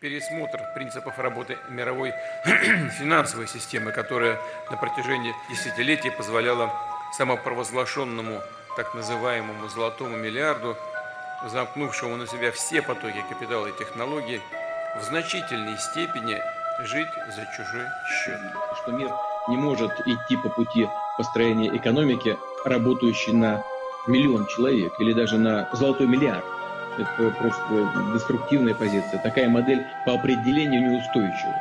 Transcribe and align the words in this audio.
пересмотр 0.00 0.62
принципов 0.74 1.18
работы 1.18 1.58
мировой 1.68 2.14
финансовой 2.98 3.46
системы, 3.46 3.92
которая 3.92 4.38
на 4.70 4.78
протяжении 4.78 5.34
десятилетий 5.50 6.10
позволяла 6.10 6.72
самопровозглашенному 7.18 8.40
так 8.76 8.94
называемому 8.94 9.68
золотому 9.68 10.16
миллиарду, 10.16 10.74
замкнувшему 11.46 12.16
на 12.16 12.26
себя 12.26 12.50
все 12.50 12.80
потоки 12.80 13.22
капитала 13.28 13.66
и 13.66 13.78
технологий, 13.78 14.40
в 14.98 15.04
значительной 15.04 15.76
степени 15.76 16.40
жить 16.82 17.12
за 17.28 17.46
чужой 17.54 17.86
счет. 18.08 18.40
Что 18.80 18.92
мир 18.92 19.10
не 19.48 19.56
может 19.56 19.92
идти 20.06 20.36
по 20.36 20.48
пути 20.48 20.88
построения 21.18 21.76
экономики, 21.76 22.38
работающей 22.64 23.32
на 23.32 23.62
миллион 24.06 24.46
человек 24.46 24.94
или 24.98 25.12
даже 25.12 25.36
на 25.36 25.68
золотой 25.74 26.06
миллиард. 26.06 26.59
Это 26.98 27.30
просто 27.38 28.12
деструктивная 28.12 28.74
позиция. 28.74 29.20
Такая 29.22 29.48
модель 29.48 29.86
по 30.04 30.14
определению 30.14 30.90
неустойчива. 30.90 31.54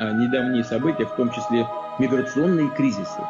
А 0.00 0.12
недавние 0.12 0.64
события, 0.64 1.06
в 1.06 1.14
том 1.14 1.30
числе 1.30 1.66
миграционные 1.98 2.68
кризисы, 2.70 3.20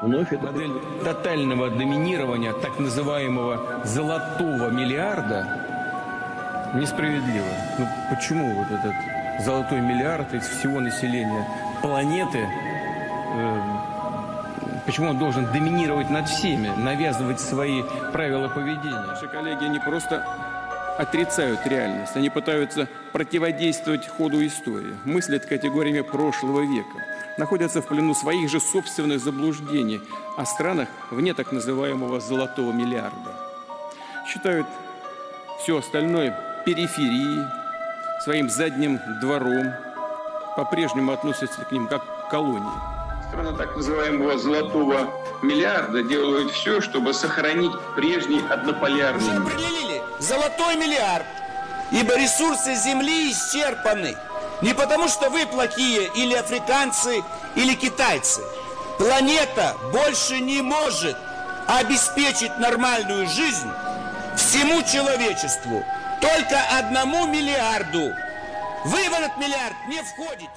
вновь 0.00 0.32
это... 0.32 0.46
Модель 0.46 0.72
тотального 1.04 1.70
доминирования 1.70 2.52
так 2.52 2.78
называемого 2.78 3.82
золотого 3.84 4.70
миллиарда 4.70 5.46
несправедлива. 6.74 7.46
Ну 7.78 7.86
почему 8.10 8.54
вот 8.54 8.70
этот 8.70 8.94
золотой 9.44 9.80
миллиард 9.80 10.32
из 10.34 10.46
всего 10.46 10.80
населения 10.80 11.46
планеты, 11.80 12.38
э, 12.38 13.60
почему 14.86 15.10
он 15.10 15.18
должен 15.18 15.46
доминировать 15.52 16.10
над 16.10 16.28
всеми, 16.28 16.68
навязывать 16.76 17.40
свои 17.40 17.82
правила 18.12 18.48
поведения? 18.48 19.06
Наши 19.06 19.26
коллеги 19.28 19.64
не 19.64 19.78
просто 19.78 20.26
отрицают 21.00 21.66
реальность, 21.66 22.14
они 22.14 22.28
пытаются 22.28 22.86
противодействовать 23.12 24.06
ходу 24.06 24.46
истории, 24.46 24.94
мыслят 25.04 25.46
категориями 25.46 26.02
прошлого 26.02 26.60
века, 26.60 27.06
находятся 27.38 27.80
в 27.80 27.86
плену 27.86 28.14
своих 28.14 28.50
же 28.50 28.60
собственных 28.60 29.20
заблуждений 29.20 30.02
о 30.36 30.44
странах 30.44 30.88
вне 31.10 31.32
так 31.32 31.52
называемого 31.52 32.20
«золотого 32.20 32.72
миллиарда». 32.72 33.34
Считают 34.28 34.66
все 35.62 35.78
остальное 35.78 36.38
периферией, 36.66 37.48
своим 38.22 38.50
задним 38.50 39.00
двором, 39.22 39.72
по-прежнему 40.54 41.12
относятся 41.12 41.62
к 41.62 41.72
ним 41.72 41.86
как 41.86 42.26
к 42.26 42.30
колонии. 42.30 42.99
Страны 43.30 43.56
так 43.56 43.76
называемого 43.76 44.36
«золотого 44.38 45.08
миллиарда» 45.40 46.02
делают 46.02 46.50
все, 46.50 46.80
чтобы 46.80 47.14
сохранить 47.14 47.70
прежний 47.94 48.40
однополярный 48.50 49.22
Уже 49.22 49.36
определили 49.36 50.02
золотой 50.18 50.74
миллиард, 50.74 51.26
ибо 51.92 52.16
ресурсы 52.16 52.74
Земли 52.74 53.30
исчерпаны. 53.30 54.16
Не 54.62 54.74
потому, 54.74 55.06
что 55.06 55.30
вы 55.30 55.46
плохие, 55.46 56.10
или 56.16 56.34
африканцы, 56.34 57.22
или 57.54 57.74
китайцы. 57.74 58.42
Планета 58.98 59.76
больше 59.92 60.40
не 60.40 60.60
может 60.60 61.16
обеспечить 61.68 62.58
нормальную 62.58 63.28
жизнь 63.28 63.70
всему 64.36 64.82
человечеству, 64.82 65.84
только 66.20 66.60
одному 66.76 67.28
миллиарду. 67.28 68.12
Вы 68.86 69.08
в 69.08 69.12
этот 69.12 69.36
миллиард 69.36 69.76
не 69.88 70.02
входите. 70.02 70.50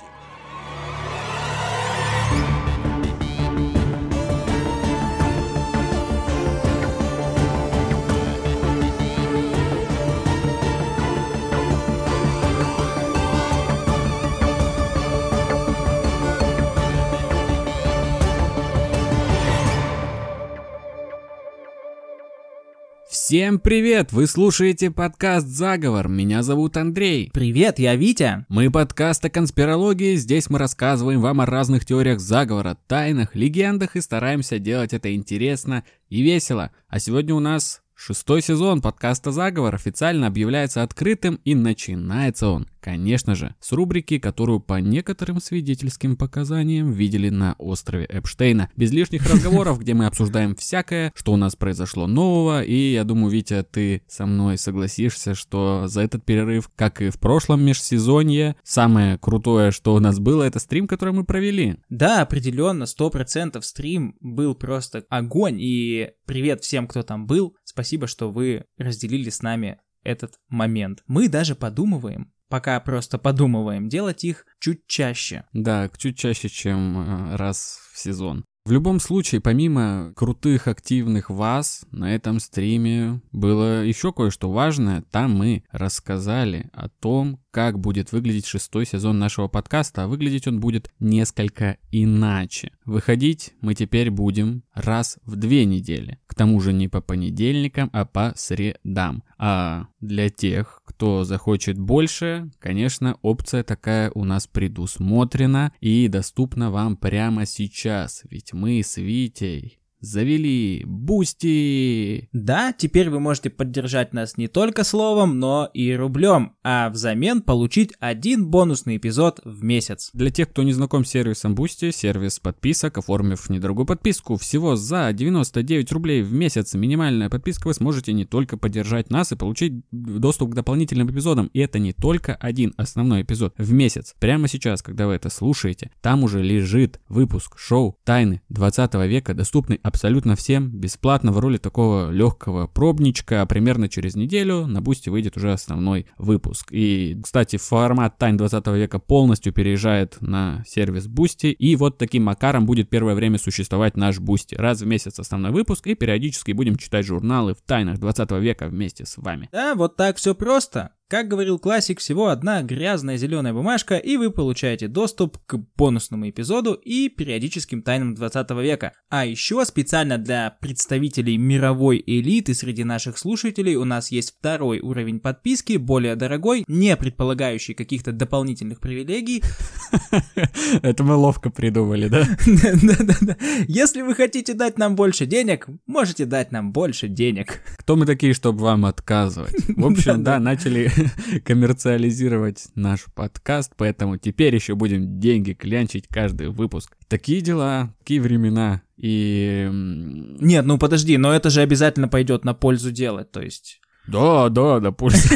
Всем 23.34 23.58
привет! 23.58 24.12
Вы 24.12 24.28
слушаете 24.28 24.92
подкаст 24.92 25.48
«Заговор». 25.48 26.08
Меня 26.08 26.44
зовут 26.44 26.78
Андрей. 26.78 27.32
Привет, 27.34 27.80
я 27.80 27.96
Витя. 27.96 28.46
Мы 28.48 28.70
подкаст 28.70 29.26
о 29.26 29.32
конспирологии. 29.32 30.18
Здесь 30.18 30.52
мы 30.52 30.60
рассказываем 30.60 31.20
вам 31.20 31.42
о 31.42 31.48
разных 31.48 31.84
теориях 31.84 32.20
заговора, 32.20 32.78
тайнах, 32.86 33.36
легендах 33.36 33.96
и 33.96 34.02
стараемся 34.02 34.60
делать 34.60 34.94
это 34.94 35.16
интересно 35.16 35.84
и 36.10 36.22
весело. 36.22 36.70
А 36.88 37.00
сегодня 37.00 37.34
у 37.34 37.40
нас 37.40 37.82
шестой 37.96 38.42
сезон 38.42 38.82
подкаста 38.82 39.32
«Заговор» 39.32 39.76
официально 39.76 40.28
объявляется 40.28 40.84
открытым 40.84 41.40
и 41.44 41.56
начинается 41.56 42.48
он, 42.48 42.68
конечно 42.80 43.36
же, 43.36 43.56
с 43.60 43.72
рубрики, 43.72 44.20
которую 44.20 44.60
по 44.60 44.80
некоторым 44.80 45.40
свидетельским 45.40 46.18
показаниям 46.18 46.92
видели 46.92 47.30
на 47.30 47.56
острове 47.58 48.06
Эпштейна. 48.10 48.70
Без 48.76 48.92
лишних 48.92 49.30
разговоров, 49.32 49.80
где 49.80 49.94
мы 49.94 50.06
обсуждаем 50.06 50.56
всякое, 50.56 51.12
что 51.16 51.34
у 51.34 51.38
нас 51.38 51.56
произошло 51.56 52.08
нового, 52.08 52.64
и 52.64 52.94
я 52.94 53.04
думаю, 53.04 53.32
Витя, 53.32 53.64
ты 53.64 54.02
со 54.08 54.26
мной 54.26 54.58
согласишься, 54.58 55.34
что 55.36 55.88
за 55.88 56.02
этот 56.02 56.26
перерыв, 56.26 56.70
как 56.76 57.02
и 57.02 57.10
в 57.10 57.20
прошлом 57.20 57.64
межсезонье, 57.64 58.56
самое 58.64 59.18
крутое, 59.18 59.72
что 59.72 59.96
у 59.96 60.00
нас 60.00 60.20
было, 60.20 60.44
это 60.44 60.60
стрим, 60.60 60.88
который 60.88 61.14
мы 61.14 61.24
провели. 61.24 61.78
Да, 61.90 62.22
определенно, 62.22 62.86
сто 62.86 63.10
процентов 63.10 63.66
стрим 63.66 64.16
был 64.20 64.56
просто 64.56 65.06
огонь, 65.10 65.58
и 65.60 66.12
привет 66.26 66.64
всем, 66.64 66.88
кто 66.88 67.04
там 67.04 67.28
был. 67.28 67.56
Спасибо, 67.74 68.06
что 68.06 68.32
вы 68.32 68.66
разделили 68.78 69.30
с 69.30 69.42
нами 69.42 69.80
этот 70.04 70.40
момент. 70.48 71.04
Мы 71.08 71.28
даже 71.28 71.56
подумываем, 71.56 72.32
пока 72.50 72.80
просто 72.80 73.18
подумываем, 73.18 73.90
делать 73.90 74.24
их 74.24 74.46
чуть 74.60 74.86
чаще. 74.86 75.46
Да, 75.54 75.90
чуть 75.98 76.18
чаще, 76.18 76.50
чем 76.50 77.32
э, 77.32 77.36
раз 77.36 77.80
в 77.92 78.00
сезон. 78.00 78.46
В 78.66 78.72
любом 78.72 79.02
случае, 79.02 79.42
помимо 79.42 80.14
крутых, 80.16 80.70
активных 80.70 81.30
вас, 81.30 81.86
на 81.92 82.16
этом 82.16 82.40
стриме 82.40 83.20
было 83.34 83.84
еще 83.84 84.14
кое-что 84.14 84.50
важное. 84.50 85.04
Там 85.12 85.36
мы 85.36 85.66
рассказали 85.72 86.70
о 86.72 86.88
том, 86.88 87.42
как 87.52 87.78
будет 87.78 88.14
выглядеть 88.14 88.48
шестой 88.48 88.86
сезон 88.86 89.20
нашего 89.20 89.50
подкаста, 89.50 90.04
а 90.06 90.08
выглядеть 90.08 90.48
он 90.48 90.62
будет 90.62 90.92
несколько 91.00 91.78
иначе. 91.92 92.72
Выходить 92.86 93.54
мы 93.60 93.76
теперь 93.76 94.10
будем 94.10 94.64
раз 94.74 95.20
в 95.26 95.36
две 95.36 95.66
недели. 95.66 96.20
К 96.26 96.34
тому 96.34 96.60
же 96.62 96.74
не 96.74 96.88
по 96.88 97.02
понедельникам, 97.02 97.90
а 97.94 98.06
по 98.06 98.34
средам. 98.36 99.24
А 99.38 99.88
для 100.00 100.30
тех, 100.30 100.82
кто 100.86 101.26
захочет 101.26 101.78
больше, 101.78 102.50
конечно, 102.60 103.18
опция 103.22 103.64
такая 103.64 104.10
у 104.16 104.24
нас 104.24 104.48
предусмотрена 104.48 105.74
и 105.80 106.08
доступна 106.08 106.72
вам 106.72 106.96
прямо 106.96 107.46
сейчас. 107.46 108.24
Ведь 108.32 108.53
мы 108.54 108.84
с 108.84 108.98
Витей 108.98 109.80
завели 110.04 110.84
Boosty. 110.86 112.30
Да, 112.34 112.74
теперь 112.78 113.10
вы 113.10 113.20
можете 113.20 113.50
поддержать 113.50 114.14
нас 114.14 114.38
не 114.38 114.48
только 114.48 114.84
словом, 114.84 115.40
но 115.40 115.70
и 115.74 115.94
рублем, 115.94 116.56
а 116.64 116.90
взамен 116.90 117.42
получить 117.42 117.94
один 118.00 118.48
бонусный 118.48 118.98
эпизод 118.98 119.40
в 119.46 119.64
месяц. 119.64 120.12
Для 120.14 120.30
тех, 120.30 120.50
кто 120.50 120.64
не 120.64 120.74
знаком 120.74 121.06
с 121.06 121.10
сервисом 121.10 121.56
Boosty, 121.56 121.92
сервис 121.92 122.40
подписок, 122.40 122.98
оформив 122.98 123.50
недорогую 123.50 123.86
подписку, 123.86 124.36
всего 124.36 124.76
за 124.76 125.12
99 125.14 125.92
рублей 125.94 126.22
в 126.22 126.34
месяц 126.34 126.74
минимальная 126.74 127.30
подписка, 127.30 127.68
вы 127.68 127.74
сможете 127.74 128.12
не 128.12 128.26
только 128.26 128.58
поддержать 128.58 129.10
нас 129.10 129.32
и 129.32 129.38
получить 129.38 129.84
доступ 129.92 130.52
к 130.52 130.56
дополнительным 130.56 131.10
эпизодам. 131.10 131.48
И 131.54 131.60
это 131.60 131.80
не 131.80 131.94
только 131.94 132.36
один 132.36 132.74
основной 132.76 133.22
эпизод 133.22 133.54
в 133.58 133.72
месяц. 133.72 134.16
Прямо 134.20 134.50
сейчас, 134.50 134.82
когда 134.82 135.08
вы 135.08 135.14
это 135.14 135.30
слушаете, 135.30 135.92
там 136.02 136.24
уже 136.24 136.44
лежит 136.44 137.00
выпуск 137.08 137.58
шоу 137.58 137.98
«Тайны 138.04 138.42
20 138.50 138.94
века», 138.96 139.34
доступный 139.34 139.80
абсолютно 139.82 139.93
всем, 140.36 140.70
бесплатно 140.70 141.32
в 141.32 141.40
роли 141.40 141.58
такого 141.58 142.12
легкого 142.12 142.68
пробничка, 142.68 143.46
примерно 143.46 143.90
через 143.90 144.16
неделю 144.16 144.66
на 144.68 144.82
Boosty 144.82 145.10
выйдет 145.10 145.38
уже 145.38 145.54
основной 145.54 146.08
выпуск. 146.18 146.68
И, 146.72 147.20
кстати, 147.24 147.58
формат 147.58 148.18
Тайн 148.18 148.38
20 148.38 148.68
века 148.68 149.00
полностью 149.00 149.54
переезжает 149.54 150.18
на 150.22 150.64
сервис 150.68 151.08
Boosty, 151.08 151.48
и 151.48 151.76
вот 151.76 151.98
таким 151.98 152.24
макаром 152.24 152.66
будет 152.66 152.90
первое 152.90 153.16
время 153.16 153.38
существовать 153.38 153.98
наш 153.98 154.20
Boosty. 154.20 154.56
Раз 154.56 154.82
в 154.82 154.86
месяц 154.86 155.20
основной 155.20 155.52
выпуск, 155.52 155.88
и 155.88 155.96
периодически 155.96 156.52
будем 156.52 156.76
читать 156.76 157.06
журналы 157.06 157.54
в 157.54 157.62
Тайнах 157.62 158.00
20 158.00 158.32
века 158.34 158.68
вместе 158.68 159.06
с 159.06 159.18
вами. 159.18 159.50
Да, 159.52 159.76
вот 159.76 159.96
так 159.96 160.18
все 160.18 160.36
просто. 160.36 160.92
Как 161.10 161.28
говорил 161.28 161.60
классик, 161.60 162.00
всего 162.00 162.30
одна 162.30 162.64
грязная 162.64 163.18
зеленая 163.18 163.54
бумажка, 163.54 163.98
и 163.98 164.18
вы 164.18 164.32
получаете 164.32 164.88
доступ 164.88 165.38
к 165.46 165.58
бонусному 165.78 166.30
эпизоду 166.30 166.74
и 166.74 167.10
периодическим 167.10 167.84
тайнам 167.84 168.16
20 168.16 168.50
века. 168.52 168.94
А 169.10 169.26
еще 169.26 169.64
специально 169.66 170.18
для 170.18 170.58
представителей 170.60 171.38
мировой 171.38 172.02
элиты 172.06 172.56
среди 172.56 172.84
наших 172.84 173.18
слушателей 173.18 173.76
у 173.76 173.86
нас 173.86 174.12
есть 174.12 174.36
второй 174.40 174.80
уровень 174.80 175.20
подписки, 175.20 175.78
более 175.78 176.16
дорогой, 176.16 176.64
не 176.68 176.96
предполагающий 176.96 177.76
каких-то 177.76 178.12
дополнительных 178.12 178.80
привилегий. 178.80 179.44
Это 180.82 181.04
мы 181.04 181.16
ловко 181.16 181.50
придумали, 181.52 182.08
да? 182.08 182.26
Да-да-да. 182.46 183.38
Если 183.68 184.02
вы 184.02 184.16
хотите 184.16 184.54
дать 184.54 184.80
нам 184.80 184.96
больше 184.96 185.26
денег, 185.26 185.68
можете 185.86 186.26
дать 186.26 186.52
нам 186.52 186.72
больше 186.72 187.08
денег. 187.08 187.62
Кто 187.78 187.96
мы 187.96 188.06
такие, 188.06 188.34
чтобы 188.34 188.64
вам 188.64 188.86
отказывать? 188.86 189.54
В 189.68 189.86
общем, 189.86 190.24
да, 190.24 190.40
начали 190.40 190.92
коммерциализировать 191.46 192.68
наш 192.76 193.06
подкаст, 193.14 193.74
поэтому 193.78 194.18
теперь 194.18 194.56
еще 194.56 194.76
будем 194.76 195.20
деньги 195.20 195.54
клянчить 195.54 196.08
каждый 196.08 196.50
выпуск. 196.50 196.96
Такие 197.08 197.42
дела, 197.42 197.94
такие 198.00 198.22
времена. 198.22 198.82
И... 198.98 199.70
Нет, 199.72 200.66
ну 200.66 200.78
подожди, 200.78 201.18
но 201.18 201.34
это 201.34 201.50
же 201.50 201.62
обязательно 201.62 202.08
пойдет 202.08 202.46
на 202.46 202.54
пользу 202.54 202.92
дела, 202.92 203.24
то 203.24 203.42
есть... 203.42 203.80
Да, 204.08 204.50
да, 204.50 204.80
на 204.80 204.92
пользу. 204.92 205.18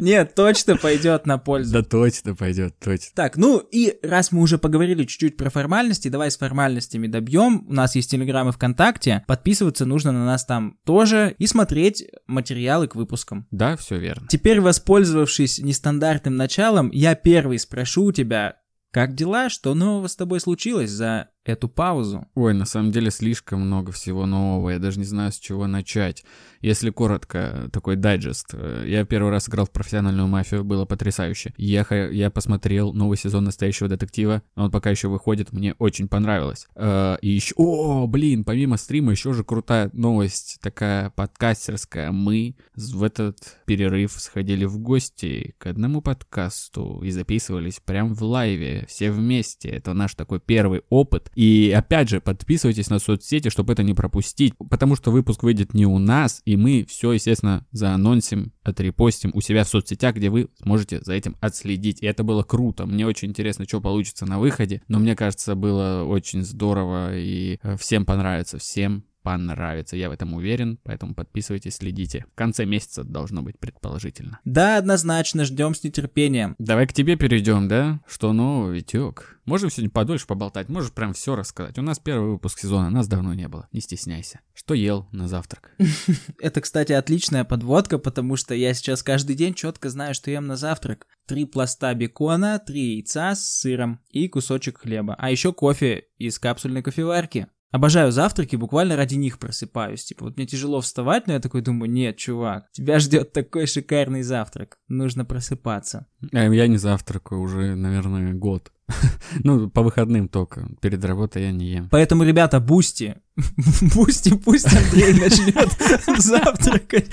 Нет, 0.00 0.34
точно 0.34 0.76
пойдет 0.76 1.26
на 1.26 1.38
пользу. 1.38 1.72
Да 1.72 1.82
точно 1.82 2.34
пойдет, 2.34 2.74
точно. 2.80 3.10
Так, 3.14 3.36
ну 3.36 3.58
и 3.58 3.98
раз 4.02 4.32
мы 4.32 4.42
уже 4.42 4.58
поговорили 4.58 5.04
чуть-чуть 5.04 5.36
про 5.36 5.48
формальности, 5.48 6.08
давай 6.08 6.30
с 6.30 6.36
формальностями 6.36 7.06
добьем. 7.06 7.66
У 7.68 7.72
нас 7.72 7.94
есть 7.94 8.10
Телеграм 8.10 8.48
и 8.48 8.52
ВКонтакте. 8.52 9.24
Подписываться 9.28 9.86
нужно 9.86 10.10
на 10.12 10.26
нас 10.26 10.44
там 10.44 10.78
тоже 10.84 11.36
и 11.38 11.46
смотреть 11.46 12.04
материалы 12.26 12.88
к 12.88 12.96
выпускам. 12.96 13.46
Да, 13.50 13.76
все 13.76 13.98
верно. 13.98 14.26
Теперь, 14.28 14.60
воспользовавшись 14.60 15.60
нестандартным 15.60 16.36
началом, 16.36 16.90
я 16.92 17.14
первый 17.14 17.58
спрошу 17.58 18.06
у 18.06 18.12
тебя, 18.12 18.56
как 18.92 19.14
дела? 19.14 19.48
Что 19.48 19.74
нового 19.74 20.06
с 20.06 20.16
тобой 20.16 20.38
случилось 20.38 20.90
за 20.90 21.28
эту 21.44 21.68
паузу? 21.68 22.26
Ой, 22.34 22.54
на 22.54 22.64
самом 22.64 22.90
деле 22.92 23.10
слишком 23.10 23.60
много 23.60 23.92
всего 23.92 24.26
нового, 24.26 24.70
я 24.70 24.78
даже 24.78 24.98
не 24.98 25.04
знаю, 25.04 25.32
с 25.32 25.38
чего 25.38 25.66
начать. 25.66 26.24
Если 26.60 26.90
коротко, 26.90 27.68
такой 27.72 27.96
дайджест. 27.96 28.54
Я 28.84 29.04
первый 29.04 29.30
раз 29.30 29.48
играл 29.48 29.66
в 29.66 29.70
профессиональную 29.70 30.28
мафию, 30.28 30.64
было 30.64 30.84
потрясающе. 30.84 31.52
Я, 31.56 31.84
я 32.10 32.30
посмотрел 32.30 32.92
новый 32.92 33.18
сезон 33.18 33.44
«Настоящего 33.44 33.88
детектива», 33.88 34.42
он 34.54 34.70
пока 34.70 34.90
еще 34.90 35.08
выходит, 35.08 35.52
мне 35.52 35.74
очень 35.78 36.08
понравилось. 36.08 36.68
Э, 36.76 37.16
и 37.20 37.30
еще... 37.30 37.54
О, 37.56 38.06
блин, 38.06 38.44
помимо 38.44 38.76
стрима 38.76 39.12
еще 39.12 39.32
же 39.32 39.44
крутая 39.44 39.90
новость, 39.92 40.58
такая 40.62 41.10
подкастерская. 41.10 42.12
Мы 42.12 42.56
в 42.76 43.02
этот 43.02 43.58
перерыв 43.66 44.12
сходили 44.12 44.64
в 44.64 44.78
гости 44.78 45.54
к 45.58 45.66
одному 45.66 46.00
подкасту 46.02 47.02
и 47.02 47.10
записывались 47.10 47.80
прям 47.84 48.14
в 48.14 48.22
лайве, 48.22 48.84
все 48.88 49.10
вместе. 49.10 49.70
Это 49.70 49.94
наш 49.94 50.14
такой 50.14 50.40
первый 50.40 50.82
опыт. 50.88 51.31
И 51.34 51.72
опять 51.76 52.08
же, 52.08 52.20
подписывайтесь 52.20 52.90
на 52.90 52.98
соцсети, 52.98 53.48
чтобы 53.48 53.72
это 53.72 53.82
не 53.82 53.94
пропустить, 53.94 54.54
потому 54.70 54.96
что 54.96 55.10
выпуск 55.10 55.42
выйдет 55.42 55.74
не 55.74 55.86
у 55.86 55.98
нас, 55.98 56.42
и 56.44 56.56
мы 56.56 56.84
все, 56.88 57.12
естественно, 57.12 57.66
заанонсим, 57.72 58.52
отрепостим 58.62 59.30
у 59.34 59.40
себя 59.40 59.64
в 59.64 59.68
соцсетях, 59.68 60.16
где 60.16 60.30
вы 60.30 60.48
сможете 60.62 61.00
за 61.02 61.14
этим 61.14 61.36
отследить. 61.40 62.02
И 62.02 62.06
это 62.06 62.22
было 62.24 62.42
круто. 62.42 62.86
Мне 62.86 63.06
очень 63.06 63.28
интересно, 63.28 63.64
что 63.66 63.80
получится 63.80 64.26
на 64.26 64.38
выходе, 64.38 64.82
но 64.88 64.98
мне 64.98 65.16
кажется, 65.16 65.54
было 65.54 66.04
очень 66.04 66.42
здорово, 66.42 67.16
и 67.16 67.58
э, 67.62 67.76
всем 67.76 68.04
понравится, 68.04 68.58
всем 68.58 69.04
понравится. 69.22 69.96
Я 69.96 70.08
в 70.08 70.12
этом 70.12 70.34
уверен, 70.34 70.78
поэтому 70.82 71.14
подписывайтесь, 71.14 71.76
следите. 71.76 72.26
В 72.32 72.34
конце 72.34 72.64
месяца 72.64 73.04
должно 73.04 73.42
быть 73.42 73.58
предположительно. 73.58 74.40
Да, 74.44 74.78
однозначно, 74.78 75.44
ждем 75.44 75.74
с 75.74 75.82
нетерпением. 75.84 76.54
Давай 76.58 76.86
к 76.86 76.92
тебе 76.92 77.16
перейдем, 77.16 77.68
да? 77.68 78.00
Что 78.06 78.32
нового, 78.32 78.72
Витек? 78.72 79.40
Можем 79.44 79.70
сегодня 79.70 79.90
подольше 79.90 80.26
поболтать, 80.26 80.68
можешь 80.68 80.92
прям 80.92 81.14
все 81.14 81.34
рассказать. 81.34 81.76
У 81.76 81.82
нас 81.82 81.98
первый 81.98 82.30
выпуск 82.30 82.60
сезона, 82.60 82.90
нас 82.90 83.08
давно 83.08 83.34
не 83.34 83.48
было, 83.48 83.68
не 83.72 83.80
стесняйся. 83.80 84.40
Что 84.54 84.74
ел 84.74 85.08
на 85.10 85.26
завтрак? 85.26 85.72
Это, 86.38 86.60
кстати, 86.60 86.92
отличная 86.92 87.42
подводка, 87.42 87.98
потому 87.98 88.36
что 88.36 88.54
я 88.54 88.72
сейчас 88.72 89.02
каждый 89.02 89.34
день 89.34 89.54
четко 89.54 89.90
знаю, 89.90 90.14
что 90.14 90.30
ем 90.30 90.46
на 90.46 90.56
завтрак. 90.56 91.08
Три 91.26 91.44
пласта 91.44 91.92
бекона, 91.94 92.60
три 92.64 92.96
яйца 92.96 93.34
с 93.34 93.44
сыром 93.44 94.00
и 94.10 94.28
кусочек 94.28 94.78
хлеба. 94.78 95.16
А 95.18 95.30
еще 95.30 95.52
кофе 95.52 96.04
из 96.18 96.38
капсульной 96.38 96.82
кофеварки. 96.82 97.48
Обожаю 97.72 98.12
завтраки, 98.12 98.54
буквально 98.54 98.96
ради 98.96 99.14
них 99.14 99.38
просыпаюсь. 99.38 100.04
Типа, 100.04 100.26
вот 100.26 100.36
мне 100.36 100.46
тяжело 100.46 100.82
вставать, 100.82 101.26
но 101.26 101.32
я 101.32 101.40
такой 101.40 101.62
думаю, 101.62 101.90
нет, 101.90 102.18
чувак, 102.18 102.70
тебя 102.70 102.98
ждет 102.98 103.32
такой 103.32 103.66
шикарный 103.66 104.22
завтрак. 104.22 104.76
Нужно 104.88 105.24
просыпаться. 105.24 106.06
А 106.32 106.44
я 106.52 106.66
не 106.66 106.76
завтракаю 106.76 107.40
уже, 107.40 107.74
наверное, 107.74 108.34
год. 108.34 108.70
ну, 109.42 109.70
по 109.70 109.82
выходным 109.82 110.28
только. 110.28 110.68
Перед 110.82 111.02
работой 111.02 111.44
я 111.44 111.50
не 111.50 111.72
ем. 111.72 111.88
Поэтому, 111.90 112.24
ребята, 112.24 112.60
Boosty. 112.60 113.16
Boosty, 113.94 114.36
пусть 114.36 114.66
Андрей 114.66 115.14
начнет 115.14 115.72
завтракать. 116.20 117.10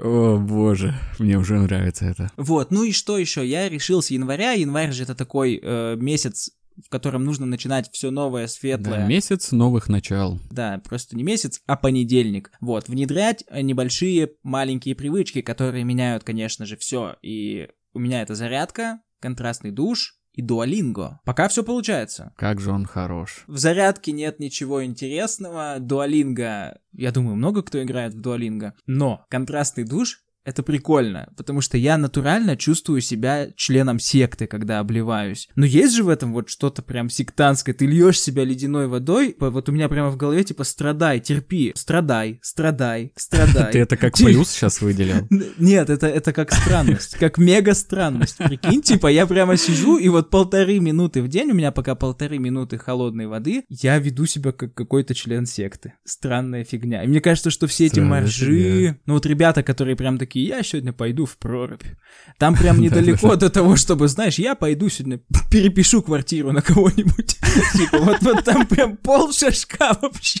О, 0.00 0.38
боже, 0.38 0.94
мне 1.18 1.36
уже 1.38 1.58
нравится 1.58 2.06
это. 2.06 2.30
Вот, 2.36 2.70
ну 2.70 2.84
и 2.84 2.92
что 2.92 3.18
еще? 3.18 3.46
Я 3.46 3.68
решил 3.68 4.02
с 4.02 4.10
января. 4.10 4.52
Январь 4.52 4.92
же 4.92 5.02
это 5.02 5.14
такой 5.14 5.60
э, 5.62 5.96
месяц 5.96 6.50
в 6.82 6.88
котором 6.88 7.24
нужно 7.24 7.46
начинать 7.46 7.90
все 7.92 8.10
новое, 8.10 8.46
светлое. 8.46 9.00
Да, 9.00 9.06
месяц 9.06 9.52
новых 9.52 9.88
начал. 9.88 10.40
Да, 10.50 10.80
просто 10.84 11.16
не 11.16 11.22
месяц, 11.22 11.60
а 11.66 11.76
понедельник. 11.76 12.50
Вот, 12.60 12.88
внедрять 12.88 13.44
небольшие 13.52 14.32
маленькие 14.42 14.94
привычки, 14.94 15.42
которые 15.42 15.84
меняют, 15.84 16.24
конечно 16.24 16.66
же, 16.66 16.76
все. 16.76 17.16
И 17.22 17.68
у 17.92 17.98
меня 17.98 18.22
это 18.22 18.34
зарядка, 18.34 19.00
контрастный 19.20 19.70
душ, 19.70 20.18
и 20.32 20.42
Дуалинго. 20.42 21.20
Пока 21.24 21.48
все 21.48 21.62
получается. 21.62 22.32
Как 22.36 22.60
же 22.60 22.70
он 22.70 22.86
хорош. 22.86 23.44
В 23.46 23.58
зарядке 23.58 24.12
нет 24.12 24.40
ничего 24.40 24.84
интересного. 24.84 25.76
Дуалинго, 25.78 26.78
я 26.92 27.12
думаю, 27.12 27.36
много 27.36 27.62
кто 27.62 27.82
играет 27.82 28.14
в 28.14 28.20
Дуалинго. 28.20 28.74
Но 28.86 29.24
контрастный 29.28 29.84
душ 29.84 30.24
это 30.44 30.62
прикольно, 30.62 31.28
потому 31.36 31.60
что 31.60 31.76
я 31.78 31.96
натурально 31.96 32.56
чувствую 32.56 33.00
себя 33.00 33.48
членом 33.56 33.98
секты, 33.98 34.46
когда 34.46 34.80
обливаюсь. 34.80 35.48
Но 35.54 35.64
есть 35.64 35.94
же 35.94 36.04
в 36.04 36.08
этом 36.08 36.32
вот 36.32 36.48
что-то 36.48 36.82
прям 36.82 37.08
сектантское. 37.08 37.74
Ты 37.74 37.86
льешь 37.86 38.20
себя 38.20 38.44
ледяной 38.44 38.88
водой, 38.88 39.36
вот 39.38 39.68
у 39.68 39.72
меня 39.72 39.88
прямо 39.88 40.10
в 40.10 40.16
голове 40.16 40.44
типа 40.44 40.64
страдай, 40.64 41.20
терпи, 41.20 41.72
страдай, 41.74 42.38
страдай, 42.42 43.12
страдай. 43.16 43.72
Ты 43.72 43.78
это 43.80 43.96
как 43.96 44.16
плюс 44.16 44.50
сейчас 44.50 44.80
выделил? 44.80 45.26
Нет, 45.58 45.90
это, 45.90 46.06
это 46.06 46.32
как 46.32 46.52
странность, 46.52 47.16
как 47.16 47.38
мега 47.38 47.74
странность. 47.74 48.38
Прикинь, 48.38 48.82
типа 48.82 49.06
я 49.06 49.26
прямо 49.26 49.56
сижу, 49.56 49.98
и 49.98 50.08
вот 50.08 50.30
полторы 50.30 50.80
минуты 50.80 51.22
в 51.22 51.28
день, 51.28 51.50
у 51.50 51.54
меня 51.54 51.72
пока 51.72 51.94
полторы 51.94 52.38
минуты 52.38 52.78
холодной 52.78 53.26
воды, 53.26 53.64
я 53.68 53.98
веду 53.98 54.26
себя 54.26 54.52
как 54.52 54.74
какой-то 54.74 55.14
член 55.14 55.46
секты. 55.46 55.94
Странная 56.04 56.64
фигня. 56.64 57.04
И 57.04 57.06
мне 57.06 57.20
кажется, 57.20 57.50
что 57.50 57.66
все 57.66 57.86
эти 57.86 58.00
моржи, 58.00 58.98
ну 59.06 59.14
вот 59.14 59.26
ребята, 59.26 59.62
которые 59.62 59.96
прям 59.96 60.18
такие 60.18 60.31
такие, 60.32 60.48
я 60.48 60.62
сегодня 60.62 60.94
пойду 60.94 61.26
в 61.26 61.36
прорубь. 61.36 61.82
Там 62.38 62.56
прям 62.56 62.80
недалеко 62.80 63.36
до 63.36 63.50
того, 63.50 63.76
чтобы, 63.76 64.08
знаешь, 64.08 64.38
я 64.38 64.54
пойду 64.54 64.88
сегодня 64.88 65.20
перепишу 65.50 66.02
квартиру 66.02 66.52
на 66.52 66.62
кого-нибудь. 66.62 67.38
Типа, 67.74 67.98
вот, 67.98 68.44
там 68.44 68.66
прям 68.66 68.96
пол 68.96 69.30
шашка 69.32 69.96
вообще. 70.00 70.40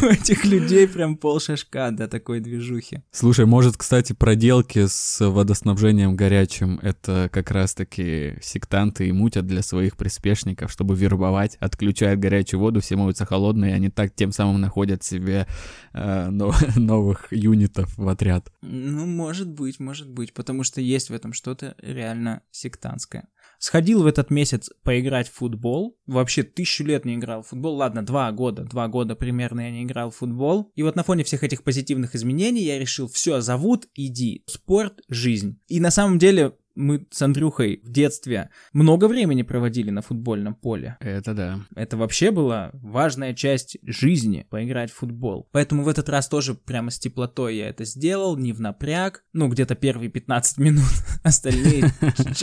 У 0.00 0.06
этих 0.06 0.44
людей 0.44 0.86
прям 0.86 1.16
пол 1.16 1.40
шашка, 1.40 1.90
да, 1.90 2.06
такой 2.06 2.38
движухи. 2.38 3.02
Слушай, 3.10 3.46
может, 3.46 3.76
кстати, 3.76 4.12
проделки 4.12 4.86
с 4.86 5.28
водоснабжением 5.28 6.14
горячим, 6.14 6.78
это 6.80 7.28
как 7.32 7.50
раз-таки 7.50 8.38
сектанты 8.40 9.08
и 9.08 9.12
мутят 9.12 9.46
для 9.46 9.62
своих 9.62 9.96
приспешников, 9.96 10.70
чтобы 10.70 10.94
вербовать, 10.94 11.56
отключают 11.56 12.20
горячую 12.20 12.60
воду, 12.60 12.80
все 12.80 12.94
моются 12.94 13.26
холодные, 13.26 13.72
и 13.72 13.74
они 13.74 13.90
так 13.90 14.14
тем 14.14 14.30
самым 14.30 14.60
находят 14.60 15.02
себе 15.02 15.48
э, 15.94 16.28
новых 16.30 17.32
юнитов 17.32 17.96
в 17.98 18.08
отряд. 18.08 18.52
Ну, 18.70 19.06
может 19.06 19.48
быть, 19.48 19.80
может 19.80 20.10
быть, 20.10 20.34
потому 20.34 20.62
что 20.62 20.82
есть 20.82 21.08
в 21.08 21.14
этом 21.14 21.32
что-то 21.32 21.74
реально 21.78 22.42
сектантское. 22.50 23.28
Сходил 23.58 24.02
в 24.02 24.06
этот 24.06 24.30
месяц 24.30 24.70
поиграть 24.82 25.28
в 25.28 25.32
футбол. 25.32 25.98
Вообще 26.06 26.42
тысячу 26.42 26.84
лет 26.84 27.04
не 27.04 27.14
играл 27.14 27.42
в 27.42 27.48
футбол. 27.48 27.76
Ладно, 27.76 28.04
два 28.04 28.30
года. 28.30 28.64
Два 28.64 28.86
года 28.88 29.16
примерно 29.16 29.62
я 29.62 29.70
не 29.70 29.84
играл 29.84 30.10
в 30.10 30.16
футбол. 30.16 30.70
И 30.76 30.82
вот 30.82 30.96
на 30.96 31.02
фоне 31.02 31.24
всех 31.24 31.42
этих 31.42 31.64
позитивных 31.64 32.14
изменений 32.14 32.62
я 32.62 32.78
решил, 32.78 33.08
все, 33.08 33.40
зовут, 33.40 33.88
иди. 33.94 34.44
Спорт, 34.46 35.00
жизнь. 35.08 35.58
И 35.66 35.80
на 35.80 35.90
самом 35.90 36.18
деле 36.18 36.52
мы 36.78 37.06
с 37.10 37.20
Андрюхой 37.20 37.80
в 37.82 37.90
детстве 37.90 38.50
много 38.72 39.08
времени 39.08 39.42
проводили 39.42 39.90
на 39.90 40.00
футбольном 40.00 40.54
поле. 40.54 40.96
Это 41.00 41.34
да. 41.34 41.60
Это 41.74 41.96
вообще 41.96 42.30
была 42.30 42.70
важная 42.72 43.34
часть 43.34 43.76
жизни, 43.82 44.46
поиграть 44.48 44.90
в 44.90 44.94
футбол. 44.94 45.48
Поэтому 45.52 45.82
в 45.82 45.88
этот 45.88 46.08
раз 46.08 46.28
тоже 46.28 46.54
прямо 46.54 46.90
с 46.90 46.98
теплотой 46.98 47.56
я 47.56 47.68
это 47.68 47.84
сделал, 47.84 48.36
не 48.36 48.52
в 48.52 48.60
напряг. 48.60 49.24
Ну, 49.32 49.48
где-то 49.48 49.74
первые 49.74 50.08
15 50.08 50.58
минут, 50.58 50.84
остальные, 51.22 51.92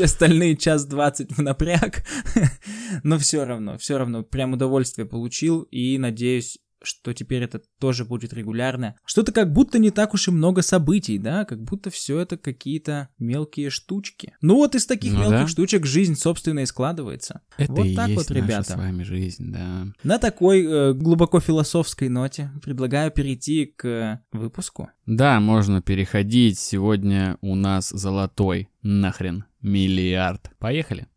остальные 0.02 0.58
час 0.58 0.86
20 0.86 1.32
в 1.32 1.42
напряг. 1.42 2.06
Но 3.04 3.18
все 3.18 3.46
равно, 3.46 3.78
все 3.78 3.98
равно 3.98 4.24
прям 4.24 4.54
удовольствие 4.54 5.08
получил 5.08 5.62
и 5.72 5.98
надеюсь, 5.98 6.60
что 6.82 7.14
теперь 7.14 7.44
это 7.44 7.62
тоже 7.80 8.06
будет 8.06 8.34
регулярно. 8.34 8.96
Что-то 9.06 9.32
как 9.32 9.52
будто 9.52 9.80
не 9.80 9.92
так 9.92 10.14
уж 10.14 10.28
и 10.28 10.32
много 10.32 10.62
событий, 10.62 11.18
да, 11.18 11.46
как 11.46 11.64
будто 11.64 11.90
все 11.90 12.20
это 12.20 12.38
какие-то 12.38 13.10
мелкие 13.18 13.70
штучки. 13.70 14.34
Ну 14.42 14.56
вот 14.56 14.76
из 14.76 14.86
таких 14.86 15.14
ну, 15.14 15.20
мелких 15.20 15.40
да. 15.40 15.48
штучек 15.48 15.86
жизнь, 15.86 16.16
собственно, 16.16 16.60
и 16.60 16.66
складывается. 16.66 17.42
Это 17.58 17.74
вот 17.74 17.86
и 17.86 17.96
так 17.96 18.10
есть 18.10 18.30
вот, 18.30 18.36
ребята. 18.36 18.56
Наша 18.58 18.74
с 18.74 18.76
вами 18.76 19.04
жизнь, 19.04 19.52
да. 19.52 19.88
На 20.04 20.20
такой 20.20 20.66
э, 20.66 20.94
глубоко 20.94 21.40
философской 21.40 22.10
ноте 22.10 22.52
предлагаю 22.62 23.12
перейти 23.12 23.66
к 23.66 24.22
выпуску. 24.32 24.90
Да, 25.06 25.40
можно 25.40 25.82
переходить. 25.82 26.60
Сегодня 26.60 27.38
у 27.42 27.56
нас 27.56 27.90
золотой 27.90 28.70
нахрен 28.82 29.46
миллиард. 29.62 30.52
Поехали. 30.60 31.08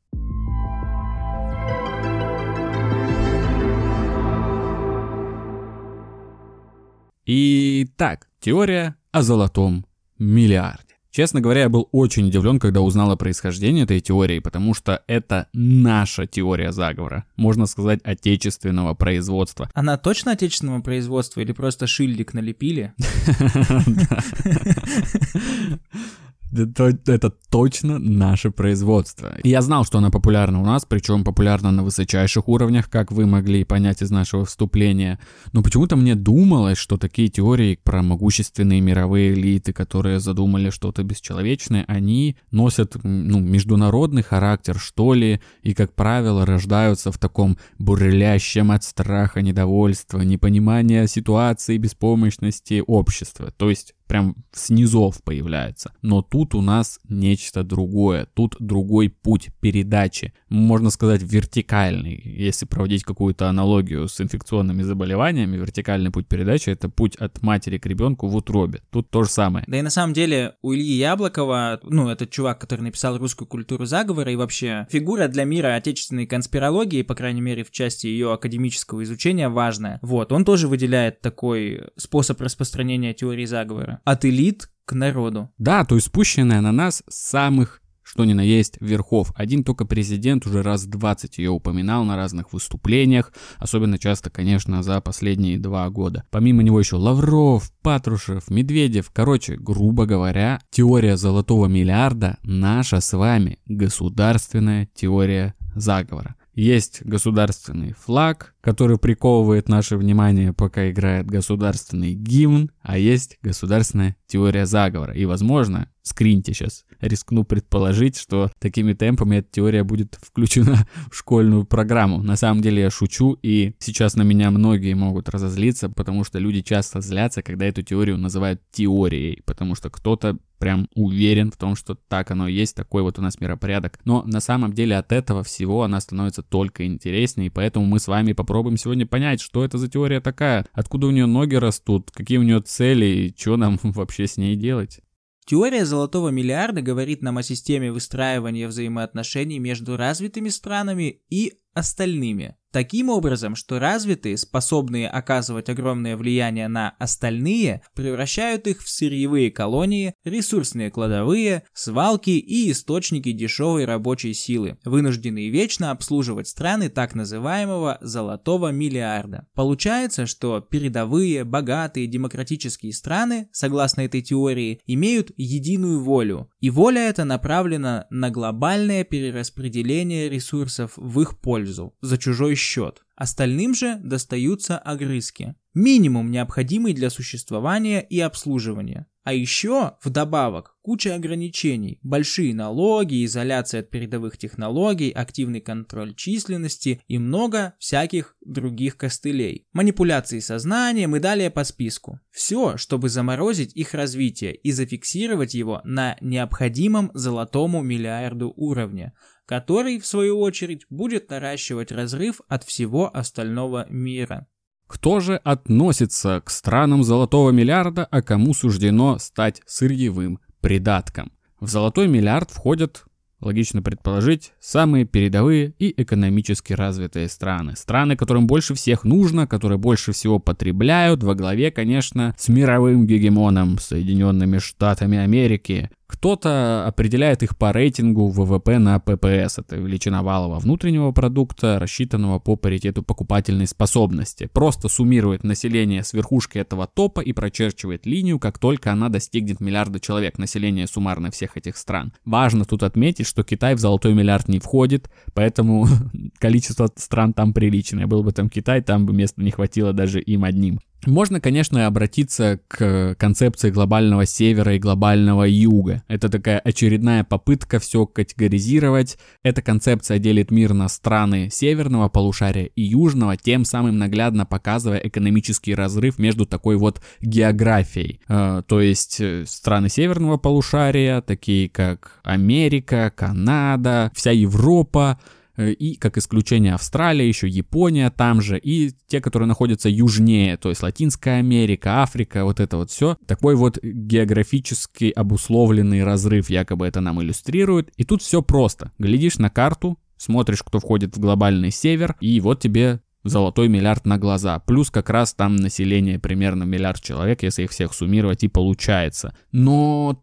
Итак, 7.30 8.26
теория 8.40 8.96
о 9.12 9.20
золотом 9.20 9.84
миллиарде. 10.18 10.94
Честно 11.10 11.42
говоря, 11.42 11.60
я 11.60 11.68
был 11.68 11.86
очень 11.92 12.28
удивлен, 12.28 12.58
когда 12.58 12.80
узнал 12.80 13.10
о 13.10 13.16
происхождении 13.16 13.82
этой 13.82 14.00
теории, 14.00 14.38
потому 14.38 14.72
что 14.72 15.02
это 15.06 15.46
наша 15.52 16.26
теория 16.26 16.72
заговора. 16.72 17.26
Можно 17.36 17.66
сказать, 17.66 18.00
отечественного 18.02 18.94
производства. 18.94 19.68
Она 19.74 19.98
точно 19.98 20.32
отечественного 20.32 20.80
производства 20.80 21.42
или 21.42 21.52
просто 21.52 21.86
шильдик 21.86 22.32
налепили? 22.32 22.94
Это, 26.52 26.96
это 27.06 27.30
точно 27.50 27.98
наше 27.98 28.50
производство. 28.50 29.36
И 29.42 29.50
я 29.50 29.62
знал, 29.62 29.84
что 29.84 29.98
она 29.98 30.10
популярна 30.10 30.60
у 30.60 30.64
нас, 30.64 30.84
причем 30.88 31.24
популярна 31.24 31.70
на 31.70 31.82
высочайших 31.82 32.48
уровнях, 32.48 32.88
как 32.88 33.12
вы 33.12 33.26
могли 33.26 33.64
понять 33.64 34.02
из 34.02 34.10
нашего 34.10 34.44
вступления. 34.44 35.18
Но 35.52 35.62
почему-то 35.62 35.96
мне 35.96 36.14
думалось, 36.14 36.78
что 36.78 36.96
такие 36.96 37.28
теории 37.28 37.78
про 37.82 38.02
могущественные 38.02 38.80
мировые 38.80 39.34
элиты, 39.34 39.72
которые 39.72 40.20
задумали 40.20 40.70
что-то 40.70 41.02
бесчеловечное, 41.02 41.84
они 41.86 42.36
носят 42.50 42.96
ну, 43.02 43.40
международный 43.40 44.22
характер, 44.22 44.78
что 44.78 45.14
ли, 45.14 45.40
и, 45.62 45.74
как 45.74 45.94
правило, 45.94 46.46
рождаются 46.46 47.12
в 47.12 47.18
таком 47.18 47.58
бурлящем 47.78 48.70
от 48.70 48.84
страха, 48.84 49.42
недовольства, 49.42 50.20
непонимания 50.20 51.06
ситуации, 51.06 51.76
беспомощности 51.76 52.82
общества. 52.86 53.52
То 53.56 53.68
есть 53.68 53.94
прям 54.08 54.34
снизов 54.52 55.22
появляется. 55.22 55.92
Но 56.02 56.22
тут 56.22 56.54
у 56.54 56.62
нас 56.62 56.98
нечто 57.08 57.62
другое, 57.62 58.26
тут 58.34 58.56
другой 58.58 59.10
путь 59.10 59.50
передачи, 59.60 60.32
можно 60.48 60.90
сказать 60.90 61.22
вертикальный. 61.22 62.20
Если 62.24 62.66
проводить 62.66 63.04
какую-то 63.04 63.48
аналогию 63.48 64.08
с 64.08 64.20
инфекционными 64.20 64.82
заболеваниями, 64.82 65.56
вертикальный 65.56 66.10
путь 66.10 66.26
передачи 66.26 66.70
это 66.70 66.88
путь 66.88 67.16
от 67.16 67.42
матери 67.42 67.78
к 67.78 67.86
ребенку 67.86 68.26
в 68.26 68.34
утробе. 68.34 68.80
Тут 68.90 69.10
то 69.10 69.22
же 69.22 69.30
самое. 69.30 69.64
Да 69.68 69.78
и 69.78 69.82
на 69.82 69.90
самом 69.90 70.14
деле 70.14 70.54
у 70.62 70.72
Ильи 70.72 70.96
Яблокова, 70.96 71.80
ну, 71.82 72.08
этот 72.08 72.30
чувак, 72.30 72.58
который 72.58 72.80
написал 72.80 73.18
русскую 73.18 73.46
культуру 73.46 73.84
заговора 73.84 74.32
и 74.32 74.36
вообще 74.36 74.86
фигура 74.90 75.28
для 75.28 75.44
мира 75.44 75.74
отечественной 75.74 76.26
конспирологии, 76.26 77.02
по 77.02 77.14
крайней 77.14 77.42
мере 77.42 77.62
в 77.62 77.70
части 77.70 78.06
ее 78.06 78.32
академического 78.32 79.02
изучения, 79.02 79.48
важная. 79.48 79.98
Вот, 80.02 80.32
он 80.32 80.44
тоже 80.44 80.66
выделяет 80.66 81.20
такой 81.20 81.82
способ 81.96 82.40
распространения 82.40 83.12
теории 83.12 83.44
заговора 83.44 83.97
от 84.04 84.24
элит 84.24 84.70
к 84.84 84.92
народу. 84.92 85.50
Да, 85.58 85.84
то 85.84 85.94
есть 85.94 86.06
спущенная 86.08 86.60
на 86.60 86.72
нас 86.72 87.02
самых 87.08 87.82
что 88.08 88.24
ни 88.24 88.32
на 88.32 88.40
есть 88.40 88.80
верхов. 88.80 89.32
Один 89.36 89.62
только 89.64 89.84
президент 89.84 90.46
уже 90.46 90.62
раз 90.62 90.86
20 90.86 91.36
ее 91.38 91.50
упоминал 91.50 92.04
на 92.04 92.16
разных 92.16 92.54
выступлениях, 92.54 93.32
особенно 93.58 93.98
часто, 93.98 94.30
конечно, 94.30 94.82
за 94.82 95.00
последние 95.02 95.58
два 95.58 95.88
года. 95.90 96.24
Помимо 96.30 96.62
него 96.62 96.80
еще 96.80 96.96
Лавров, 96.96 97.70
Патрушев, 97.82 98.48
Медведев. 98.48 99.10
Короче, 99.12 99.56
грубо 99.56 100.06
говоря, 100.06 100.60
теория 100.70 101.18
золотого 101.18 101.66
миллиарда 101.66 102.38
наша 102.42 103.00
с 103.00 103.14
вами 103.14 103.58
государственная 103.66 104.88
теория 104.94 105.54
заговора. 105.74 106.36
Есть 106.58 107.02
государственный 107.04 107.92
флаг, 107.92 108.52
который 108.60 108.98
приковывает 108.98 109.68
наше 109.68 109.96
внимание, 109.96 110.52
пока 110.52 110.90
играет 110.90 111.26
государственный 111.26 112.14
гимн, 112.14 112.72
а 112.82 112.98
есть 112.98 113.38
государственная 113.42 114.16
теория 114.26 114.66
заговора. 114.66 115.14
И, 115.14 115.24
возможно, 115.24 115.88
скриньте 116.02 116.54
сейчас, 116.54 116.84
рискну 117.00 117.44
предположить, 117.44 118.18
что 118.18 118.50
такими 118.58 118.92
темпами 118.92 119.36
эта 119.36 119.52
теория 119.52 119.84
будет 119.84 120.18
включена 120.20 120.88
в 121.12 121.16
школьную 121.16 121.64
программу. 121.64 122.24
На 122.24 122.34
самом 122.34 122.60
деле 122.60 122.82
я 122.82 122.90
шучу, 122.90 123.38
и 123.40 123.76
сейчас 123.78 124.16
на 124.16 124.22
меня 124.22 124.50
многие 124.50 124.94
могут 124.94 125.28
разозлиться, 125.28 125.88
потому 125.88 126.24
что 126.24 126.40
люди 126.40 126.62
часто 126.62 127.00
злятся, 127.00 127.40
когда 127.42 127.66
эту 127.66 127.82
теорию 127.82 128.18
называют 128.18 128.60
теорией, 128.72 129.42
потому 129.46 129.76
что 129.76 129.90
кто-то 129.90 130.36
прям 130.58 130.88
уверен 130.94 131.50
в 131.50 131.56
том, 131.56 131.76
что 131.76 131.94
так 131.94 132.30
оно 132.30 132.48
и 132.48 132.52
есть, 132.52 132.76
такой 132.76 133.02
вот 133.02 133.18
у 133.18 133.22
нас 133.22 133.40
миропорядок. 133.40 133.98
Но 134.04 134.22
на 134.24 134.40
самом 134.40 134.72
деле 134.72 134.96
от 134.96 135.12
этого 135.12 135.42
всего 135.42 135.82
она 135.82 136.00
становится 136.00 136.42
только 136.42 136.86
интереснее, 136.86 137.46
и 137.46 137.50
поэтому 137.50 137.86
мы 137.86 138.00
с 138.00 138.08
вами 138.08 138.32
попробуем 138.32 138.76
сегодня 138.76 139.06
понять, 139.06 139.40
что 139.40 139.64
это 139.64 139.78
за 139.78 139.88
теория 139.88 140.20
такая, 140.20 140.66
откуда 140.72 141.06
у 141.06 141.10
нее 141.10 141.26
ноги 141.26 141.54
растут, 141.54 142.10
какие 142.10 142.38
у 142.38 142.42
нее 142.42 142.60
цели 142.60 143.06
и 143.06 143.34
что 143.36 143.56
нам 143.56 143.78
вообще 143.82 144.26
с 144.26 144.36
ней 144.36 144.56
делать. 144.56 145.00
Теория 145.48 145.86
золотого 145.86 146.28
миллиарда 146.28 146.82
говорит 146.82 147.22
нам 147.22 147.38
о 147.38 147.42
системе 147.42 147.90
выстраивания 147.90 148.68
взаимоотношений 148.68 149.58
между 149.58 149.96
развитыми 149.96 150.50
странами 150.50 151.22
и 151.30 151.54
остальными. 151.74 152.56
Таким 152.70 153.08
образом, 153.08 153.56
что 153.56 153.78
развитые, 153.78 154.36
способные 154.36 155.08
оказывать 155.08 155.70
огромное 155.70 156.18
влияние 156.18 156.68
на 156.68 156.90
остальные, 156.98 157.80
превращают 157.94 158.66
их 158.66 158.82
в 158.82 158.88
сырьевые 158.90 159.50
колонии, 159.50 160.12
ресурсные 160.22 160.90
кладовые, 160.90 161.62
свалки 161.72 162.30
и 162.30 162.70
источники 162.70 163.32
дешевой 163.32 163.86
рабочей 163.86 164.34
силы, 164.34 164.76
вынужденные 164.84 165.48
вечно 165.48 165.92
обслуживать 165.92 166.48
страны 166.48 166.90
так 166.90 167.14
называемого 167.14 167.96
«золотого 168.02 168.70
миллиарда». 168.70 169.46
Получается, 169.54 170.26
что 170.26 170.60
передовые, 170.60 171.44
богатые, 171.44 172.06
демократические 172.06 172.92
страны, 172.92 173.48
согласно 173.50 174.02
этой 174.02 174.20
теории, 174.20 174.82
имеют 174.84 175.30
единую 175.38 176.04
волю, 176.04 176.50
и 176.60 176.70
воля 176.70 177.08
эта 177.08 177.24
направлена 177.24 178.06
на 178.10 178.30
глобальное 178.30 179.04
перераспределение 179.04 180.28
ресурсов 180.28 180.92
в 180.96 181.20
их 181.20 181.38
пользу, 181.38 181.94
за 182.00 182.18
чужой 182.18 182.54
счет. 182.56 183.02
Остальным 183.14 183.74
же 183.74 183.96
достаются 184.02 184.78
огрызки. 184.78 185.54
Минимум, 185.80 186.32
необходимый 186.32 186.92
для 186.92 187.08
существования 187.08 188.00
и 188.00 188.18
обслуживания. 188.18 189.06
А 189.22 189.32
еще, 189.32 189.92
вдобавок, 190.02 190.76
куча 190.82 191.14
ограничений, 191.14 192.00
большие 192.02 192.52
налоги, 192.52 193.24
изоляция 193.24 193.82
от 193.82 193.90
передовых 193.90 194.38
технологий, 194.38 195.12
активный 195.12 195.60
контроль 195.60 196.16
численности 196.16 197.00
и 197.06 197.18
много 197.18 197.74
всяких 197.78 198.34
других 198.44 198.96
костылей. 198.96 199.68
Манипуляции 199.72 200.40
сознанием 200.40 201.14
и 201.14 201.20
далее 201.20 201.48
по 201.48 201.62
списку. 201.62 202.18
Все, 202.32 202.76
чтобы 202.76 203.08
заморозить 203.08 203.72
их 203.76 203.94
развитие 203.94 204.56
и 204.56 204.72
зафиксировать 204.72 205.54
его 205.54 205.80
на 205.84 206.16
необходимом 206.20 207.12
золотому 207.14 207.82
миллиарду 207.82 208.52
уровня, 208.56 209.12
который, 209.46 210.00
в 210.00 210.06
свою 210.06 210.40
очередь, 210.40 210.86
будет 210.90 211.30
наращивать 211.30 211.92
разрыв 211.92 212.40
от 212.48 212.64
всего 212.64 213.16
остального 213.16 213.86
мира. 213.88 214.48
Кто 214.88 215.20
же 215.20 215.36
относится 215.36 216.42
к 216.44 216.50
странам 216.50 217.04
золотого 217.04 217.50
миллиарда, 217.50 218.06
а 218.10 218.22
кому 218.22 218.54
суждено 218.54 219.18
стать 219.18 219.60
сырьевым 219.66 220.40
придатком? 220.60 221.30
В 221.60 221.68
золотой 221.68 222.08
миллиард 222.08 222.50
входят 222.50 223.04
Логично 223.40 223.82
предположить, 223.82 224.52
самые 224.58 225.04
передовые 225.04 225.72
и 225.78 225.94
экономически 225.96 226.72
развитые 226.72 227.28
страны. 227.28 227.76
Страны, 227.76 228.16
которым 228.16 228.48
больше 228.48 228.74
всех 228.74 229.04
нужно, 229.04 229.46
которые 229.46 229.78
больше 229.78 230.10
всего 230.10 230.40
потребляют, 230.40 231.22
во 231.22 231.36
главе, 231.36 231.70
конечно, 231.70 232.34
с 232.36 232.48
мировым 232.48 233.06
гегемоном 233.06 233.78
Соединенными 233.78 234.58
Штатами 234.58 235.18
Америки. 235.18 235.88
Кто-то 236.08 236.86
определяет 236.86 237.42
их 237.42 237.56
по 237.56 237.70
рейтингу 237.70 238.28
ВВП 238.28 238.78
на 238.78 238.98
ППС, 238.98 239.58
это 239.58 239.76
величина 239.76 240.22
валового 240.22 240.58
внутреннего 240.58 241.12
продукта, 241.12 241.78
рассчитанного 241.78 242.38
по 242.38 242.56
паритету 242.56 243.02
покупательной 243.02 243.66
способности. 243.66 244.48
Просто 244.52 244.88
суммирует 244.88 245.44
население 245.44 246.02
с 246.02 246.14
верхушки 246.14 246.56
этого 246.56 246.86
топа 246.86 247.20
и 247.20 247.32
прочерчивает 247.34 248.06
линию, 248.06 248.38
как 248.38 248.58
только 248.58 248.90
она 248.90 249.10
достигнет 249.10 249.60
миллиарда 249.60 250.00
человек, 250.00 250.38
население 250.38 250.86
суммарно 250.86 251.30
всех 251.30 251.58
этих 251.58 251.76
стран. 251.76 252.14
Важно 252.24 252.64
тут 252.64 252.82
отметить, 252.82 253.26
что 253.26 253.44
Китай 253.44 253.74
в 253.74 253.78
золотой 253.78 254.14
миллиард 254.14 254.48
не 254.48 254.60
входит, 254.60 255.10
поэтому 255.34 255.86
количество 256.38 256.90
стран 256.96 257.34
там 257.34 257.52
приличное. 257.52 258.06
Был 258.06 258.22
бы 258.22 258.32
там 258.32 258.48
Китай, 258.48 258.80
там 258.80 259.04
бы 259.04 259.12
места 259.12 259.42
не 259.42 259.50
хватило 259.50 259.92
даже 259.92 260.20
им 260.22 260.44
одним. 260.44 260.80
Можно, 261.06 261.40
конечно, 261.40 261.86
обратиться 261.86 262.60
к 262.68 263.14
концепции 263.18 263.70
глобального 263.70 264.26
севера 264.26 264.74
и 264.74 264.78
глобального 264.78 265.44
юга. 265.44 266.02
Это 266.08 266.28
такая 266.28 266.58
очередная 266.58 267.24
попытка 267.24 267.78
все 267.78 268.04
категоризировать. 268.04 269.16
Эта 269.42 269.62
концепция 269.62 270.18
делит 270.18 270.50
мир 270.50 270.74
на 270.74 270.88
страны 270.88 271.48
северного 271.50 272.08
полушария 272.08 272.70
и 272.74 272.82
южного, 272.82 273.36
тем 273.36 273.64
самым 273.64 273.98
наглядно 273.98 274.44
показывая 274.44 274.98
экономический 274.98 275.74
разрыв 275.74 276.18
между 276.18 276.46
такой 276.46 276.76
вот 276.76 277.00
географией. 277.20 278.20
Э, 278.28 278.62
то 278.66 278.80
есть 278.80 279.20
э, 279.20 279.44
страны 279.46 279.88
северного 279.88 280.36
полушария, 280.36 281.20
такие 281.20 281.68
как 281.68 282.20
Америка, 282.24 283.12
Канада, 283.14 284.10
вся 284.14 284.32
Европа, 284.32 285.18
и, 285.58 285.96
как 285.96 286.16
исключение, 286.18 286.74
Австралия, 286.74 287.26
еще 287.26 287.48
Япония 287.48 288.10
там 288.10 288.40
же, 288.40 288.58
и 288.58 288.92
те, 289.06 289.20
которые 289.20 289.48
находятся 289.48 289.88
южнее, 289.88 290.56
то 290.56 290.68
есть 290.68 290.82
Латинская 290.82 291.38
Америка, 291.38 292.02
Африка, 292.02 292.44
вот 292.44 292.60
это 292.60 292.76
вот 292.76 292.90
все. 292.90 293.16
Такой 293.26 293.56
вот 293.56 293.78
географически 293.82 295.12
обусловленный 295.14 296.04
разрыв 296.04 296.50
якобы 296.50 296.86
это 296.86 297.00
нам 297.00 297.22
иллюстрирует. 297.22 297.90
И 297.96 298.04
тут 298.04 298.22
все 298.22 298.42
просто. 298.42 298.92
Глядишь 298.98 299.38
на 299.38 299.50
карту, 299.50 299.98
смотришь, 300.16 300.62
кто 300.62 300.78
входит 300.78 301.16
в 301.16 301.20
глобальный 301.20 301.70
север, 301.70 302.16
и 302.20 302.40
вот 302.40 302.60
тебе 302.60 303.00
золотой 303.24 303.68
миллиард 303.68 304.06
на 304.06 304.18
глаза. 304.18 304.58
Плюс 304.60 304.90
как 304.90 305.10
раз 305.10 305.34
там 305.34 305.56
население 305.56 306.18
примерно 306.18 306.64
миллиард 306.64 307.02
человек, 307.02 307.42
если 307.42 307.64
их 307.64 307.70
всех 307.70 307.92
суммировать, 307.92 308.44
и 308.44 308.48
получается. 308.48 309.36
Но 309.52 310.22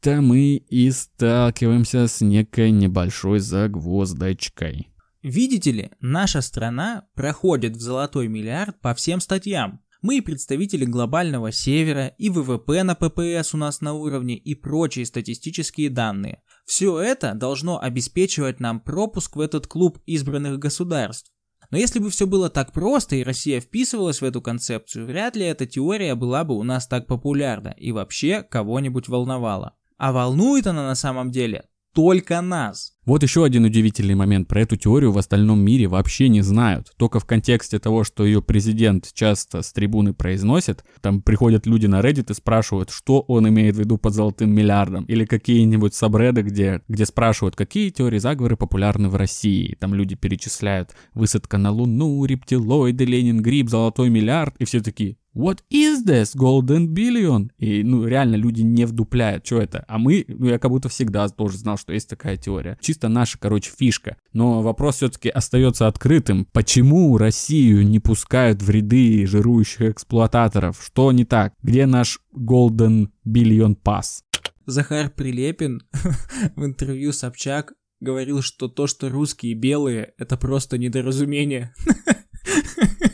тут-то 0.00 0.20
мы 0.20 0.56
и 0.56 0.90
сталкиваемся 0.90 2.06
с 2.06 2.20
некой 2.20 2.70
небольшой 2.70 3.40
загвоздочкой. 3.40 4.88
Видите 5.22 5.72
ли, 5.72 5.90
наша 6.00 6.40
страна 6.40 7.06
проходит 7.14 7.76
в 7.76 7.80
золотой 7.80 8.28
миллиард 8.28 8.80
по 8.80 8.94
всем 8.94 9.20
статьям. 9.20 9.80
Мы 10.02 10.16
и 10.16 10.20
представители 10.22 10.86
глобального 10.86 11.52
севера, 11.52 12.06
и 12.06 12.30
ВВП 12.30 12.82
на 12.84 12.94
ППС 12.94 13.52
у 13.52 13.58
нас 13.58 13.82
на 13.82 13.92
уровне, 13.92 14.34
и 14.38 14.54
прочие 14.54 15.04
статистические 15.04 15.90
данные. 15.90 16.42
Все 16.64 16.98
это 16.98 17.34
должно 17.34 17.78
обеспечивать 17.78 18.60
нам 18.60 18.80
пропуск 18.80 19.36
в 19.36 19.40
этот 19.40 19.66
клуб 19.66 19.98
избранных 20.06 20.58
государств. 20.58 21.30
Но 21.70 21.76
если 21.76 21.98
бы 21.98 22.08
все 22.08 22.26
было 22.26 22.48
так 22.48 22.72
просто 22.72 23.16
и 23.16 23.22
Россия 23.22 23.60
вписывалась 23.60 24.22
в 24.22 24.24
эту 24.24 24.40
концепцию, 24.40 25.06
вряд 25.06 25.36
ли 25.36 25.44
эта 25.44 25.66
теория 25.66 26.14
была 26.14 26.44
бы 26.44 26.56
у 26.56 26.62
нас 26.62 26.86
так 26.86 27.06
популярна 27.06 27.74
и 27.76 27.92
вообще 27.92 28.42
кого-нибудь 28.42 29.08
волновала. 29.08 29.76
А 30.00 30.12
волнует 30.12 30.66
она 30.66 30.82
на 30.86 30.94
самом 30.94 31.30
деле 31.30 31.64
только 31.94 32.40
нас. 32.40 32.92
Вот 33.04 33.22
еще 33.22 33.44
один 33.44 33.64
удивительный 33.64 34.14
момент. 34.14 34.48
Про 34.48 34.62
эту 34.62 34.76
теорию 34.76 35.12
в 35.12 35.18
остальном 35.18 35.60
мире 35.60 35.88
вообще 35.88 36.30
не 36.30 36.40
знают. 36.40 36.92
Только 36.96 37.20
в 37.20 37.26
контексте 37.26 37.78
того, 37.78 38.02
что 38.04 38.24
ее 38.24 38.40
президент 38.40 39.10
часто 39.12 39.60
с 39.60 39.74
трибуны 39.74 40.14
произносит, 40.14 40.84
там 41.02 41.20
приходят 41.20 41.66
люди 41.66 41.86
на 41.86 42.00
Reddit 42.00 42.30
и 42.30 42.34
спрашивают, 42.34 42.88
что 42.88 43.20
он 43.20 43.46
имеет 43.50 43.76
в 43.76 43.80
виду 43.80 43.98
под 43.98 44.14
золотым 44.14 44.54
миллиардом. 44.54 45.04
Или 45.04 45.26
какие-нибудь 45.26 45.94
сабреды, 45.94 46.42
где, 46.42 46.80
где 46.88 47.04
спрашивают, 47.04 47.56
какие 47.56 47.90
теории 47.90 48.18
заговора 48.18 48.56
популярны 48.56 49.10
в 49.10 49.16
России. 49.16 49.76
Там 49.80 49.92
люди 49.92 50.14
перечисляют 50.14 50.94
высадка 51.12 51.58
на 51.58 51.72
Луну, 51.72 52.24
рептилоиды, 52.24 53.04
Ленин 53.04 53.42
Гриб, 53.42 53.68
золотой 53.68 54.08
миллиард. 54.08 54.54
И 54.58 54.64
все 54.64 54.80
такие, 54.80 55.16
What 55.34 55.60
is 55.70 56.04
this 56.04 56.34
golden 56.36 56.88
billion? 56.88 57.50
И, 57.58 57.84
ну, 57.84 58.04
реально 58.04 58.34
люди 58.34 58.62
не 58.62 58.84
вдупляют, 58.84 59.46
что 59.46 59.60
это. 59.60 59.84
А 59.86 59.98
мы, 59.98 60.24
ну, 60.26 60.46
я 60.46 60.58
как 60.58 60.72
будто 60.72 60.88
всегда 60.88 61.28
тоже 61.28 61.56
знал, 61.56 61.78
что 61.78 61.92
есть 61.92 62.08
такая 62.08 62.36
теория. 62.36 62.76
Чисто 62.80 63.08
наша, 63.08 63.38
короче, 63.38 63.70
фишка. 63.70 64.16
Но 64.32 64.60
вопрос 64.60 64.96
все-таки 64.96 65.28
остается 65.28 65.86
открытым. 65.86 66.46
Почему 66.52 67.16
Россию 67.16 67.86
не 67.86 68.00
пускают 68.00 68.60
в 68.60 68.70
ряды 68.70 69.24
жирующих 69.26 69.82
эксплуататоров? 69.82 70.82
Что 70.84 71.12
не 71.12 71.24
так? 71.24 71.54
Где 71.62 71.86
наш 71.86 72.20
golden 72.34 73.10
billion 73.24 73.76
pass? 73.80 74.22
Захар 74.66 75.10
Прилепин 75.10 75.82
в 76.56 76.64
интервью 76.64 77.12
Собчак 77.12 77.74
говорил, 78.00 78.42
что 78.42 78.66
то, 78.66 78.88
что 78.88 79.08
русские 79.08 79.54
белые, 79.54 80.12
это 80.18 80.36
просто 80.36 80.76
недоразумение. 80.76 81.72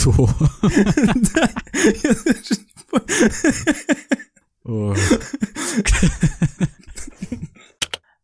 Что? 0.00 0.28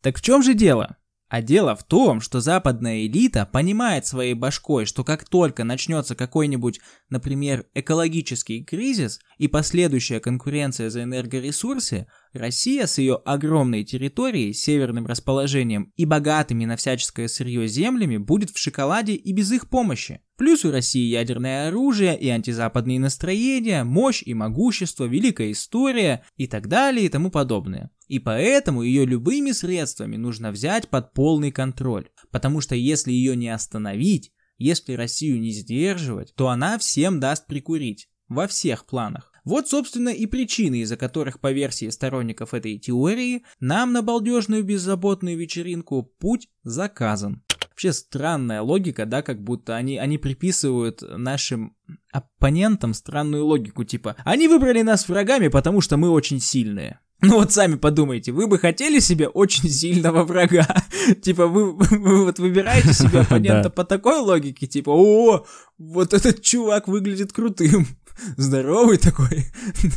Так 0.00 0.16
в 0.16 0.22
чем 0.22 0.42
же 0.42 0.54
дело? 0.54 0.96
А 1.28 1.42
дело 1.42 1.74
в 1.74 1.82
том, 1.84 2.20
что 2.20 2.40
западная 2.40 3.06
элита 3.06 3.44
понимает 3.44 4.06
своей 4.06 4.34
башкой, 4.34 4.86
что 4.86 5.02
как 5.02 5.28
только 5.28 5.64
начнется 5.64 6.14
какой-нибудь, 6.14 6.80
например, 7.10 7.66
экологический 7.74 8.64
кризис 8.64 9.18
и 9.36 9.48
последующая 9.48 10.20
конкуренция 10.20 10.88
за 10.88 11.02
энергоресурсы, 11.02 12.06
Россия 12.32 12.86
с 12.86 12.98
ее 12.98 13.16
огромной 13.16 13.82
территорией, 13.84 14.54
северным 14.54 15.06
расположением 15.06 15.92
и 15.96 16.04
богатыми 16.04 16.64
на 16.64 16.76
всяческое 16.76 17.26
сырье 17.26 17.66
землями 17.66 18.16
будет 18.16 18.50
в 18.50 18.58
шоколаде 18.58 19.14
и 19.14 19.32
без 19.32 19.50
их 19.50 19.68
помощи. 19.68 20.22
Плюс 20.36 20.64
у 20.66 20.70
России 20.70 21.08
ядерное 21.08 21.68
оружие 21.68 22.18
и 22.18 22.28
антизападные 22.28 23.00
настроения, 23.00 23.84
мощь 23.84 24.22
и 24.24 24.34
могущество, 24.34 25.04
великая 25.04 25.52
история 25.52 26.24
и 26.36 26.46
так 26.46 26.68
далее 26.68 27.06
и 27.06 27.08
тому 27.08 27.30
подобное. 27.30 27.90
И 28.08 28.18
поэтому 28.18 28.82
ее 28.82 29.06
любыми 29.06 29.52
средствами 29.52 30.16
нужно 30.16 30.52
взять 30.52 30.88
под 30.88 31.14
полный 31.14 31.52
контроль. 31.52 32.10
Потому 32.30 32.60
что 32.60 32.74
если 32.74 33.12
ее 33.12 33.34
не 33.34 33.48
остановить, 33.48 34.32
если 34.58 34.92
Россию 34.92 35.40
не 35.40 35.52
сдерживать, 35.52 36.34
то 36.34 36.48
она 36.48 36.78
всем 36.78 37.18
даст 37.18 37.46
прикурить. 37.46 38.08
Во 38.28 38.48
всех 38.48 38.86
планах. 38.86 39.32
Вот, 39.44 39.68
собственно, 39.68 40.08
и 40.08 40.26
причины, 40.26 40.80
из-за 40.80 40.96
которых, 40.96 41.38
по 41.38 41.52
версии 41.52 41.88
сторонников 41.90 42.52
этой 42.52 42.76
теории, 42.78 43.44
нам 43.60 43.92
на 43.92 44.02
балдежную 44.02 44.64
беззаботную 44.64 45.38
вечеринку 45.38 46.02
путь 46.02 46.48
заказан. 46.64 47.45
Вообще 47.76 47.92
странная 47.92 48.62
логика, 48.62 49.04
да, 49.04 49.20
как 49.20 49.42
будто 49.44 49.76
они, 49.76 49.98
они 49.98 50.16
приписывают 50.16 51.02
нашим 51.02 51.76
оппонентам 52.10 52.94
странную 52.94 53.44
логику, 53.44 53.84
типа 53.84 54.16
«Они 54.24 54.48
выбрали 54.48 54.80
нас 54.80 55.06
врагами, 55.10 55.48
потому 55.48 55.82
что 55.82 55.98
мы 55.98 56.08
очень 56.08 56.40
сильные». 56.40 57.00
Ну 57.20 57.34
вот 57.34 57.52
сами 57.52 57.74
подумайте, 57.74 58.32
вы 58.32 58.46
бы 58.46 58.58
хотели 58.58 58.98
себе 58.98 59.28
очень 59.28 59.68
сильного 59.68 60.24
врага? 60.24 60.66
типа 61.22 61.46
вы, 61.46 61.74
вы 61.74 62.24
вот 62.24 62.38
выбираете 62.38 62.92
себе 62.94 63.20
оппонента 63.20 63.68
по 63.68 63.84
такой 63.84 64.20
логике, 64.20 64.66
типа 64.66 64.90
«О, 64.90 65.44
вот 65.76 66.14
этот 66.14 66.40
чувак 66.40 66.88
выглядит 66.88 67.34
крутым, 67.34 67.86
здоровый 68.38 68.96
такой, 68.96 69.44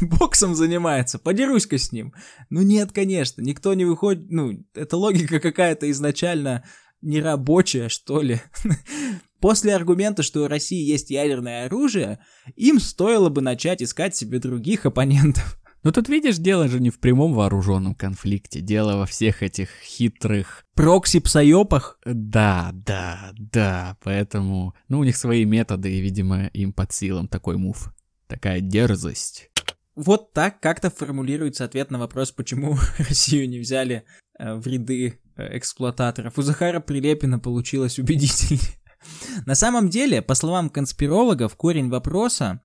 боксом 0.02 0.54
занимается, 0.54 1.18
подерусь-ка 1.18 1.78
с 1.78 1.94
ним». 1.94 2.14
Ну 2.50 2.62
нет, 2.62 2.92
конечно, 2.92 3.42
никто 3.42 3.74
не 3.74 3.86
выходит, 3.86 4.30
ну, 4.30 4.66
эта 4.74 4.98
логика 4.98 5.40
какая-то 5.40 5.90
изначально 5.92 6.66
нерабочая, 7.02 7.90
что 7.90 8.22
ли. 8.22 8.42
После 9.40 9.74
аргумента, 9.74 10.22
что 10.22 10.44
у 10.44 10.48
России 10.48 10.86
есть 10.86 11.10
ядерное 11.10 11.66
оружие, 11.66 12.20
им 12.56 12.80
стоило 12.80 13.30
бы 13.30 13.42
начать 13.42 13.82
искать 13.82 14.16
себе 14.16 14.40
других 14.40 14.86
оппонентов. 14.86 15.56
Ну 15.82 15.94
тут 15.94 16.10
видишь, 16.10 16.36
дело 16.36 16.68
же 16.68 16.82
не 16.82 16.90
в 16.90 17.00
прямом 17.00 17.34
вооруженном 17.34 17.96
конфликте, 17.96 18.60
дело 18.60 18.98
во 18.98 19.06
всех 19.06 19.42
этих 19.42 19.70
хитрых... 19.82 20.66
Прокси-псоёпах? 20.76 22.00
Да, 22.04 22.72
да, 22.74 23.32
да, 23.38 23.96
поэтому... 24.04 24.76
Ну 24.90 25.00
у 25.00 25.06
них 25.06 25.16
свои 25.16 25.46
методы, 25.46 25.90
и, 25.90 26.02
видимо, 26.02 26.48
им 26.48 26.74
под 26.74 26.92
силам 26.92 27.30
такой 27.30 27.56
мув. 27.56 27.94
Такая 28.28 28.60
дерзость. 28.60 29.52
Вот 29.96 30.34
так 30.34 30.60
как-то 30.60 30.90
формулируется 30.90 31.64
ответ 31.64 31.92
на 31.92 32.00
вопрос, 32.00 32.34
почему 32.34 32.78
Россию 32.98 33.48
не 33.48 33.60
взяли 33.60 34.04
э, 34.38 34.56
в 34.56 34.68
ряды 34.68 35.22
эксплуататоров. 35.52 36.38
У 36.38 36.42
Захара 36.42 36.80
Прилепина 36.80 37.40
получилось 37.40 38.00
убедительнее. 38.00 38.76
На 39.46 39.56
самом 39.56 39.90
деле, 39.90 40.22
по 40.22 40.36
словам 40.36 40.70
конспирологов, 40.70 41.56
корень 41.56 41.90
вопроса 41.90 42.62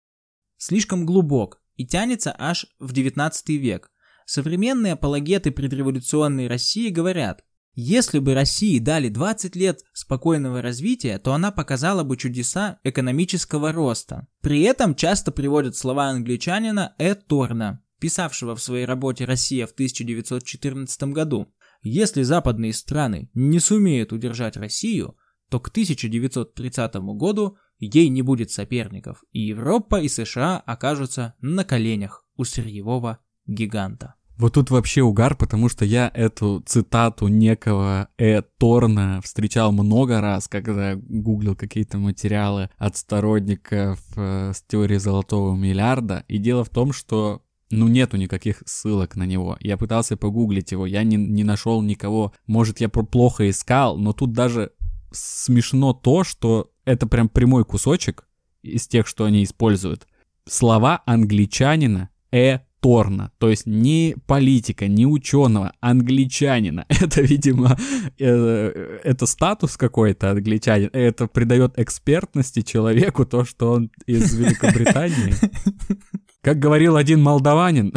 слишком 0.57 1.07
глубок 1.07 1.61
и 1.77 1.87
тянется 1.87 2.35
аж 2.39 2.67
в 2.79 2.93
19 2.93 3.49
век. 3.51 3.91
Современные 4.27 4.95
апологеты 4.95 5.51
предреволюционной 5.51 6.49
России 6.49 6.89
говорят, 6.89 7.45
если 7.77 8.21
бы 8.21 8.35
России 8.35 8.79
дали 8.79 9.09
20 9.09 9.57
лет 9.57 9.81
спокойного 9.93 10.63
развития, 10.63 11.19
то 11.19 11.33
она 11.35 11.51
показала 11.51 12.05
бы 12.05 12.17
чудеса 12.17 12.79
экономического 12.85 13.73
роста. 13.73 14.29
При 14.41 14.63
этом 14.63 14.95
часто 14.95 15.33
приводят 15.33 15.77
слова 15.77 16.07
англичанина 16.07 16.95
Э. 16.99 17.17
Торна, 17.17 17.83
писавшего 17.99 18.55
в 18.55 18.63
своей 18.63 18.85
работе 18.85 19.25
«Россия» 19.25 19.67
в 19.67 19.73
1914 19.73 21.03
году. 21.05 21.53
Если 21.87 22.23
западные 22.23 22.73
страны 22.73 23.29
не 23.35 23.61
сумеют 23.61 24.13
удержать 24.13 24.57
Россию, 24.57 25.17
то 25.51 25.61
к 25.61 25.69
1930 25.69 26.95
году 27.15 27.59
ей 27.79 28.09
не 28.09 28.23
будет 28.23 28.51
соперников, 28.51 29.23
и 29.33 29.41
Европа 29.41 30.01
и 30.01 30.09
США 30.09 30.63
окажутся 30.65 31.35
на 31.43 31.63
коленях 31.63 32.25
у 32.37 32.45
сырьевого 32.45 33.19
гиганта. 33.47 34.15
Вот 34.39 34.55
тут 34.55 34.71
вообще 34.71 35.03
угар, 35.03 35.37
потому 35.37 35.69
что 35.69 35.85
я 35.85 36.11
эту 36.13 36.63
цитату 36.67 37.29
некого 37.29 38.09
Э. 38.17 38.41
Торна 38.59 39.21
встречал 39.23 39.71
много 39.71 40.23
раз, 40.23 40.49
когда 40.49 40.97
гуглил 40.97 41.55
какие-то 41.55 41.99
материалы 41.99 42.71
от 42.79 42.97
сторонников 42.97 44.01
э, 44.17 44.53
с 44.55 44.63
теорией 44.63 44.99
золотого 44.99 45.55
миллиарда. 45.55 46.25
И 46.29 46.39
дело 46.39 46.65
в 46.65 46.71
том, 46.71 46.93
что 46.93 47.43
ну, 47.79 47.89
нету 47.89 48.17
никаких 48.17 48.63
ссылок 48.67 49.17
на 49.17 49.25
него. 49.25 49.57
Я 49.61 49.77
пытался 49.77 50.17
погуглить 50.17 50.73
его, 50.73 50.87
я 50.87 51.03
не, 51.03 51.17
не 51.17 51.45
нашел 51.45 51.83
никого. 51.83 52.33
Может, 52.47 52.81
я 52.81 52.89
плохо 52.89 53.49
искал, 53.51 53.97
но 53.99 54.13
тут 54.13 54.33
даже 54.33 54.73
смешно 55.13 55.93
то, 55.93 56.25
что 56.25 56.71
это 56.85 57.07
прям 57.07 57.29
прямой 57.29 57.65
кусочек 57.65 58.27
из 58.63 58.87
тех, 58.87 59.07
что 59.07 59.25
они 59.25 59.45
используют. 59.45 60.07
Слова 60.47 61.03
англичанина 61.07 62.11
Э. 62.35 62.59
Торна, 62.81 63.31
то 63.39 63.49
есть 63.49 63.65
не 63.65 64.15
политика, 64.27 64.89
не 64.89 65.07
ученого, 65.07 65.73
англичанина. 65.81 66.85
Это, 66.91 67.23
видимо, 67.23 67.79
э, 68.19 68.99
это 69.05 69.25
статус 69.25 69.79
какой-то 69.79 70.33
англичанин. 70.33 70.91
Это 70.93 71.27
придает 71.27 71.79
экспертности 71.79 72.61
человеку 72.61 73.25
то, 73.25 73.47
что 73.47 73.73
он 73.73 73.91
из 74.05 74.35
Великобритании. 74.35 75.33
Как 76.45 76.59
говорил 76.59 76.97
один 76.97 77.23
молдаванин. 77.23 77.95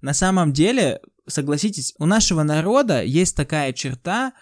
На 0.00 0.12
самом 0.12 0.52
деле, 0.52 1.00
согласитесь, 1.28 1.94
у 1.98 2.04
нашего 2.04 2.42
народа 2.42 3.00
есть 3.02 3.36
такая 3.36 3.72
черта 3.72 4.32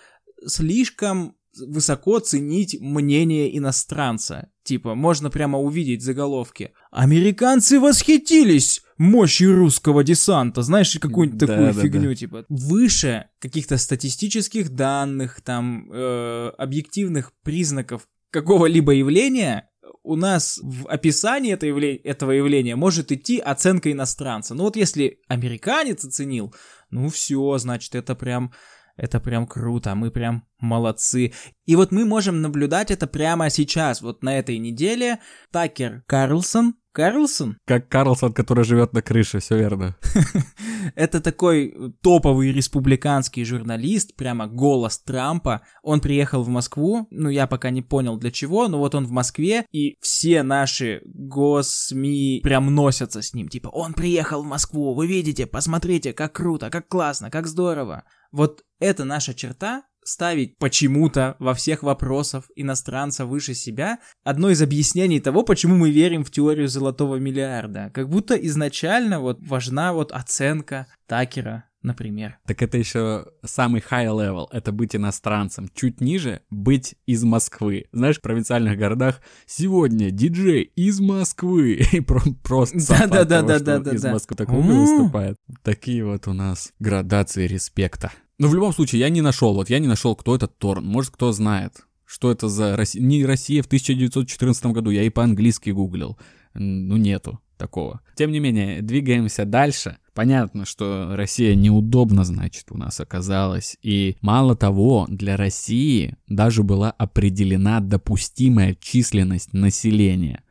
слишком 0.47 1.37
высоко 1.67 2.19
ценить 2.21 2.79
мнение 2.81 3.57
иностранца. 3.57 4.49
Типа, 4.63 4.95
можно 4.95 5.29
прямо 5.29 5.59
увидеть 5.59 6.03
заголовки. 6.03 6.73
Американцы 6.91 7.79
восхитились 7.79 8.83
мощью 8.97 9.55
русского 9.55 10.03
десанта. 10.03 10.63
Знаешь, 10.63 10.99
какую-нибудь 10.99 11.39
Да, 11.39 11.47
такую 11.47 11.75
да, 11.75 11.81
фигню, 11.83 12.09
да. 12.11 12.15
типа. 12.15 12.45
Выше 12.49 13.27
каких-то 13.41 13.77
статистических 13.77 14.71
данных, 14.71 15.43
там, 15.43 15.91
э, 15.93 16.51
объективных 16.57 17.33
признаков 17.43 18.09
какого-либо 18.31 18.93
явления, 18.93 19.69
у 20.07 20.17
нас 20.17 20.61
в 20.63 20.89
описании 20.89 21.53
это 21.53 21.67
явле- 21.67 22.01
этого 22.03 22.31
явления 22.31 22.77
может 22.77 23.11
идти 23.11 23.39
оценка 23.39 23.91
иностранца. 23.91 24.55
Ну 24.55 24.63
вот 24.63 24.77
если 24.77 25.21
американец 25.29 26.05
оценил, 26.05 26.55
ну 26.91 27.09
все, 27.09 27.59
значит 27.59 27.95
это 27.95 28.15
прям 28.15 28.53
это 28.97 29.21
прям 29.21 29.47
круто, 29.47 29.95
мы 29.95 30.11
прям 30.11 30.45
молодцы. 30.59 31.33
И 31.65 31.77
вот 31.77 31.93
мы 31.93 32.05
можем 32.05 32.41
наблюдать 32.41 32.91
это 32.91 33.07
прямо 33.07 33.51
сейчас, 33.51 34.01
вот 34.03 34.23
на 34.23 34.39
этой 34.39 34.59
неделе. 34.59 35.19
Такер 35.51 36.03
Карлсон, 36.07 36.75
Карлсон? 36.97 37.59
Как 37.67 37.91
Карлсон, 37.91 38.33
который 38.33 38.65
живет 38.65 38.95
на 38.95 39.03
крыше, 39.03 39.39
все 39.41 39.59
верно. 39.59 39.99
Это 40.95 41.21
такой 41.21 41.93
топовый 42.01 42.53
республиканский 42.53 43.45
журналист, 43.45 44.17
прямо 44.17 44.47
голос 44.47 44.99
Трампа. 45.01 45.61
Он 45.83 46.01
приехал 46.01 46.43
в 46.43 46.49
Москву, 46.49 47.07
ну 47.11 47.29
я 47.29 47.47
пока 47.47 47.69
не 47.69 47.83
понял 47.83 48.17
для 48.17 48.31
чего, 48.31 48.67
но 48.69 48.79
вот 48.79 48.95
он 48.95 49.05
в 49.05 49.11
Москве, 49.11 49.67
и 49.73 49.99
все 50.01 50.43
наши 50.43 51.03
госсми 51.05 52.41
прям 52.41 52.75
носятся 52.75 53.21
с 53.21 53.35
ним. 53.35 53.49
Типа, 53.49 53.69
он 53.69 53.93
приехал 53.93 54.43
в 54.43 54.47
Москву, 54.47 54.95
вы 54.95 55.07
видите, 55.07 55.47
посмотрите, 55.47 56.15
как 56.15 56.33
круто, 56.33 56.71
как 56.71 56.89
классно, 56.89 57.31
как 57.31 57.47
здорово. 57.47 58.05
Вот 58.33 58.65
это 58.79 59.05
наша 59.05 59.35
черта, 59.35 59.85
ставить 60.07 60.57
почему-то 60.59 61.37
во 61.39 61.53
всех 61.55 61.83
вопросах 61.83 62.45
иностранца 62.55 63.27
выше 63.27 63.55
себя, 63.55 63.99
одно 64.25 64.51
из 64.51 64.63
объяснений 64.63 65.21
того, 65.21 65.43
почему 65.43 65.75
мы 65.77 65.91
верим 65.91 66.25
в 66.25 66.31
теорию 66.31 66.69
золотого 66.69 67.17
миллиарда. 67.17 67.91
Как 67.93 68.09
будто 68.09 68.35
изначально 68.37 69.21
вот 69.21 69.39
важна 69.41 69.93
вот 69.93 70.13
оценка 70.13 70.87
Такера, 71.09 71.65
например. 71.83 72.39
Так 72.47 72.63
это 72.63 72.79
еще 72.79 73.27
самый 73.45 73.81
high 73.81 74.07
level, 74.09 74.47
это 74.53 74.73
быть 74.73 74.95
иностранцем. 74.97 75.69
Чуть 75.75 76.01
ниже 76.01 76.41
быть 76.51 76.95
из 77.07 77.23
Москвы. 77.25 77.87
Знаешь, 77.93 78.19
в 78.19 78.23
провинциальных 78.23 78.79
городах 78.79 79.21
сегодня 79.47 80.11
диджей 80.11 80.63
из 80.63 81.01
Москвы. 81.01 81.81
И 81.93 82.01
про- 82.01 82.21
просто 82.43 82.81
сам 82.81 82.97
факт 82.97 83.11
того, 83.13 83.23
что 83.23 83.29
Да-да-да-да-да-да. 83.29 83.97
из 83.97 84.05
Москвы 84.05 84.37
такой 84.37 84.57
М. 84.59 84.81
выступает. 84.81 85.37
Такие 85.63 86.05
вот 86.05 86.27
у 86.29 86.33
нас 86.33 86.73
градации 86.79 87.47
респекта. 87.47 88.13
Но 88.39 88.49
в 88.49 88.55
любом 88.55 88.73
случае, 88.73 89.01
я 89.01 89.09
не 89.09 89.23
нашел, 89.23 89.55
вот 89.55 89.71
я 89.71 89.79
не 89.79 89.89
нашел, 89.89 90.15
кто 90.15 90.35
этот 90.35 90.59
Торн. 90.59 90.85
Может, 90.85 91.13
кто 91.13 91.33
знает, 91.33 91.87
что 92.05 92.31
это 92.31 92.49
за 92.49 92.77
Россия. 92.77 93.03
Не 93.03 93.25
Россия 93.25 93.63
в 93.63 93.67
1914 93.67 94.67
году, 94.67 94.91
я 94.91 95.03
и 95.03 95.11
по-английски 95.11 95.71
гуглил. 95.71 96.19
Ну, 96.55 96.97
нету 96.97 97.41
такого. 97.57 98.01
Тем 98.17 98.33
не 98.33 98.41
менее, 98.41 98.83
двигаемся 98.83 99.45
дальше. 99.45 99.99
Понятно, 100.15 100.65
что 100.65 101.15
Россия 101.15 101.55
неудобно, 101.55 102.25
значит, 102.25 102.71
у 102.71 102.77
нас 102.77 103.01
оказалась. 103.01 103.77
И 103.83 104.17
мало 104.21 104.57
того, 104.57 105.07
для 105.09 105.37
России 105.37 106.17
даже 106.27 106.63
была 106.63 106.91
определена 106.91 107.81
допустимая 107.81 108.77
численность 108.81 109.53
населения. 109.53 110.43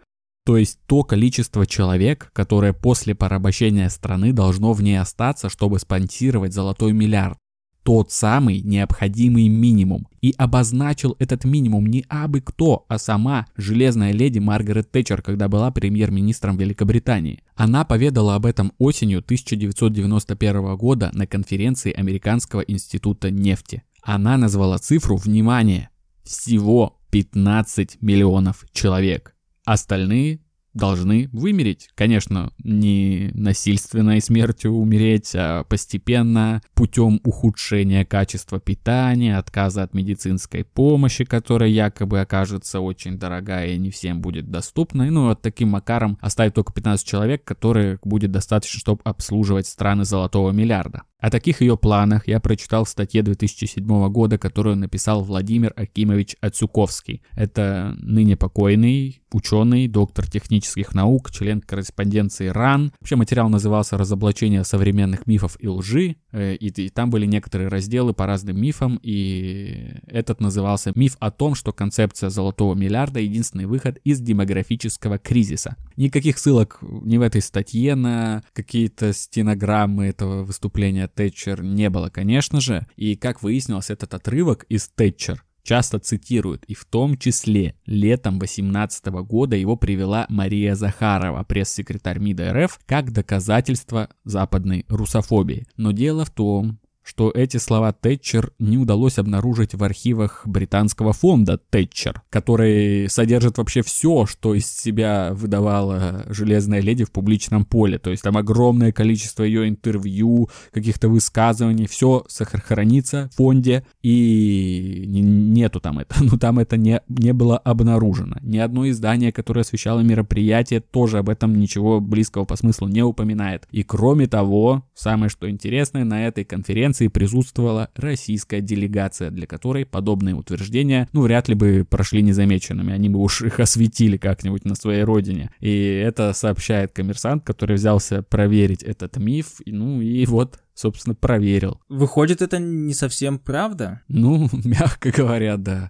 То 0.46 0.58
есть 0.58 0.80
то 0.86 1.04
количество 1.04 1.66
человек, 1.66 2.30
которое 2.34 2.74
после 2.74 3.16
порабощения 3.16 3.90
страны 3.90 4.32
должно 4.32 4.74
в 4.74 4.84
ней 4.84 5.00
остаться, 5.00 5.50
чтобы 5.50 5.80
спонсировать 5.80 6.54
золотой 6.54 6.94
миллиард. 6.94 7.40
Тот 7.86 8.12
самый 8.12 8.62
необходимый 8.62 9.48
минимум. 9.48 10.08
И 10.20 10.34
обозначил 10.40 11.16
этот 11.20 11.46
минимум 11.46 11.86
не 11.86 12.04
абы 12.10 12.42
кто, 12.42 12.84
а 12.90 12.98
сама 12.98 13.46
железная 13.58 14.12
леди 14.12 14.40
Маргарет 14.40 14.90
Тэтчер, 14.90 15.22
когда 15.22 15.48
была 15.48 15.70
премьер-министром 15.70 16.58
Великобритании. 16.58 17.44
Она 17.54 17.86
поведала 17.86 18.34
об 18.34 18.48
этом 18.48 18.72
осенью 18.80 19.20
1991 19.20 20.76
года 20.78 21.12
на 21.14 21.28
конференции 21.28 21.94
Американского 21.94 22.62
института 22.62 23.30
нефти. 23.30 23.84
Она 24.02 24.36
назвала 24.38 24.80
цифру, 24.80 25.16
внимание, 25.16 25.92
всего 26.24 27.00
15 27.12 28.02
миллионов 28.02 28.66
человек. 28.74 29.36
Остальные 29.64 30.40
должны 30.76 31.30
вымереть. 31.32 31.90
Конечно, 31.96 32.52
не 32.64 33.32
насильственной 33.34 34.22
смертью 34.22 34.74
умереть, 34.74 35.32
а 35.34 35.64
постепенно 35.64 36.62
путем 36.76 37.20
ухудшения 37.24 38.06
качества 38.06 38.60
питания, 38.60 39.38
отказа 39.38 39.84
от 39.84 39.94
медицинской 39.94 40.64
помощи, 40.64 41.24
которая 41.24 41.70
якобы 41.70 42.20
окажется 42.20 42.82
очень 42.82 43.18
дорогая 43.18 43.74
и 43.74 43.80
не 43.80 43.90
всем 43.90 44.22
будет 44.22 44.52
доступна. 44.52 45.06
Ну, 45.10 45.30
вот 45.30 45.42
таким 45.42 45.70
макаром 45.70 46.18
оставить 46.22 46.54
только 46.54 46.74
15 46.74 47.08
человек, 47.08 47.44
которые 47.44 47.98
будет 48.04 48.32
достаточно, 48.32 48.80
чтобы 48.80 49.02
обслуживать 49.04 49.68
страны 49.68 50.04
золотого 50.04 50.52
миллиарда. 50.52 51.04
О 51.26 51.32
таких 51.32 51.62
ее 51.62 51.76
планах 51.76 52.28
я 52.28 52.40
прочитал 52.40 52.86
в 52.86 52.90
статье 52.90 53.24
2007 53.24 53.84
года, 54.10 54.38
которую 54.38 54.76
написал 54.76 55.24
Владимир 55.24 55.74
Акимович 55.76 56.36
Ацюковский. 56.40 57.24
Это 57.36 57.96
ныне 57.98 58.38
покойный 58.38 59.24
ученый, 59.36 59.88
доктор 59.88 60.30
технических 60.30 60.96
наук, 60.96 61.30
член 61.30 61.62
корреспонденции 61.62 62.48
РАН. 62.48 62.94
Вообще 63.00 63.16
материал 63.18 63.50
назывался 63.50 63.98
«Разоблачение 63.98 64.64
современных 64.64 65.28
мифов 65.28 65.58
и 65.60 65.68
лжи», 65.68 66.16
э, 66.32 66.56
и, 66.56 66.68
и 66.68 66.90
там 66.90 67.10
были 67.10 67.26
некоторые 67.26 67.68
разделы 67.68 68.14
по 68.14 68.26
разным 68.26 68.60
мифам, 68.60 69.00
и 69.04 69.92
этот 70.08 70.40
назывался 70.40 70.94
«Миф 70.96 71.18
о 71.20 71.32
том, 71.32 71.54
что 71.54 71.74
концепция 71.74 72.30
золотого 72.30 72.76
миллиарда– 72.76 73.20
единственный 73.22 73.66
выход 73.66 73.98
из 74.04 74.22
демографического 74.22 75.18
кризиса». 75.18 75.76
Никаких 75.98 76.38
ссылок 76.38 76.80
ни 76.82 77.18
в 77.18 77.22
этой 77.22 77.42
статье 77.42 77.96
на 77.96 78.44
какие-то 78.54 79.12
стенограммы 79.14 80.06
этого 80.06 80.44
выступления 80.44 81.08
Тэтчер 81.16 81.64
не 81.64 81.90
было, 81.90 82.10
конечно 82.10 82.62
же. 82.62 82.86
И, 82.96 83.16
как 83.16 83.42
выяснилось, 83.42 83.90
этот 83.90 84.14
отрывок 84.14 84.66
из 84.70 84.88
Тэтчер 84.90 85.44
часто 85.66 86.00
цитируют, 86.00 86.64
и 86.66 86.76
в 86.76 86.86
том 86.86 87.18
числе 87.18 87.76
летом 87.86 88.38
2018 88.38 89.06
года 89.24 89.56
его 89.56 89.76
привела 89.76 90.28
Мария 90.30 90.76
Захарова, 90.76 91.44
пресс-секретарь 91.44 92.20
МИДа 92.20 92.54
РФ, 92.54 92.80
как 92.86 93.12
доказательство 93.12 94.10
западной 94.24 94.86
русофобии. 94.88 95.66
Но 95.76 95.92
дело 95.92 96.24
в 96.24 96.30
том, 96.30 96.80
что 97.06 97.32
эти 97.34 97.58
слова 97.58 97.94
Тэтчер 97.94 98.52
не 98.58 98.78
удалось 98.78 99.20
обнаружить 99.20 99.76
в 99.76 99.84
архивах 99.84 100.42
британского 100.46 101.14
фонда 101.14 101.60
Тэтчер, 101.70 102.24
который 102.30 103.08
содержит 103.10 103.60
вообще 103.60 103.84
все, 103.84 104.26
что 104.26 104.56
из 104.56 104.66
себя 104.66 105.30
выдавала 105.34 106.26
Железная 106.30 106.82
Леди 106.82 107.06
в 107.06 107.12
публичном 107.12 107.64
поле. 107.64 108.00
То 108.00 108.10
есть 108.10 108.24
там 108.24 108.38
огромное 108.38 108.92
количество 108.92 109.44
ее 109.44 109.70
интервью, 109.70 110.50
каких-то 110.72 111.08
высказываний, 111.08 111.86
все 111.86 112.24
сохранится 112.28 113.30
в 113.34 113.36
фонде, 113.36 113.86
и 114.02 115.06
не- 115.08 115.22
нету 115.22 115.80
там 115.80 116.00
это. 116.00 116.16
Ну 116.26 116.40
там 116.40 116.58
это 116.58 116.76
не, 116.76 117.02
не 117.08 117.34
было 117.34 117.58
обнаружено. 117.60 118.38
Ни 118.42 118.58
одно 118.58 118.90
издание, 118.90 119.32
которое 119.32 119.62
освещало 119.62 120.00
мероприятие, 120.00 120.80
тоже 120.80 121.20
об 121.20 121.30
этом 121.30 121.56
ничего 121.56 122.02
близкого 122.02 122.46
по 122.46 122.56
смыслу 122.56 122.88
не 122.88 123.04
упоминает. 123.04 123.68
И 123.70 123.84
кроме 123.84 124.26
того, 124.26 124.84
самое 124.96 125.30
что 125.30 125.48
интересное, 125.48 126.04
на 126.04 126.26
этой 126.26 126.44
конференции 126.44 126.95
присутствовала 127.08 127.90
российская 127.96 128.62
делегация, 128.62 129.32
для 129.32 129.48
которой 129.48 129.86
подобные 129.86 130.36
утверждения, 130.36 131.08
ну, 131.14 131.22
вряд 131.22 131.48
ли 131.48 131.56
бы 131.56 131.86
прошли 131.90 132.22
незамеченными. 132.22 132.94
Они 132.94 133.10
бы 133.10 133.20
уж 133.20 133.42
их 133.42 133.60
осветили 133.60 134.18
как-нибудь 134.18 134.66
на 134.66 134.76
своей 134.76 135.04
родине. 135.04 135.52
И 135.60 135.84
это 135.84 136.34
сообщает 136.34 136.92
коммерсант, 136.92 137.44
который 137.44 137.76
взялся 137.76 138.24
проверить 138.24 138.84
этот 138.84 139.18
миф. 139.18 139.62
Ну 139.66 140.02
и 140.02 140.26
вот 140.26 140.60
собственно, 140.76 141.16
проверил. 141.16 141.80
Выходит, 141.90 142.42
это 142.42 142.60
не 142.60 142.94
совсем 142.94 143.40
правда? 143.40 144.02
Ну, 144.08 144.50
мягко 144.66 145.12
говоря, 145.12 145.58
да. 145.58 145.90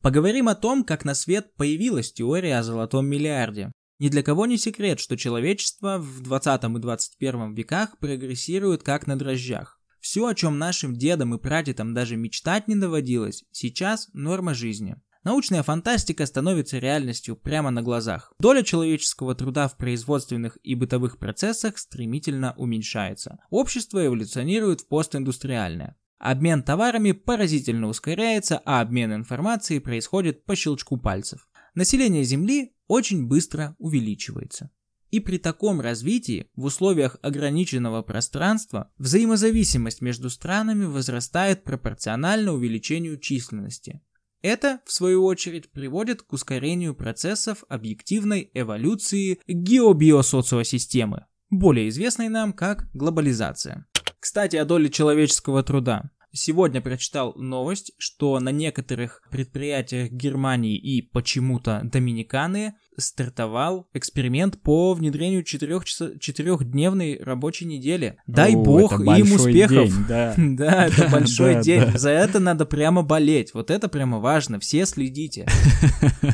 Поговорим 0.00 0.48
о 0.48 0.54
том, 0.54 0.84
как 0.84 1.04
на 1.04 1.14
свет 1.14 1.54
появилась 1.56 2.12
теория 2.12 2.58
о 2.58 2.62
золотом 2.62 3.06
миллиарде. 3.06 3.72
Ни 3.98 4.08
для 4.08 4.22
кого 4.22 4.46
не 4.46 4.56
секрет, 4.56 5.00
что 5.00 5.16
человечество 5.16 5.98
в 5.98 6.20
20 6.20 6.64
и 6.64 6.78
21 6.78 7.54
веках 7.54 7.98
прогрессирует 7.98 8.84
как 8.84 9.08
на 9.08 9.18
дрожжах. 9.18 9.80
Все, 10.00 10.26
о 10.26 10.34
чем 10.34 10.56
нашим 10.56 10.94
дедам 10.94 11.34
и 11.34 11.38
прадедам 11.38 11.94
даже 11.94 12.16
мечтать 12.16 12.68
не 12.68 12.76
доводилось, 12.76 13.44
сейчас 13.50 14.08
норма 14.12 14.54
жизни. 14.54 14.96
Научная 15.24 15.64
фантастика 15.64 16.24
становится 16.26 16.78
реальностью 16.78 17.36
прямо 17.36 17.70
на 17.70 17.82
глазах. 17.82 18.32
Доля 18.38 18.62
человеческого 18.62 19.34
труда 19.34 19.66
в 19.66 19.76
производственных 19.76 20.56
и 20.62 20.76
бытовых 20.76 21.18
процессах 21.18 21.76
стремительно 21.76 22.54
уменьшается. 22.56 23.38
Общество 23.50 24.06
эволюционирует 24.06 24.82
в 24.82 24.88
постиндустриальное. 24.88 25.96
Обмен 26.18 26.62
товарами 26.62 27.12
поразительно 27.12 27.88
ускоряется, 27.88 28.60
а 28.64 28.80
обмен 28.80 29.14
информацией 29.14 29.78
происходит 29.78 30.44
по 30.44 30.56
щелчку 30.56 30.96
пальцев. 30.96 31.48
Население 31.74 32.24
Земли 32.24 32.72
очень 32.88 33.26
быстро 33.26 33.76
увеличивается. 33.78 34.70
И 35.10 35.20
при 35.20 35.38
таком 35.38 35.80
развитии, 35.80 36.50
в 36.54 36.64
условиях 36.64 37.16
ограниченного 37.22 38.02
пространства, 38.02 38.90
взаимозависимость 38.98 40.02
между 40.02 40.28
странами 40.28 40.84
возрастает 40.84 41.64
пропорционально 41.64 42.52
увеличению 42.52 43.18
численности. 43.18 44.02
Это, 44.42 44.80
в 44.84 44.92
свою 44.92 45.24
очередь, 45.24 45.70
приводит 45.70 46.22
к 46.22 46.32
ускорению 46.32 46.94
процессов 46.94 47.64
объективной 47.68 48.50
эволюции 48.54 49.40
геобиосоциосистемы, 49.46 51.26
более 51.48 51.88
известной 51.88 52.28
нам 52.28 52.52
как 52.52 52.90
глобализация. 52.92 53.86
Кстати, 54.20 54.56
о 54.56 54.64
доле 54.64 54.90
человеческого 54.90 55.62
труда. 55.62 56.10
Сегодня 56.32 56.80
прочитал 56.80 57.34
новость, 57.36 57.92
что 57.98 58.38
на 58.38 58.50
некоторых 58.50 59.22
предприятиях 59.30 60.10
Германии 60.10 60.76
и 60.76 61.02
почему-то 61.02 61.80
Доминиканы 61.84 62.74
стартовал 62.98 63.88
эксперимент 63.94 64.60
по 64.60 64.92
внедрению 64.92 65.44
четырех 65.44 65.84
четырехдневной 65.84 67.18
рабочей 67.22 67.64
недели. 67.64 68.16
Дай 68.26 68.54
О, 68.54 68.62
бог 68.62 69.00
им 69.00 69.32
успехов. 69.32 69.88
день, 69.88 70.04
да. 70.08 70.34
Да, 70.58 70.86
это 70.86 71.08
большой 71.12 71.62
день. 71.62 71.96
За 71.96 72.10
это 72.10 72.40
надо 72.40 72.66
прямо 72.66 73.02
болеть. 73.02 73.54
Вот 73.54 73.70
это 73.70 73.88
прямо 73.88 74.18
важно. 74.18 74.58
Все 74.58 74.86
следите. 74.86 75.46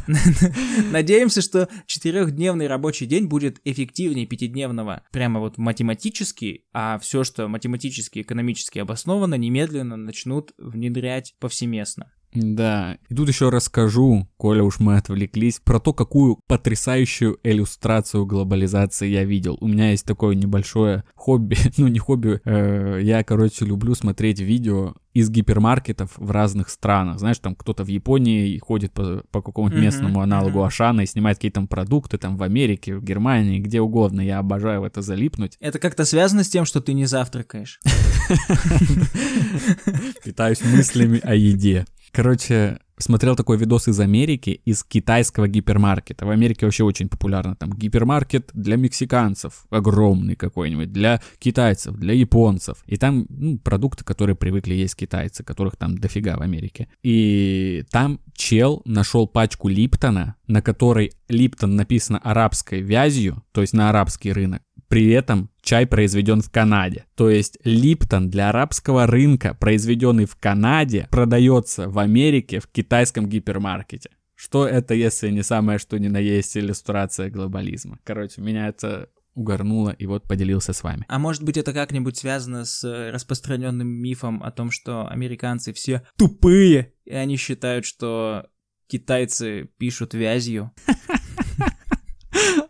Надеемся, 0.91 1.43
что 1.43 1.69
четырехдневный 1.87 2.67
рабочий 2.67 3.07
день 3.07 3.27
будет 3.27 3.61
эффективнее 3.65 4.27
пятидневного. 4.27 5.03
Прямо 5.13 5.41
вот 5.41 5.59
математически, 5.59 6.65
а 6.73 6.99
все, 6.99 7.25
что 7.25 7.49
математически, 7.49 8.21
экономически 8.21 8.79
обосновано, 8.79 9.35
немедленно 9.35 9.97
начнут 9.97 10.53
внедрять 10.59 11.35
повсеместно. 11.39 12.11
Да, 12.35 12.99
и 13.09 13.15
тут 13.15 13.29
еще 13.29 13.49
расскажу, 13.49 14.29
коля 14.37 14.65
уж 14.65 14.81
мы 14.81 14.97
отвлеклись, 14.97 15.61
про 15.61 15.79
то, 15.79 15.93
какую 15.93 16.41
потрясающую 16.49 17.39
иллюстрацию 17.45 18.27
глобализации 18.27 19.09
я 19.09 19.25
видел. 19.25 19.57
У 19.61 19.69
меня 19.69 19.93
есть 19.93 20.05
такое 20.05 20.35
небольшое 20.35 21.05
хобби, 21.15 21.57
ну 21.77 21.87
не 21.89 21.99
хобби, 22.01 22.41
э, 22.45 23.01
я, 23.03 23.23
короче, 23.23 23.65
люблю 23.65 23.95
смотреть 23.95 24.41
видео 24.41 24.95
из 25.15 25.31
гипермаркетов 25.31 26.11
в 26.17 26.31
разных 26.33 26.69
странах. 26.69 27.21
Знаешь, 27.21 27.39
там 27.39 27.55
кто-то 27.55 27.85
в 27.85 27.89
Японии 27.89 28.59
ходит 28.59 28.93
по, 28.93 29.23
по 29.31 29.41
какому-нибудь 29.41 29.81
местному 29.81 30.21
аналогу 30.21 30.59
мгм. 30.59 30.67
Ашана 30.67 31.01
и 31.03 31.07
снимает 31.07 31.39
какие-то 31.39 31.61
там 31.61 31.69
продукты, 31.69 32.19
там 32.19 32.37
в 32.37 32.43
Америке, 32.43 32.97
в 32.97 33.05
Германии, 33.05 33.61
где 33.61 33.81
угодно. 33.81 34.21
Я 34.21 34.41
обожаю 34.41 34.81
в 34.81 34.85
это 34.85 35.03
залипнуть. 35.03 35.57
Это 35.61 35.79
как-то 35.79 36.05
связано 36.05 36.43
с 36.43 36.49
тем, 36.49 36.65
что 36.65 36.81
ты 36.81 36.95
не 36.95 37.07
завтракаешь. 37.07 37.81
Питаюсь 40.25 40.63
мыслями 40.65 41.21
о 41.23 41.37
еде. 41.37 41.87
Короче, 42.15 42.79
смотрел 42.97 43.35
такой 43.35 43.57
видос 43.59 43.89
из 43.89 43.99
Америки, 43.99 44.61
из 44.65 44.85
китайского 44.85 45.49
гипермаркета. 45.49 46.25
В 46.25 46.31
Америке 46.31 46.65
вообще 46.65 46.85
очень 46.85 47.09
популярно. 47.09 47.57
Там 47.57 47.73
гипермаркет 47.73 48.51
для 48.55 48.77
мексиканцев, 48.77 49.67
огромный 49.69 50.37
какой-нибудь, 50.37 50.93
для 50.93 51.21
китайцев, 51.41 51.97
для 51.97 52.15
японцев. 52.15 52.85
И 52.87 52.97
там 52.97 53.27
ну, 53.29 53.59
продукты, 53.59 54.05
которые 54.05 54.37
привыкли 54.37 54.75
есть 54.75 54.95
китайцы, 54.95 55.43
которых 55.43 55.77
там 55.77 55.99
дофига 55.99 56.37
в 56.37 56.43
Америке. 56.43 56.87
И 57.03 57.85
там 57.91 58.21
чел 58.35 58.81
нашел 58.85 59.27
пачку 59.27 59.67
Липтона, 59.67 60.37
на 60.47 60.63
которой 60.63 61.15
Липтон 61.29 61.75
написано 61.75 62.19
арабской 62.19 62.81
вязью, 62.81 63.43
то 63.51 63.61
есть 63.61 63.73
на 63.73 63.89
арабский 63.91 64.33
рынок. 64.33 64.63
При 64.95 65.11
этом 65.11 65.51
чай 65.61 65.89
произведен 65.89 66.41
в 66.41 66.53
Канаде. 66.53 67.07
То 67.17 67.29
есть 67.29 67.59
Липтон 67.65 68.31
для 68.31 68.51
арабского 68.51 69.09
рынка, 69.09 69.53
произведенный 69.53 70.25
в 70.25 70.37
Канаде, 70.37 71.09
продается 71.11 71.89
в 71.89 71.99
Америке 71.99 72.61
в 72.61 72.69
китайском 72.69 73.29
гипермаркете. 73.29 74.11
Что 74.37 74.69
это, 74.69 74.95
если 74.95 75.31
не 75.31 75.43
самое 75.43 75.81
что 75.81 75.99
ни 75.99 76.07
на 76.07 76.19
есть 76.19 76.57
иллюстрация 76.57 77.29
глобализма? 77.29 77.99
Короче, 78.05 78.41
меня 78.41 78.69
это 78.69 79.09
угорнуло 79.35 79.91
и 79.91 80.07
вот 80.07 80.29
поделился 80.29 80.73
с 80.73 80.85
вами. 80.85 81.05
А 81.09 81.19
может 81.19 81.43
быть 81.43 81.57
это 81.57 81.73
как-нибудь 81.73 82.17
связано 82.17 82.65
с 82.65 82.85
э, 82.85 83.11
распространенным 83.11 83.89
мифом 83.89 84.45
о 84.45 84.53
том, 84.53 84.71
что 84.71 85.09
американцы 85.09 85.73
все 85.73 86.07
тупые, 86.17 86.93
и 87.05 87.15
они 87.15 87.37
считают, 87.37 87.85
что 87.85 88.47
китайцы 88.87 89.71
пишут 89.77 90.15
вязью? 90.15 90.71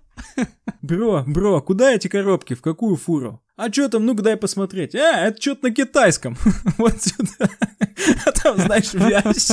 Бро, 0.83 1.25
бро, 1.27 1.63
куда 1.63 1.93
эти 1.93 2.09
коробки? 2.09 2.55
В 2.55 2.61
какую 2.61 2.97
фуру? 2.97 3.43
А 3.57 3.71
чё 3.71 3.89
там, 3.89 4.05
ну-ка 4.05 4.23
дай 4.23 4.37
посмотреть. 4.37 4.95
А, 4.95 5.27
это 5.27 5.41
что-то 5.41 5.69
на 5.69 5.75
китайском. 5.75 6.37
Вот 6.79 7.01
сюда. 7.03 7.49
А 8.27 8.33
там, 8.33 8.59
знаешь, 8.59 8.93
вязь. 8.93 9.53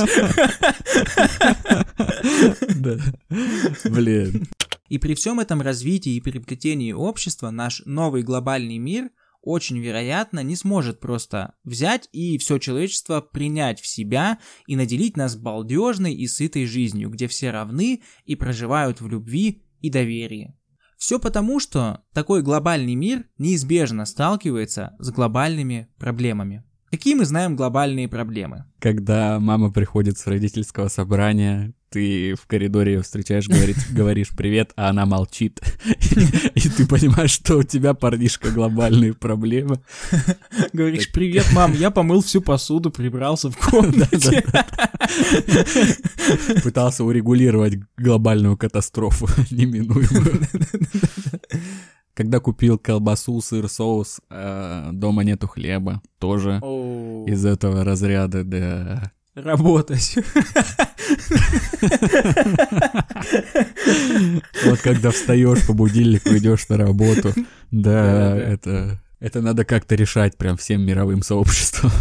Да. 2.76 2.98
Блин. 3.84 4.46
И 4.88 4.98
при 4.98 5.14
всем 5.14 5.40
этом 5.40 5.62
развитии 5.62 6.16
и 6.16 6.20
переплетении 6.20 6.92
общества 6.92 7.50
наш 7.50 7.82
новый 7.86 8.22
глобальный 8.22 8.78
мир 8.78 9.10
очень 9.40 9.78
вероятно 9.78 10.40
не 10.40 10.54
сможет 10.54 11.00
просто 11.00 11.54
взять 11.64 12.08
и 12.12 12.38
все 12.38 12.58
человечество 12.58 13.20
принять 13.20 13.80
в 13.80 13.86
себя 13.86 14.38
и 14.66 14.76
наделить 14.76 15.16
нас 15.16 15.36
балдежной 15.36 16.14
и 16.14 16.26
сытой 16.26 16.66
жизнью, 16.66 17.10
где 17.10 17.26
все 17.26 17.50
равны 17.50 18.02
и 18.24 18.36
проживают 18.36 19.00
в 19.00 19.08
любви 19.08 19.62
и 19.80 19.90
доверии. 19.90 20.54
Все 21.02 21.18
потому, 21.18 21.58
что 21.58 22.04
такой 22.12 22.42
глобальный 22.42 22.94
мир 22.94 23.24
неизбежно 23.36 24.06
сталкивается 24.06 24.94
с 25.00 25.10
глобальными 25.10 25.88
проблемами. 25.98 26.62
Какие 26.92 27.16
мы 27.16 27.24
знаем 27.24 27.56
глобальные 27.56 28.06
проблемы? 28.06 28.66
Когда 28.78 29.40
мама 29.40 29.72
приходит 29.72 30.16
с 30.16 30.28
родительского 30.28 30.86
собрания, 30.86 31.74
ты 31.92 32.34
в 32.34 32.46
коридоре 32.46 33.02
встречаешь, 33.02 33.48
говорит, 33.48 33.76
говоришь 33.90 34.30
привет, 34.30 34.72
а 34.76 34.88
она 34.88 35.04
молчит. 35.04 35.60
И 36.54 36.68
ты 36.68 36.86
понимаешь, 36.86 37.30
что 37.30 37.58
у 37.58 37.62
тебя, 37.62 37.92
парнишка, 37.94 38.50
глобальные 38.50 39.14
проблемы. 39.14 39.80
Говоришь, 40.72 41.12
привет, 41.12 41.46
мам, 41.52 41.72
я 41.74 41.90
помыл 41.90 42.22
всю 42.22 42.40
посуду, 42.40 42.90
прибрался 42.90 43.50
в 43.50 43.56
комнате. 43.56 44.44
Пытался 46.62 47.04
урегулировать 47.04 47.74
глобальную 47.96 48.56
катастрофу 48.56 49.26
неминуемую. 49.50 50.46
Когда 52.14 52.40
купил 52.40 52.78
колбасу, 52.78 53.40
сыр, 53.40 53.68
соус, 53.68 54.20
а 54.30 54.90
дома 54.92 55.24
нету 55.24 55.46
хлеба, 55.48 56.02
тоже 56.18 56.58
из 57.26 57.44
этого 57.44 57.84
разряда, 57.84 58.44
да. 58.44 59.12
Работать. 59.34 60.18
Вот 64.64 64.80
когда 64.80 65.10
встаешь 65.10 65.66
по 65.66 65.72
будильнику, 65.72 66.30
идешь 66.30 66.68
на 66.68 66.76
работу, 66.76 67.34
да, 67.70 68.36
это 68.36 69.00
это 69.22 69.40
надо 69.40 69.64
как-то 69.64 69.94
решать 69.94 70.36
прям 70.36 70.56
всем 70.56 70.82
мировым 70.82 71.22
сообществом. 71.22 71.92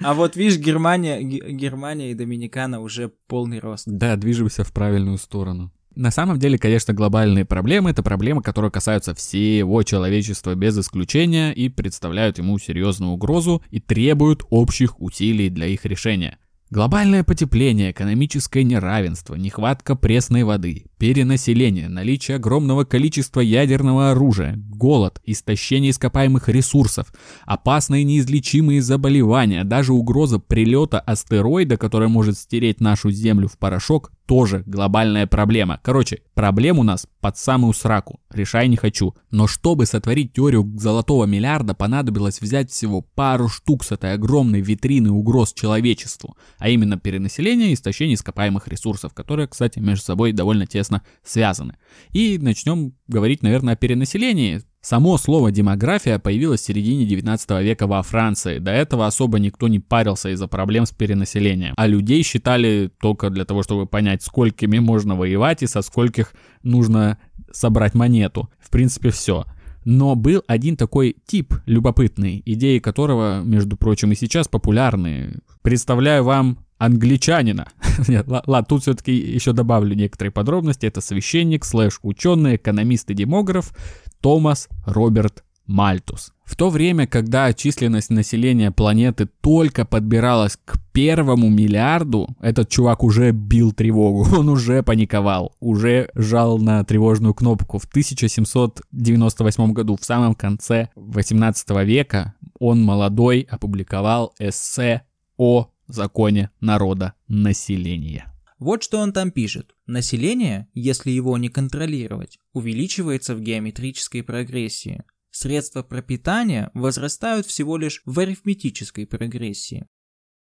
А 0.00 0.14
вот 0.14 0.36
видишь, 0.36 0.58
Германия, 0.58 1.20
Ге- 1.20 1.50
Германия 1.50 2.12
и 2.12 2.14
Доминикана 2.14 2.80
уже 2.80 3.10
полный 3.26 3.58
рост. 3.58 3.84
Да, 3.86 4.14
движемся 4.16 4.62
в 4.62 4.72
правильную 4.72 5.18
сторону. 5.18 5.72
На 5.94 6.10
самом 6.10 6.38
деле, 6.38 6.58
конечно, 6.58 6.94
глобальные 6.94 7.44
проблемы— 7.44 7.90
это 7.92 8.02
проблемы, 8.02 8.40
которые 8.40 8.70
касаются 8.70 9.14
всего 9.14 9.82
человечества 9.82 10.54
без 10.54 10.78
исключения 10.78 11.52
и 11.52 11.68
представляют 11.68 12.38
ему 12.38 12.58
серьезную 12.58 13.12
угрозу 13.12 13.62
и 13.70 13.80
требуют 13.80 14.42
общих 14.48 15.00
усилий 15.00 15.50
для 15.50 15.66
их 15.66 15.84
решения. 15.84 16.38
Глобальное 16.72 17.22
потепление, 17.22 17.90
экономическое 17.90 18.64
неравенство, 18.64 19.34
нехватка 19.34 19.94
пресной 19.94 20.42
воды, 20.42 20.86
перенаселение, 20.96 21.90
наличие 21.90 22.38
огромного 22.38 22.84
количества 22.84 23.40
ядерного 23.40 24.12
оружия, 24.12 24.54
голод, 24.56 25.20
истощение 25.26 25.90
ископаемых 25.90 26.48
ресурсов, 26.48 27.12
опасные 27.44 28.04
неизлечимые 28.04 28.80
заболевания, 28.80 29.64
даже 29.64 29.92
угроза 29.92 30.38
прилета 30.38 30.98
астероида, 30.98 31.76
который 31.76 32.08
может 32.08 32.38
стереть 32.38 32.80
нашу 32.80 33.10
Землю 33.10 33.48
в 33.48 33.58
порошок, 33.58 34.10
тоже 34.26 34.62
глобальная 34.66 35.26
проблема. 35.26 35.80
Короче, 35.82 36.22
проблем 36.34 36.78
у 36.78 36.82
нас 36.82 37.06
под 37.20 37.36
самую 37.36 37.72
сраку. 37.72 38.20
Решай 38.30 38.68
не 38.68 38.76
хочу. 38.76 39.14
Но 39.30 39.46
чтобы 39.46 39.86
сотворить 39.86 40.32
теорию 40.32 40.70
золотого 40.78 41.24
миллиарда, 41.24 41.74
понадобилось 41.74 42.40
взять 42.40 42.70
всего 42.70 43.02
пару 43.02 43.48
штук 43.48 43.84
с 43.84 43.92
этой 43.92 44.14
огромной 44.14 44.60
витрины 44.60 45.10
угроз 45.10 45.52
человечеству. 45.52 46.36
А 46.58 46.68
именно 46.68 46.98
перенаселение 46.98 47.70
и 47.70 47.74
истощение 47.74 48.14
ископаемых 48.14 48.68
ресурсов, 48.68 49.14
которые, 49.14 49.48
кстати, 49.48 49.78
между 49.78 50.04
собой 50.04 50.32
довольно 50.32 50.66
тесно 50.66 51.02
связаны. 51.24 51.76
И 52.10 52.38
начнем 52.38 52.94
говорить, 53.08 53.42
наверное, 53.42 53.74
о 53.74 53.76
перенаселении. 53.76 54.62
Само 54.84 55.16
слово 55.16 55.52
демография 55.52 56.18
появилось 56.18 56.60
в 56.60 56.64
середине 56.64 57.06
19 57.06 57.50
века 57.62 57.86
во 57.86 58.02
Франции. 58.02 58.58
До 58.58 58.72
этого 58.72 59.06
особо 59.06 59.38
никто 59.38 59.68
не 59.68 59.78
парился 59.78 60.30
из-за 60.30 60.48
проблем 60.48 60.86
с 60.86 60.90
перенаселением. 60.90 61.74
А 61.76 61.86
людей 61.86 62.24
считали 62.24 62.90
только 63.00 63.30
для 63.30 63.44
того, 63.44 63.62
чтобы 63.62 63.86
понять, 63.86 64.24
сколькими 64.24 64.80
можно 64.80 65.14
воевать 65.14 65.62
и 65.62 65.68
со 65.68 65.82
скольких 65.82 66.34
нужно 66.64 67.18
собрать 67.52 67.94
монету. 67.94 68.50
В 68.58 68.70
принципе, 68.70 69.10
все. 69.10 69.44
Но 69.84 70.16
был 70.16 70.42
один 70.48 70.76
такой 70.76 71.14
тип 71.26 71.54
любопытный, 71.66 72.42
идеи 72.44 72.80
которого, 72.80 73.40
между 73.42 73.76
прочим, 73.76 74.10
и 74.10 74.16
сейчас 74.16 74.48
популярны. 74.48 75.42
Представляю 75.62 76.24
вам 76.24 76.58
англичанина. 76.78 77.68
Ладно, 78.26 78.64
тут 78.64 78.82
все-таки 78.82 79.14
еще 79.14 79.52
добавлю 79.52 79.94
некоторые 79.94 80.32
подробности. 80.32 80.86
Это 80.86 81.00
священник, 81.00 81.64
слэш 81.64 82.00
ученый, 82.02 82.56
экономист 82.56 83.10
и 83.10 83.14
демограф 83.14 83.72
Томас 84.22 84.68
Роберт 84.86 85.44
Мальтус. 85.66 86.32
В 86.44 86.56
то 86.56 86.70
время, 86.70 87.06
когда 87.06 87.52
численность 87.52 88.10
населения 88.10 88.70
планеты 88.70 89.28
только 89.40 89.84
подбиралась 89.84 90.56
к 90.64 90.78
первому 90.92 91.48
миллиарду, 91.48 92.28
этот 92.40 92.68
чувак 92.68 93.02
уже 93.04 93.32
бил 93.32 93.72
тревогу, 93.72 94.26
он 94.38 94.48
уже 94.48 94.82
паниковал, 94.82 95.56
уже 95.60 96.10
жал 96.14 96.58
на 96.58 96.84
тревожную 96.84 97.34
кнопку. 97.34 97.78
В 97.78 97.84
1798 97.84 99.72
году, 99.72 99.96
в 100.00 100.04
самом 100.04 100.34
конце 100.34 100.88
18 100.94 101.70
века, 101.84 102.34
он 102.58 102.82
молодой 102.82 103.46
опубликовал 103.50 104.34
эссе 104.38 105.02
о 105.36 105.68
законе 105.88 106.50
народа 106.60 107.14
населения. 107.28 108.31
Вот 108.62 108.84
что 108.84 108.98
он 108.98 109.12
там 109.12 109.32
пишет. 109.32 109.74
Население, 109.86 110.68
если 110.72 111.10
его 111.10 111.36
не 111.36 111.48
контролировать, 111.48 112.38
увеличивается 112.52 113.34
в 113.34 113.40
геометрической 113.40 114.22
прогрессии. 114.22 115.02
Средства 115.32 115.82
пропитания 115.82 116.70
возрастают 116.72 117.46
всего 117.46 117.76
лишь 117.76 118.02
в 118.06 118.20
арифметической 118.20 119.04
прогрессии. 119.04 119.88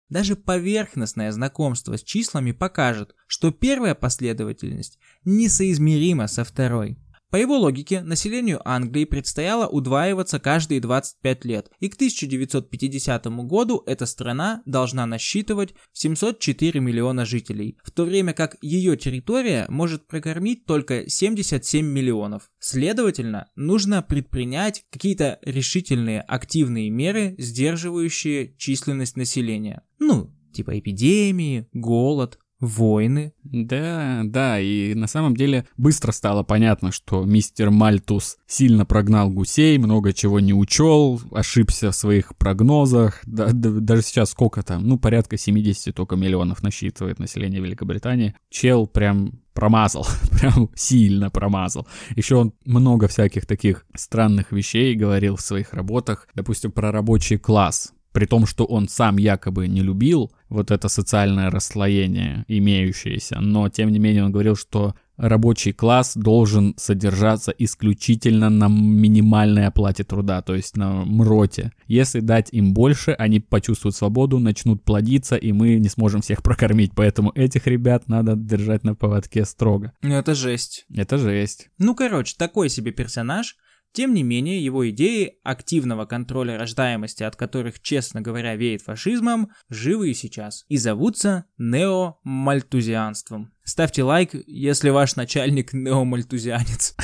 Даже 0.10 0.36
поверхностное 0.36 1.32
знакомство 1.32 1.98
с 1.98 2.04
числами 2.04 2.52
покажет, 2.52 3.16
что 3.26 3.52
первая 3.52 3.96
последовательность 3.96 5.00
несоизмерима 5.24 6.28
со 6.28 6.44
второй. 6.44 6.98
По 7.30 7.36
его 7.36 7.60
логике, 7.60 8.02
населению 8.02 8.60
Англии 8.68 9.06
предстояло 9.06 9.68
удваиваться 9.68 10.40
каждые 10.40 10.82
25 10.82 11.46
лет, 11.46 11.72
и 11.80 11.88
к 11.88 11.94
1950 11.94 13.26
году 13.46 13.84
эта 13.86 14.08
страна 14.08 14.64
должна 14.66 15.06
насчитывать 15.06 15.76
704 15.94 16.80
миллиона 16.80 17.26
жителей, 17.26 17.78
в 17.84 17.92
то 17.92 18.06
время 18.06 18.34
как 18.34 18.58
ее 18.62 18.98
территория 18.98 19.68
может 19.70 20.08
прокормить 20.08 20.66
только 20.66 21.08
77 21.08 21.86
миллионов. 21.86 22.50
Следовательно, 22.58 23.48
нужно 23.56 24.02
предпринять 24.02 24.84
какие-то 24.90 25.38
решительные 25.44 26.22
активные 26.22 26.90
меры, 26.90 27.36
сдерживающие 27.38 28.56
численность 28.58 29.18
населения. 29.18 29.84
Ну, 30.00 30.34
типа 30.52 30.80
эпидемии, 30.80 31.68
голод, 31.74 32.40
войны. 32.60 33.34
Да, 33.44 34.22
да, 34.26 34.60
и 34.60 34.94
на 34.94 35.08
самом 35.08 35.36
деле 35.36 35.66
быстро 35.78 36.12
стало 36.12 36.44
понятно, 36.44 36.92
что 36.92 37.24
мистер 37.24 37.72
Мальтус 37.72 38.38
сильно 38.48 38.86
прогнал 38.86 39.30
гусей, 39.30 39.78
много 39.78 40.14
чего 40.14 40.40
не 40.40 40.54
учел, 40.54 41.22
ошибся 41.32 41.92
в 41.92 41.96
своих 41.96 42.36
прогнозах. 42.36 43.22
Да, 43.26 43.52
да, 43.52 43.70
даже 43.72 44.02
сейчас 44.02 44.32
сколько 44.32 44.62
там, 44.62 44.88
ну, 44.88 44.98
порядка 44.98 45.38
70 45.38 45.96
только 45.96 46.16
миллионов 46.16 46.64
насчитывает 46.64 47.20
население 47.20 47.62
Великобритании. 47.62 48.36
Чел 48.50 48.88
прям 48.88 49.40
промазал, 49.54 50.08
прям 50.32 50.70
сильно 50.76 51.30
промазал. 51.30 51.88
Еще 52.16 52.36
он 52.36 52.54
много 52.66 53.08
всяких 53.08 53.46
таких 53.46 53.86
странных 53.96 54.52
вещей 54.52 54.96
говорил 54.96 55.36
в 55.36 55.42
своих 55.42 55.74
работах, 55.74 56.28
допустим, 56.34 56.72
про 56.72 56.92
рабочий 56.92 57.38
класс 57.38 57.94
при 58.12 58.26
том, 58.26 58.46
что 58.46 58.66
он 58.66 58.88
сам 58.88 59.18
якобы 59.18 59.68
не 59.68 59.82
любил 59.82 60.32
вот 60.50 60.72
это 60.72 60.90
социальное 60.90 61.50
расслоение 61.50 62.46
имеющееся, 62.48 63.40
но 63.40 63.70
тем 63.70 63.92
не 63.92 64.00
менее 64.00 64.26
он 64.26 64.32
говорил, 64.32 64.56
что 64.56 64.96
рабочий 65.20 65.74
класс 65.74 66.14
должен 66.16 66.74
содержаться 66.78 67.52
исключительно 67.52 68.50
на 68.50 68.68
минимальной 68.68 69.68
оплате 69.68 70.04
труда, 70.04 70.42
то 70.42 70.56
есть 70.56 70.78
на 70.78 71.04
МРОТе. 71.06 71.72
Если 71.88 72.22
дать 72.22 72.50
им 72.52 72.74
больше, 72.74 73.12
они 73.12 73.40
почувствуют 73.40 73.96
свободу, 73.96 74.40
начнут 74.40 74.84
плодиться, 74.84 75.36
и 75.36 75.52
мы 75.52 75.76
не 75.76 75.90
сможем 75.90 76.22
всех 76.22 76.42
прокормить. 76.42 76.94
Поэтому 76.96 77.32
этих 77.36 77.68
ребят 77.68 78.08
надо 78.08 78.36
держать 78.36 78.84
на 78.84 78.96
поводке 78.96 79.46
строго. 79.46 79.92
Ну 80.02 80.16
это 80.16 80.34
жесть. 80.36 80.86
Это 80.96 81.18
жесть. 81.18 81.70
Ну 81.78 81.96
короче, 81.96 82.36
такой 82.38 82.70
себе 82.70 82.92
персонаж– 82.92 83.58
тем 83.92 84.14
не 84.14 84.24
менее, 84.24 84.64
его 84.64 84.90
идеи 84.90 85.38
активного 85.44 86.06
контроля 86.06 86.58
рождаемости, 86.58 87.24
от 87.24 87.36
которых, 87.36 87.82
честно 87.82 88.22
говоря, 88.22 88.56
веет 88.56 88.82
фашизмом, 88.82 89.50
живы 89.70 90.12
и 90.12 90.14
сейчас. 90.14 90.66
И 90.68 90.78
зовутся 90.78 91.46
неомальтузианством. 91.58 93.52
Ставьте 93.64 94.04
лайк, 94.04 94.32
если 94.48 94.90
ваш 94.90 95.16
начальник 95.16 95.74
неомальтузианец. 95.74 96.96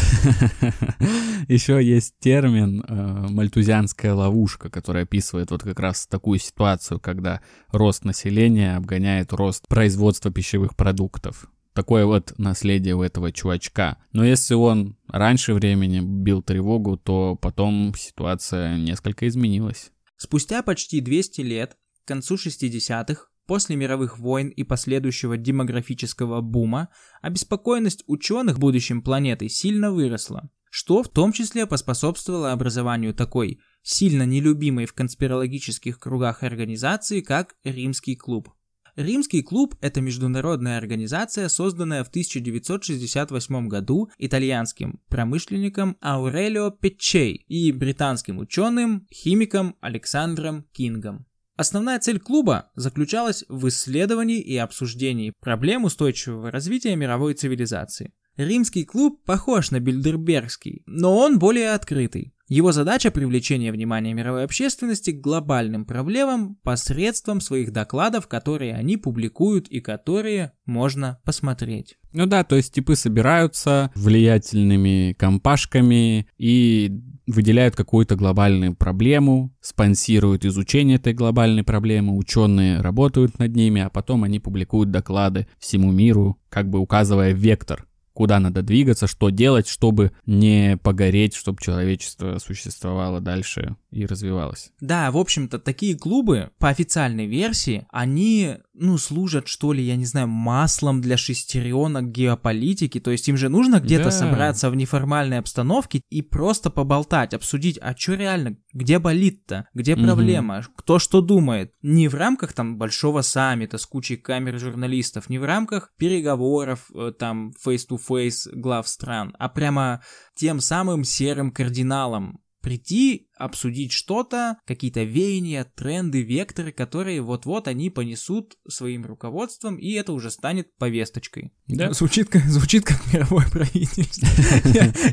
Еще 1.48 1.84
есть 1.84 2.16
термин 2.20 2.82
э, 2.82 3.28
мальтузианская 3.30 4.16
ловушка, 4.16 4.72
который 4.72 5.04
описывает 5.04 5.52
вот 5.52 5.62
как 5.62 5.80
раз 5.80 6.08
такую 6.08 6.40
ситуацию, 6.40 7.00
когда 7.00 7.42
рост 7.72 8.04
населения 8.04 8.78
обгоняет 8.78 9.32
рост 9.32 9.68
производства 9.68 10.32
пищевых 10.32 10.76
продуктов 10.76 11.48
такое 11.76 12.06
вот 12.06 12.34
наследие 12.38 12.96
у 12.96 13.04
этого 13.04 13.32
чувачка. 13.32 13.98
Но 14.14 14.26
если 14.26 14.56
он 14.56 14.98
раньше 15.08 15.54
времени 15.54 16.00
бил 16.00 16.42
тревогу, 16.42 16.98
то 16.98 17.36
потом 17.36 17.94
ситуация 17.96 18.78
несколько 18.78 19.28
изменилась. 19.28 19.92
Спустя 20.18 20.64
почти 20.64 21.02
200 21.02 21.42
лет, 21.42 21.78
к 22.04 22.08
концу 22.08 22.36
60-х, 22.36 23.28
после 23.46 23.76
мировых 23.76 24.18
войн 24.18 24.48
и 24.48 24.64
последующего 24.64 25.38
демографического 25.38 26.42
бума, 26.42 26.90
обеспокоенность 27.22 28.04
ученых 28.08 28.58
будущим 28.58 29.02
планеты 29.02 29.50
сильно 29.50 29.92
выросла, 29.92 30.50
что 30.72 31.04
в 31.04 31.10
том 31.10 31.34
числе 31.34 31.68
поспособствовало 31.68 32.54
образованию 32.54 33.14
такой 33.14 33.60
сильно 33.84 34.24
нелюбимой 34.24 34.86
в 34.86 34.94
конспирологических 34.94 36.00
кругах 36.00 36.42
организации, 36.42 37.22
как 37.22 37.56
Римский 37.64 38.16
клуб. 38.16 38.50
Римский 38.96 39.42
клуб– 39.42 39.76
это 39.82 40.00
международная 40.00 40.78
организация, 40.78 41.50
созданная 41.50 42.06
в 42.06 42.08
1968 42.08 43.68
году 43.68 44.10
итальянским 44.18 45.02
промышленником 45.10 45.98
Аурелио 46.02 46.72
Печчей 46.72 47.44
и 47.50 47.74
британским 47.74 48.38
ученым, 48.38 49.06
химиком 49.12 49.76
Александром 49.82 50.66
Кингом. 50.72 51.26
Основная 51.58 52.00
цель 52.00 52.20
клуба 52.20 52.72
заключалась 52.76 53.44
в 53.50 53.68
исследовании 53.68 54.40
и 54.40 54.56
обсуждении 54.56 55.34
проблем 55.42 55.84
устойчивого 55.84 56.50
развития 56.50 56.96
мировой 56.96 57.34
цивилизации. 57.34 58.14
Римский 58.38 58.86
клуб 58.86 59.24
похож 59.26 59.72
на 59.72 59.80
Бильдербергский, 59.80 60.84
но 60.86 61.18
он 61.18 61.40
более 61.40 61.72
открытый. 61.72 62.35
Его 62.48 62.72
задача– 62.72 63.10
привлечение 63.12 63.72
внимания 63.72 64.14
мировой 64.14 64.44
общественности 64.44 65.10
к 65.10 65.20
глобальным 65.20 65.84
проблемам 65.84 66.58
посредством 66.62 67.42
своих 67.42 67.72
докладов, 67.72 68.28
которые 68.28 68.76
они 68.76 68.98
публикуют 68.98 69.68
и 69.68 69.80
которые 69.80 70.52
можно 70.68 71.20
посмотреть. 71.24 71.98
Ну 72.14 72.28
да, 72.28 72.44
то 72.44 72.56
есть 72.56 72.72
типы 72.72 72.96
собираются 72.96 73.92
влиятельными 73.96 75.16
компашками 75.18 76.28
и 76.38 76.92
выделяют 77.26 77.76
какую-то 77.76 78.16
глобальную 78.16 78.76
проблему, 78.76 79.52
спонсируют 79.60 80.46
изучение 80.46 80.98
этой 80.98 81.14
глобальной 81.14 81.64
проблемы, 81.64 82.16
ученые 82.16 82.80
работают 82.80 83.40
над 83.40 83.56
ними, 83.56 83.82
а 83.82 83.90
потом 83.90 84.24
они 84.24 84.40
публикуют 84.40 84.92
доклады 84.92 85.48
всему 85.58 85.92
миру, 85.92 86.38
как 86.50 86.70
бы 86.70 86.78
указывая 86.78 87.32
вектор 87.32 87.88
куда 88.16 88.40
надо 88.40 88.64
двигаться, 88.64 89.08
что 89.08 89.30
делать, 89.30 89.68
чтобы 89.68 90.14
не 90.26 90.78
погореть, 90.82 91.36
чтобы 91.36 91.62
человечество 91.62 92.40
существовало 92.40 93.20
дальше 93.20 93.76
и 93.96 94.06
развивалось. 94.06 94.72
Да, 94.82 95.10
в 95.10 95.18
общем-то, 95.18 95.58
такие 95.58 95.98
клубы, 95.98 96.52
по 96.60 96.68
официальной 96.68 97.28
версии, 97.28 97.88
они, 97.92 98.58
ну, 98.74 98.98
служат, 98.98 99.48
что 99.48 99.72
ли, 99.72 99.82
я 99.82 99.96
не 99.96 100.06
знаю, 100.06 100.28
маслом 100.28 101.00
для 101.00 101.16
шестеренок 101.16 102.12
геополитики, 102.12 103.00
то 103.00 103.12
есть 103.12 103.28
им 103.30 103.38
же 103.38 103.48
нужно 103.48 103.80
где-то 103.80 104.06
да. 104.06 104.12
собраться 104.12 104.70
в 104.70 104.76
неформальной 104.76 105.40
обстановке 105.40 106.02
и 106.10 106.22
просто 106.22 106.70
поболтать, 106.70 107.34
обсудить, 107.34 107.80
а 107.82 107.96
что 107.96 108.16
реально, 108.16 108.58
где 108.74 109.00
болит-то, 109.00 109.70
где 109.74 109.96
проблема, 109.96 110.60
угу. 110.60 110.68
кто 110.76 111.00
что 111.00 111.22
думает. 111.22 111.72
Не 111.82 112.10
в 112.10 112.16
рамках 112.16 112.52
там 112.52 112.78
большого 112.78 113.22
саммита 113.22 113.78
с 113.78 113.86
кучей 113.86 114.18
камер 114.18 114.60
журналистов, 114.60 115.30
не 115.30 115.40
в 115.40 115.46
рамках 115.46 115.92
переговоров 115.98 116.92
э, 116.94 117.14
там 117.18 117.54
face-to-face 117.66 118.50
глав 118.52 118.90
стран, 118.90 119.34
а 119.40 119.48
прямо 119.48 120.04
тем 120.36 120.60
самым 120.60 121.06
серым 121.06 121.52
кардиналом, 121.52 122.42
прийти, 122.66 123.30
обсудить 123.38 123.92
что-то, 123.92 124.58
какие-то 124.66 125.04
веяния, 125.04 125.66
тренды, 125.76 126.24
векторы, 126.24 126.72
которые 126.72 127.22
вот-вот 127.22 127.68
они 127.68 127.92
понесут 127.92 128.58
своим 128.68 129.06
руководством, 129.06 129.76
и 129.76 129.92
это 129.92 130.14
уже 130.14 130.32
станет 130.32 130.76
повесточкой. 130.78 131.54
Да. 131.68 131.94
Звучит 131.94 132.30
как, 132.30 132.44
звучит 132.46 132.84
как 132.84 133.14
мировое 133.14 133.46
правительство. 133.52 134.28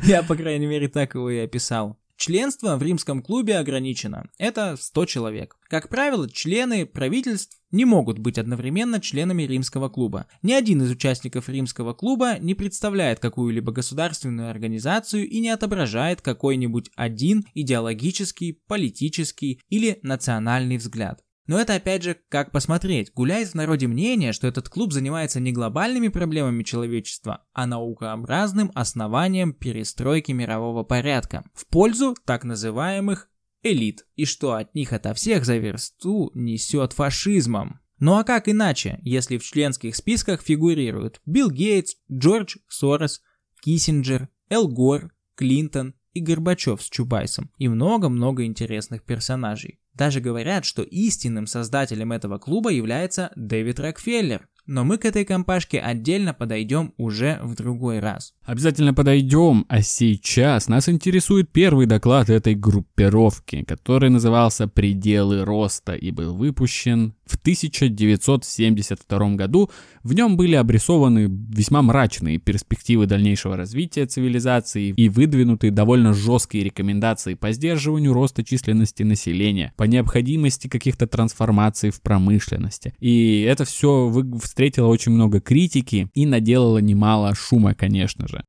Я, 0.07 0.23
по 0.23 0.35
крайней 0.35 0.65
мере, 0.65 0.87
так 0.87 1.13
его 1.13 1.29
и 1.29 1.37
описал. 1.37 1.99
Членство 2.25 2.77
в 2.77 2.81
римском 2.81 3.21
клубе 3.21 3.57
ограничено. 3.57 4.29
Это 4.37 4.77
100 4.79 5.07
человек. 5.07 5.57
Как 5.67 5.89
правило, 5.89 6.29
члены 6.29 6.85
правительств 6.85 7.59
не 7.69 7.83
могут 7.83 8.17
быть 8.17 8.37
одновременно 8.37 9.01
членами 9.01 9.43
римского 9.43 9.89
клуба. 9.89 10.27
Ни 10.41 10.53
один 10.53 10.81
из 10.81 10.91
участников 10.91 11.49
римского 11.49 11.93
клуба 11.93 12.39
не 12.39 12.55
представляет 12.55 13.19
какую-либо 13.19 13.73
государственную 13.73 14.49
организацию 14.49 15.27
и 15.27 15.41
не 15.41 15.49
отображает 15.49 16.21
какой-нибудь 16.21 16.91
один 16.95 17.43
идеологический, 17.55 18.57
политический 18.69 19.59
или 19.67 19.99
национальный 20.01 20.77
взгляд. 20.77 21.21
Но 21.45 21.59
это 21.59 21.75
опять 21.75 22.03
же 22.03 22.17
как 22.29 22.51
посмотреть. 22.51 23.11
Гуляет 23.13 23.49
в 23.49 23.55
народе 23.55 23.87
мнение, 23.87 24.31
что 24.31 24.47
этот 24.47 24.69
клуб 24.69 24.93
занимается 24.93 25.39
не 25.39 25.51
глобальными 25.51 26.07
проблемами 26.07 26.63
человечества, 26.63 27.45
а 27.53 27.65
наукообразным 27.65 28.71
основанием 28.75 29.53
перестройки 29.53 30.31
мирового 30.31 30.83
порядка 30.83 31.43
в 31.53 31.67
пользу 31.67 32.15
так 32.25 32.45
называемых 32.45 33.29
элит, 33.61 34.05
и 34.15 34.25
что 34.25 34.53
от 34.53 34.73
них 34.73 34.93
ото 34.93 35.13
всех 35.13 35.45
за 35.45 35.57
версту 35.57 36.31
несет 36.33 36.93
фашизмом. 36.93 37.79
Ну 37.99 38.17
а 38.17 38.23
как 38.23 38.49
иначе, 38.49 38.99
если 39.03 39.37
в 39.37 39.43
членских 39.43 39.95
списках 39.95 40.41
фигурируют 40.41 41.21
Билл 41.25 41.49
Гейтс, 41.49 41.95
Джордж 42.11 42.57
Сорос, 42.67 43.21
Киссинджер, 43.61 44.29
Эл 44.49 44.67
Гор, 44.67 45.13
Клинтон 45.35 45.95
и 46.13 46.19
Горбачев 46.19 46.81
с 46.81 46.89
Чубайсом 46.89 47.51
и 47.57 47.67
много-много 47.67 48.45
интересных 48.45 49.03
персонажей. 49.03 49.79
Даже 49.93 50.21
говорят, 50.21 50.65
что 50.65 50.81
истинным 50.81 51.45
создателем 51.45 52.11
этого 52.11 52.39
клуба 52.39 52.71
является 52.71 53.31
Дэвид 53.35 53.79
Рокфеллер, 53.79 54.47
но 54.65 54.85
мы 54.85 54.97
к 54.97 55.05
этой 55.05 55.25
компашке 55.25 55.79
отдельно 55.79 56.33
подойдем 56.33 56.93
уже 56.97 57.39
в 57.43 57.53
другой 57.55 57.99
раз. 57.99 58.33
Обязательно 58.45 58.93
подойдем, 58.93 59.65
а 59.67 59.81
сейчас 59.81 60.69
нас 60.69 60.87
интересует 60.87 61.51
первый 61.51 61.85
доклад 61.85 62.29
этой 62.29 62.55
группировки, 62.55 63.63
который 63.63 64.09
назывался 64.09 64.67
«Пределы 64.67 65.43
роста» 65.43 65.93
и 65.93 66.11
был 66.11 66.35
выпущен 66.35 67.13
в 67.25 67.35
1972 67.35 69.35
году. 69.35 69.69
В 70.03 70.13
нем 70.13 70.37
были 70.37 70.55
обрисованы 70.55 71.27
весьма 71.29 71.81
мрачные 71.81 72.37
перспективы 72.37 73.05
дальнейшего 73.05 73.55
развития 73.55 74.05
цивилизации 74.05 74.89
и 74.89 75.09
выдвинуты 75.09 75.71
довольно 75.71 76.13
жесткие 76.13 76.63
рекомендации 76.63 77.35
по 77.35 77.51
сдерживанию 77.51 78.13
роста 78.13 78.43
численности 78.43 79.03
населения, 79.03 79.73
по 79.77 79.83
необходимости 79.83 80.67
каких-то 80.67 81.07
трансформаций 81.07 81.91
в 81.91 82.01
промышленности. 82.01 82.93
И 82.99 83.41
это 83.41 83.65
все 83.65 84.11
встретило 84.41 84.87
очень 84.87 85.13
много 85.13 85.39
критики 85.39 86.09
и 86.13 86.25
наделало 86.25 86.79
немало 86.79 87.33
шума, 87.35 87.73
конечно 87.73 88.27
же. 88.27 88.43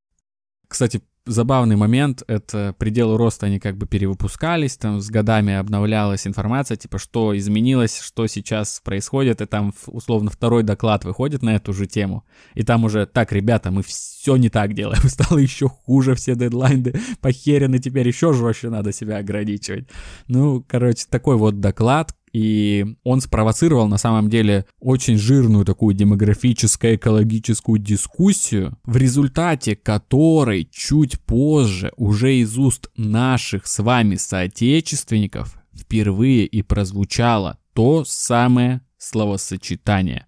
Кстати, 0.67 1.01
забавный 1.27 1.77
момент, 1.77 2.23
это 2.27 2.75
пределы 2.79 3.17
роста, 3.17 3.47
они 3.47 3.59
как 3.59 3.77
бы 3.77 3.87
перевыпускались, 3.87 4.77
там 4.77 5.01
с 5.01 5.09
годами 5.11 5.55
обновлялась 5.55 6.27
информация, 6.27 6.77
типа, 6.77 6.99
что 6.99 7.37
изменилось, 7.37 8.01
что 8.01 8.27
сейчас 8.27 8.81
происходит, 8.85 9.41
и 9.41 9.47
там 9.47 9.73
условно 9.87 10.31
второй 10.31 10.63
доклад 10.63 11.05
выходит 11.05 11.43
на 11.43 11.57
эту 11.57 11.73
же 11.73 11.87
тему, 11.87 12.25
и 12.55 12.63
там 12.63 12.85
уже, 12.85 13.07
так, 13.07 13.33
ребята, 13.33 13.71
мы 13.71 13.83
все 13.83 14.37
не 14.37 14.51
так 14.51 14.75
делаем, 14.75 15.03
стало 15.09 15.39
еще 15.39 15.69
хуже, 15.69 16.15
все 16.15 16.35
дедлайны 16.35 16.95
похерены, 17.21 17.79
теперь 17.79 18.07
еще 18.07 18.33
жестче 18.33 18.71
надо 18.71 18.93
себя 18.93 19.19
ограничивать. 19.19 19.89
Ну, 20.29 20.65
короче, 20.67 21.05
такой 21.09 21.37
вот 21.37 21.61
доклад, 21.61 22.15
и 22.35 22.97
он 23.05 23.21
спровоцировал 23.21 23.87
на 23.87 23.97
самом 23.97 24.29
деле 24.29 24.67
очень 24.81 25.17
жирную 25.17 25.65
такую 25.65 25.95
демографическую 25.95 26.97
экологическую 26.97 27.79
дискуссию, 27.79 28.77
в 28.85 28.97
результате 28.97 29.77
которой 29.77 30.69
чуть 30.71 31.21
позже 31.21 31.93
уже 31.97 32.35
из 32.35 32.59
уст 32.59 32.91
наших 32.97 33.69
с 33.69 33.81
вами 33.81 34.17
соотечественников 34.17 35.57
впервые 35.73 36.45
и 36.45 36.63
прозвучало 36.63 37.59
то 37.73 38.05
самое 38.05 38.81
словосочетание 38.99 40.27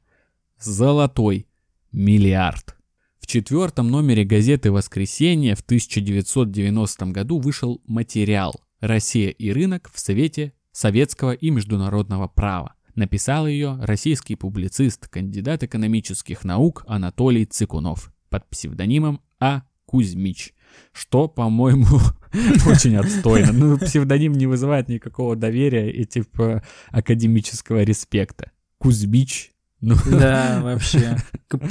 «золотой 0.61 1.48
миллиард». 1.90 2.76
В 3.18 3.26
четвертом 3.26 3.90
номере 3.90 4.24
газеты 4.24 4.70
«Воскресенье» 4.70 5.57
в 5.57 5.61
1990 5.61 7.07
году 7.07 7.40
вышел 7.40 7.82
материал 7.84 8.54
«Россия 8.78 9.30
и 9.30 9.50
рынок 9.50 9.90
в 9.92 9.98
Совете 9.98 10.52
советского 10.76 11.32
и 11.32 11.50
международного 11.50 12.28
права. 12.28 12.74
Написал 12.94 13.46
ее 13.46 13.78
российский 13.80 14.36
публицист, 14.36 15.08
кандидат 15.08 15.62
экономических 15.62 16.44
наук 16.44 16.84
Анатолий 16.86 17.46
Цикунов 17.46 18.12
под 18.28 18.46
псевдонимом 18.50 19.22
А. 19.40 19.62
Кузьмич. 19.86 20.52
Что, 20.92 21.28
по-моему, 21.28 21.86
очень 22.66 22.96
отстойно. 22.96 23.52
Ну, 23.52 23.78
псевдоним 23.78 24.32
не 24.32 24.46
вызывает 24.46 24.88
никакого 24.88 25.34
доверия 25.36 25.90
и 25.90 26.04
типа 26.04 26.62
академического 26.88 27.82
респекта. 27.82 28.50
Кузьмич. 28.78 29.52
Ну. 29.80 29.94
Да, 30.10 30.60
вообще. 30.62 31.16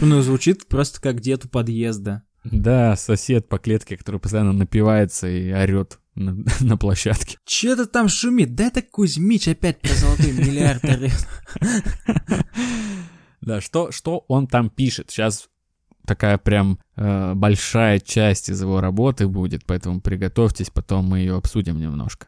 Ну, 0.01 0.21
звучит 0.21 0.67
просто 0.67 0.99
как 1.01 1.21
дед 1.21 1.45
у 1.45 1.49
подъезда. 1.49 2.23
Да, 2.43 2.95
сосед 2.95 3.49
по 3.49 3.59
клетке, 3.59 3.97
который 3.97 4.19
постоянно 4.19 4.53
напивается 4.53 5.27
и 5.27 5.51
орет 5.51 5.99
на, 6.15 6.37
на 6.61 6.77
площадке. 6.77 7.37
Че 7.45 7.73
это 7.73 7.85
там 7.85 8.07
шумит? 8.09 8.55
Да 8.55 8.65
это 8.65 8.81
Кузьмич 8.81 9.47
опять 9.47 9.79
про 9.81 9.93
золотой 9.93 10.31
миллиард 10.33 10.83
Да, 13.41 13.61
что, 13.61 13.91
что 13.91 14.25
он 14.27 14.47
там 14.47 14.69
пишет? 14.69 15.11
Сейчас 15.11 15.49
такая 16.05 16.37
прям 16.37 16.79
э, 16.95 17.33
большая 17.35 17.99
часть 17.99 18.49
из 18.49 18.61
его 18.61 18.81
работы 18.81 19.27
будет, 19.27 19.65
поэтому 19.65 20.01
приготовьтесь, 20.01 20.71
потом 20.71 21.05
мы 21.05 21.19
ее 21.19 21.35
обсудим 21.35 21.79
немножко. 21.79 22.27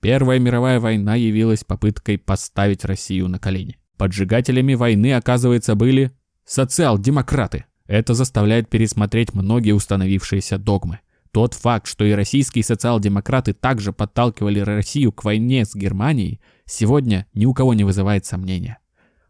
Первая 0.00 0.38
мировая 0.38 0.80
война 0.80 1.14
явилась 1.14 1.62
попыткой 1.62 2.18
поставить 2.18 2.84
Россию 2.84 3.28
на 3.28 3.38
колени. 3.38 3.78
Поджигателями 3.96 4.74
войны, 4.74 5.12
оказывается, 5.12 5.74
были 5.74 6.10
социал-демократы. 6.46 7.66
Это 7.86 8.14
заставляет 8.14 8.70
пересмотреть 8.70 9.34
многие 9.34 9.72
установившиеся 9.72 10.58
догмы. 10.58 11.00
Тот 11.32 11.54
факт, 11.54 11.86
что 11.86 12.04
и 12.04 12.12
российские 12.12 12.64
социал-демократы 12.64 13.52
также 13.52 13.92
подталкивали 13.92 14.60
Россию 14.60 15.12
к 15.12 15.24
войне 15.24 15.64
с 15.64 15.74
Германией, 15.74 16.40
сегодня 16.66 17.26
ни 17.34 17.46
у 17.46 17.54
кого 17.54 17.74
не 17.74 17.84
вызывает 17.84 18.26
сомнения. 18.26 18.78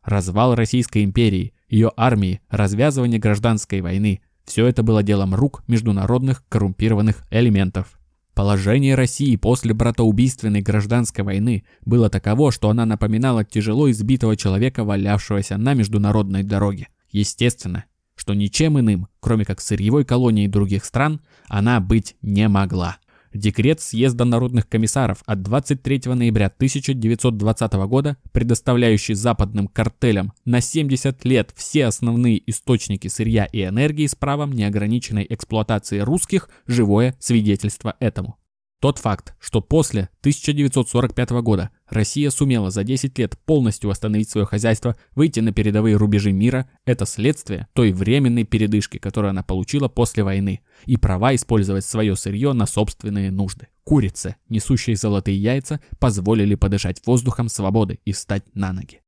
Развал 0.03 0.55
Российской 0.55 1.05
империи, 1.05 1.53
ее 1.69 1.93
армии, 1.97 2.41
развязывание 2.49 3.19
гражданской 3.19 3.81
войны– 3.81 4.23
все 4.51 4.67
это 4.67 4.83
было 4.83 5.05
делом 5.05 5.33
рук 5.35 5.63
международных 5.69 6.43
коррумпированных 6.49 7.25
элементов. 7.31 8.01
Положение 8.35 8.97
России 8.97 9.37
после 9.37 9.75
братоубийственной 9.75 10.61
гражданской 10.61 11.23
войны 11.23 11.63
было 11.85 12.11
таково, 12.11 12.51
что 12.51 12.69
она 12.69 12.85
напоминала 12.85 13.45
тяжело 13.45 13.89
избитого 13.91 14.37
человека, 14.37 14.83
валявшегося 14.83 15.57
на 15.57 15.75
международной 15.75 16.43
дороге. 16.43 16.89
Естественно, 17.11 17.85
что 18.21 18.35
ничем 18.35 18.79
иным, 18.79 19.09
кроме 19.21 19.47
как 19.47 19.63
сырьевой 19.63 20.05
колонией 20.05 20.47
других 20.47 20.85
стран, 20.85 21.23
она 21.49 21.81
быть 21.81 22.17
не 22.21 22.49
могла. 22.49 22.99
Декрет 23.33 23.81
съезда 23.81 24.27
народных 24.27 24.69
комиссаров 24.69 25.23
от 25.25 25.41
23 25.41 26.03
ноября 26.15 26.49
1920 26.49 27.73
года, 27.89 28.19
предоставляющий 28.33 29.15
западным 29.15 29.69
картелям 29.69 30.35
на 30.45 30.61
70 30.61 31.25
лет 31.25 31.55
все 31.57 31.87
основные 31.87 32.43
источники 32.51 33.09
сырья 33.09 33.47
и 33.47 33.65
энергии 33.65 34.07
с 34.07 34.15
правом 34.15 34.53
неограниченной 34.53 35.27
эксплуатации 35.31 36.01
русских, 36.01 36.51
живое 36.67 37.17
свидетельство 37.21 37.97
этому. 38.01 38.37
Тот 38.81 38.99
факт, 38.99 39.35
что 39.41 39.63
после 39.63 40.11
1945 40.21 41.31
года 41.43 41.71
Россия 41.91 42.31
сумела 42.31 42.71
за 42.71 42.85
10 42.85 43.19
лет 43.19 43.37
полностью 43.45 43.91
восстановить 43.91 44.31
свое 44.31 44.47
хозяйство, 44.47 44.97
выйти 45.17 45.41
на 45.41 45.53
передовые 45.53 45.97
рубежи 45.97 46.33
мира, 46.33 46.71
это 46.85 47.05
следствие 47.05 47.67
той 47.73 47.93
временной 47.93 48.45
передышки, 48.45 48.99
которую 48.99 49.31
она 49.31 49.43
получила 49.43 49.89
после 49.89 50.23
войны, 50.23 50.61
и 50.87 50.97
права 50.97 51.35
использовать 51.35 51.85
свое 51.85 52.15
сырье 52.15 52.53
на 52.53 52.67
собственные 52.67 53.33
нужды. 53.33 53.67
Курицы, 53.83 54.37
несущие 54.49 54.95
золотые 54.95 55.37
яйца, 55.37 55.81
позволили 55.99 56.55
подышать 56.55 57.05
воздухом 57.05 57.49
свободы 57.49 57.99
и 58.05 58.13
встать 58.13 58.45
на 58.55 58.73
ноги. 58.73 59.01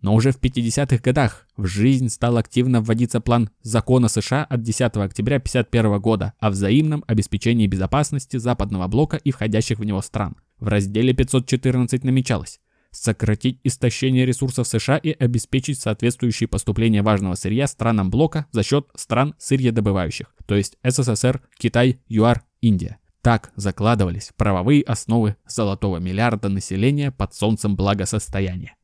Но 0.00 0.14
уже 0.14 0.32
в 0.32 0.40
50-х 0.40 0.98
годах 0.98 1.46
в 1.56 1.66
жизнь 1.66 2.08
стал 2.08 2.36
активно 2.36 2.80
вводиться 2.80 3.20
план 3.20 3.50
закона 3.62 4.08
США 4.08 4.44
от 4.44 4.62
10 4.62 4.80
октября 4.96 5.36
1951 5.36 6.00
года 6.00 6.34
о 6.38 6.50
взаимном 6.50 7.02
обеспечении 7.06 7.66
безопасности 7.66 8.36
западного 8.36 8.88
блока 8.88 9.16
и 9.16 9.30
входящих 9.30 9.78
в 9.78 9.84
него 9.84 10.02
стран. 10.02 10.36
В 10.58 10.68
разделе 10.68 11.12
514 11.12 12.04
намечалось 12.04 12.60
сократить 12.96 13.60
истощение 13.62 14.24
ресурсов 14.24 14.66
США 14.66 14.96
и 14.96 15.10
обеспечить 15.10 15.80
соответствующие 15.80 16.48
поступления 16.48 17.02
важного 17.02 17.34
сырья 17.34 17.66
странам 17.66 18.10
блока 18.10 18.46
за 18.52 18.62
счет 18.62 18.88
стран 18.94 19.34
сырьедобывающих, 19.38 20.34
то 20.46 20.54
есть 20.54 20.76
СССР, 20.82 21.42
Китай, 21.58 22.00
ЮАР, 22.08 22.42
Индия. 22.60 22.98
Так 23.22 23.50
закладывались 23.56 24.32
правовые 24.36 24.82
основы 24.82 25.36
золотого 25.46 25.98
миллиарда 25.98 26.48
населения 26.48 27.10
под 27.10 27.34
солнцем 27.34 27.74
благосостояния. 27.74 28.76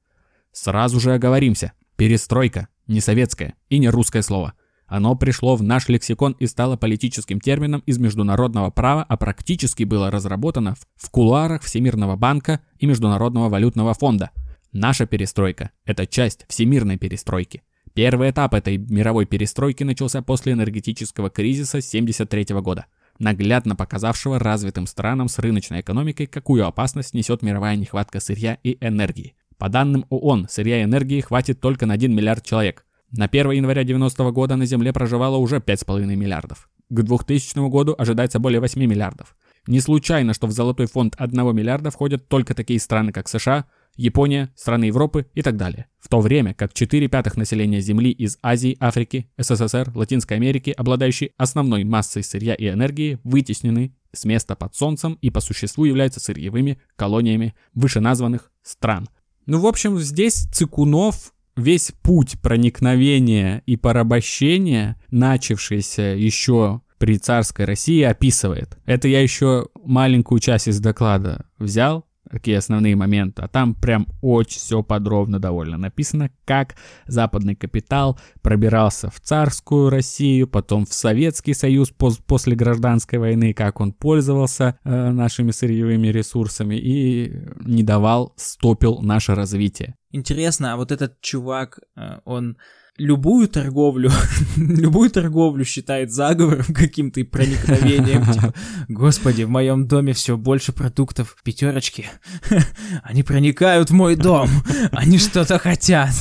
Сразу 0.51 0.99
же 0.99 1.15
оговоримся. 1.15 1.73
Перестройка. 1.97 2.69
Не 2.89 3.01
советское 3.01 3.55
и 3.69 3.79
не 3.79 3.89
русское 3.89 4.23
слово. 4.23 4.55
Оно 4.93 5.15
пришло 5.15 5.57
в 5.57 5.63
наш 5.63 5.89
лексикон 5.89 6.37
и 6.39 6.47
стало 6.47 6.77
политическим 6.77 7.41
термином 7.41 7.83
из 7.87 7.97
международного 7.97 8.69
права, 8.69 9.07
а 9.09 9.17
практически 9.17 9.85
было 9.85 10.11
разработано 10.11 10.75
в 10.97 11.09
кулуарах 11.09 11.63
Всемирного 11.63 12.15
банка 12.17 12.61
и 12.79 12.85
Международного 12.85 13.49
валютного 13.49 13.95
фонда. 13.95 14.33
Наша 14.71 15.07
перестройка– 15.07 15.71
это 15.87 16.07
часть 16.07 16.45
всемирной 16.47 16.99
перестройки. 16.99 17.63
Первый 17.95 18.33
этап 18.33 18.53
этой 18.53 18.77
мировой 18.77 19.25
перестройки 19.25 19.83
начался 19.83 20.21
после 20.21 20.53
энергетического 20.53 21.31
кризиса 21.31 21.79
1973 21.79 22.61
года, 22.61 22.85
наглядно 23.19 23.75
показавшего 23.75 24.39
развитым 24.39 24.87
странам 24.87 25.29
с 25.29 25.39
рыночной 25.39 25.81
экономикой, 25.81 26.27
какую 26.27 26.67
опасность 26.67 27.15
несет 27.15 27.41
мировая 27.41 27.77
нехватка 27.77 28.21
сырья 28.21 28.59
и 28.63 28.77
энергии. 28.83 29.37
По 29.57 29.71
данным 29.71 30.05
ООН, 30.11 30.49
сырья 30.51 30.83
и 30.83 30.85
энергии 30.85 31.23
хватит 31.23 31.63
только 31.63 31.87
на 31.87 31.95
1 31.95 32.15
миллиард 32.15 32.45
человек. 32.45 32.85
На 33.13 33.27
1 33.27 33.51
января 33.51 33.85
90 33.85 34.31
года 34.31 34.57
на 34.57 34.65
Земле 34.65 34.93
проживало 34.93 35.37
уже 35.37 35.57
5,5 35.57 36.07
миллиардов. 36.17 36.71
К 36.89 37.03
2000 37.03 37.69
году 37.69 37.95
ожидается 37.97 38.39
более 38.39 38.61
8 38.61 38.81
миллиардов. 38.81 39.37
Не 39.67 39.81
случайно, 39.81 40.33
что 40.33 40.47
в 40.47 40.53
золотой 40.53 40.87
фонд 40.87 41.15
1 41.19 41.55
миллиарда 41.55 41.91
входят 41.91 42.27
только 42.29 42.55
такие 42.55 42.81
страны, 42.81 43.13
как 43.13 43.29
США, 43.29 43.67
Япония, 43.97 44.51
страны 44.57 44.87
Европы 44.87 45.27
и 45.35 45.43
так 45.43 45.59
далее. 45.59 45.87
В 46.01 46.09
то 46.09 46.21
время 46.21 46.55
как 46.55 46.73
4 46.73 47.07
пятых 47.09 47.37
населения 47.37 47.83
Земли 47.83 48.11
из 48.11 48.39
Азии, 48.43 48.79
Африки, 48.81 49.31
СССР, 49.37 49.93
Латинской 49.95 50.39
Америки, 50.39 50.71
обладающие 50.71 51.33
основной 51.37 51.85
массой 51.85 52.23
сырья 52.23 52.55
и 52.55 52.69
энергии, 52.69 53.19
вытеснены 53.25 53.95
с 54.13 54.25
места 54.25 54.57
под 54.57 54.75
солнцем 54.75 55.19
и 55.21 55.29
по 55.29 55.41
существу 55.41 55.85
являются 55.85 56.19
сырьевыми 56.19 56.81
колониями 56.97 57.55
вышеназванных 57.75 58.51
стран. 58.63 59.09
Ну, 59.45 59.61
в 59.61 59.67
общем, 59.67 59.99
здесь 59.99 60.47
Цикунов 60.51 61.35
весь 61.57 61.93
путь 62.03 62.41
проникновения 62.41 63.63
и 63.67 63.77
порабощения, 63.77 64.97
начавшийся 65.11 66.03
еще 66.03 66.83
при 66.99 67.19
царской 67.19 67.65
России, 67.65 68.03
описывает. 68.03 68.79
Это 68.87 69.09
я 69.09 69.21
еще 69.21 69.69
маленькую 69.85 70.41
часть 70.41 70.69
из 70.69 70.81
доклада 70.81 71.47
взял, 71.59 72.07
какие 72.33 72.57
основные 72.57 72.97
моменты, 72.97 73.43
а 73.43 73.49
там 73.49 73.75
прям 73.75 74.09
очень 74.23 74.59
все 74.59 74.83
подробно 74.83 75.39
довольно 75.39 75.77
написано, 75.77 76.31
как 76.47 76.75
западный 77.07 77.55
капитал 77.55 78.19
пробирался 78.41 79.11
в 79.11 79.21
царскую 79.21 79.91
Россию, 79.91 80.49
потом 80.49 80.87
в 80.87 80.93
Советский 80.95 81.53
Союз 81.53 81.93
пос- 81.93 82.21
после 82.27 82.57
гражданской 82.57 83.19
войны, 83.19 83.53
как 83.53 83.81
он 83.81 83.93
пользовался 83.93 84.79
э, 84.83 85.11
нашими 85.11 85.51
сырьевыми 85.51 86.09
ресурсами 86.09 86.77
и 86.77 87.33
не 87.61 87.83
давал, 87.83 88.33
стопил 88.37 89.01
наше 89.01 89.35
развитие. 89.35 89.95
Интересно, 90.11 90.73
а 90.73 90.77
вот 90.77 90.91
этот 90.91 91.21
чувак, 91.21 91.81
э, 91.97 92.21
он 92.25 92.57
любую 92.99 93.49
торговлю, 93.49 94.11
любую 94.57 95.11
торговлю 95.11 95.65
считает 95.65 96.13
заговором 96.13 96.65
каким-то 96.75 97.21
и 97.21 97.25
проникновением. 97.25 98.25
Типа, 98.33 98.55
Господи, 98.89 99.45
в 99.45 99.49
моем 99.51 99.87
доме 99.89 100.13
все 100.13 100.37
больше 100.37 100.73
продуктов 100.73 101.37
пятерочки. 101.45 102.07
Они 103.03 103.23
проникают 103.23 103.91
в 103.91 103.95
мой 103.95 104.17
дом. 104.17 104.49
Они 104.93 105.19
что-то 105.19 105.59
хотят. 105.59 106.13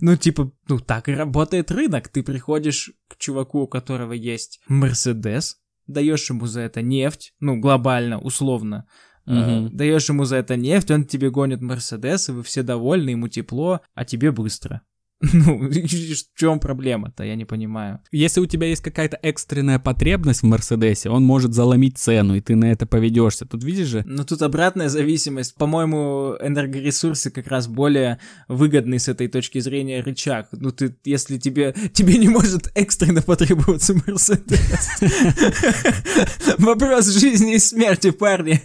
Ну, 0.00 0.16
типа, 0.16 0.52
ну 0.68 0.78
так 0.78 1.08
и 1.08 1.12
работает 1.12 1.70
рынок. 1.70 2.08
Ты 2.08 2.22
приходишь 2.22 2.92
к 3.08 3.16
чуваку, 3.16 3.62
у 3.62 3.68
которого 3.68 4.12
есть 4.12 4.60
Мерседес, 4.68 5.58
даешь 5.86 6.28
ему 6.30 6.46
за 6.46 6.62
это 6.62 6.82
нефть, 6.82 7.32
ну, 7.40 7.58
глобально, 7.58 8.18
условно, 8.18 8.86
Мгм. 9.24 9.76
даешь 9.76 10.08
ему 10.08 10.24
за 10.24 10.36
это 10.36 10.56
нефть, 10.56 10.90
он 10.92 11.04
тебе 11.04 11.30
гонит 11.30 11.60
Мерседес, 11.60 12.28
и 12.28 12.32
вы 12.32 12.42
все 12.44 12.62
довольны, 12.62 13.10
ему 13.10 13.26
тепло, 13.28 13.80
а 13.94 14.04
тебе 14.04 14.30
быстро. 14.30 14.82
Ну, 15.32 15.58
в 15.58 16.38
чем 16.38 16.60
проблема-то, 16.60 17.24
я 17.24 17.36
не 17.36 17.44
понимаю. 17.44 18.00
Если 18.12 18.40
у 18.40 18.46
тебя 18.46 18.66
есть 18.66 18.82
какая-то 18.82 19.18
экстренная 19.22 19.78
потребность 19.78 20.42
в 20.42 20.46
Мерседесе, 20.46 21.08
он 21.10 21.24
может 21.24 21.54
заломить 21.54 21.98
цену, 21.98 22.34
и 22.36 22.40
ты 22.40 22.54
на 22.54 22.70
это 22.70 22.86
поведешься. 22.86 23.46
Тут 23.46 23.64
видишь 23.64 23.88
же, 23.88 24.02
Но 24.06 24.24
тут 24.24 24.42
обратная 24.42 24.88
зависимость. 24.88 25.54
По-моему, 25.54 26.36
энергоресурсы 26.40 27.30
как 27.30 27.46
раз 27.48 27.66
более 27.66 28.18
выгодный 28.48 28.98
с 28.98 29.08
этой 29.08 29.28
точки 29.28 29.58
зрения 29.60 30.02
рычаг. 30.02 30.48
Ну, 30.52 30.70
ты, 30.70 30.94
если 31.04 31.38
тебе, 31.38 31.74
тебе 31.92 32.18
не 32.18 32.28
может 32.28 32.70
экстренно 32.74 33.22
потребоваться 33.22 33.94
Мерседес. 33.94 34.90
Вопрос 36.58 37.06
жизни 37.06 37.54
и 37.54 37.58
смерти, 37.58 38.10
парни. 38.10 38.60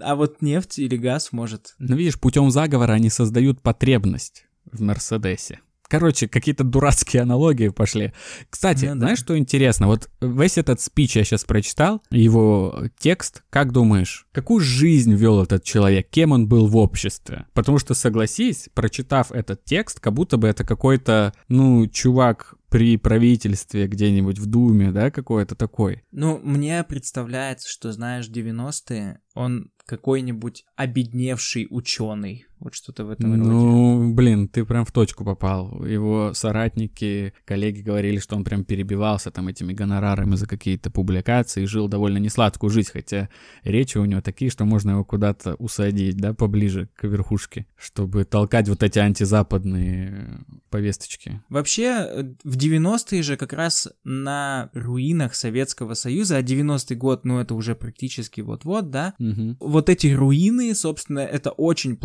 А 0.00 0.14
вот 0.14 0.40
нефть 0.40 0.78
или 0.78 0.96
газ 0.96 1.32
может. 1.32 1.74
Ну, 1.78 1.96
видишь, 1.96 2.18
путем 2.18 2.50
заговора 2.50 2.92
они 2.92 3.10
создают 3.10 3.60
потребность 3.60 4.47
в 4.72 4.80
Мерседесе. 4.80 5.60
Короче, 5.88 6.28
какие-то 6.28 6.64
дурацкие 6.64 7.22
аналогии 7.22 7.68
пошли. 7.68 8.12
Кстати, 8.50 8.84
Ну 8.84 8.92
да. 8.92 8.98
знаешь, 8.98 9.18
что 9.20 9.38
интересно? 9.38 9.86
Вот 9.86 10.10
весь 10.20 10.58
этот 10.58 10.82
спич 10.82 11.16
я 11.16 11.24
сейчас 11.24 11.44
прочитал, 11.44 12.02
его 12.10 12.84
текст. 12.98 13.42
Как 13.48 13.72
думаешь, 13.72 14.26
какую 14.32 14.60
жизнь 14.60 15.14
вел 15.14 15.42
этот 15.42 15.64
человек? 15.64 16.10
Кем 16.10 16.32
он 16.32 16.46
был 16.46 16.66
в 16.66 16.76
обществе? 16.76 17.46
Потому 17.54 17.78
что, 17.78 17.94
согласись, 17.94 18.68
прочитав 18.74 19.32
этот 19.32 19.64
текст, 19.64 19.98
как 19.98 20.12
будто 20.12 20.36
бы 20.36 20.46
это 20.48 20.62
какой-то, 20.62 21.32
ну, 21.48 21.86
чувак 21.86 22.54
при 22.68 22.98
правительстве 22.98 23.86
где-нибудь 23.86 24.38
в 24.38 24.44
Думе, 24.44 24.92
да, 24.92 25.10
какой-то 25.10 25.54
такой. 25.54 26.02
Ну, 26.12 26.38
мне 26.42 26.84
представляется, 26.84 27.66
что, 27.66 27.92
знаешь, 27.92 28.28
90-е, 28.28 29.20
он 29.34 29.70
какой-нибудь 29.86 30.66
обедневший 30.76 31.66
ученый. 31.70 32.44
Вот 32.60 32.74
что-то 32.74 33.04
в 33.04 33.10
этом 33.10 33.32
роде. 33.32 33.42
Ну, 33.42 34.12
блин, 34.14 34.48
ты 34.48 34.64
прям 34.64 34.84
в 34.84 34.92
точку 34.92 35.24
попал. 35.24 35.84
Его 35.84 36.32
соратники, 36.34 37.32
коллеги 37.44 37.82
говорили, 37.82 38.18
что 38.18 38.36
он 38.36 38.44
прям 38.44 38.64
перебивался 38.64 39.30
там 39.30 39.48
этими 39.48 39.72
гонорарами 39.72 40.34
за 40.34 40.46
какие-то 40.46 40.90
публикации 40.90 41.62
и 41.62 41.66
жил 41.66 41.88
довольно 41.88 42.18
несладкую 42.18 42.70
жизнь, 42.70 42.90
хотя 42.92 43.28
речи 43.62 43.98
у 43.98 44.04
него 44.04 44.20
такие, 44.20 44.50
что 44.50 44.64
можно 44.64 44.90
его 44.92 45.04
куда-то 45.04 45.54
усадить, 45.54 46.16
да, 46.16 46.34
поближе 46.34 46.88
к 46.96 47.04
верхушке, 47.04 47.66
чтобы 47.76 48.24
толкать 48.24 48.68
вот 48.68 48.82
эти 48.82 48.98
антизападные 48.98 50.40
повесточки. 50.70 51.40
Вообще, 51.48 52.34
в 52.44 52.56
90-е 52.56 53.22
же 53.22 53.36
как 53.36 53.52
раз 53.52 53.88
на 54.04 54.70
руинах 54.74 55.34
Советского 55.34 55.94
Союза, 55.94 56.36
а 56.38 56.42
90-й 56.42 56.94
год, 56.96 57.24
ну 57.24 57.38
это 57.38 57.54
уже 57.54 57.74
практически 57.74 58.40
вот-вот, 58.40 58.90
да, 58.90 59.14
Мгм. 59.18 59.56
вот 59.60 59.88
эти 59.88 60.08
руины, 60.08 60.74
собственно, 60.74 61.20
это 61.20 61.50
очень 61.50 61.96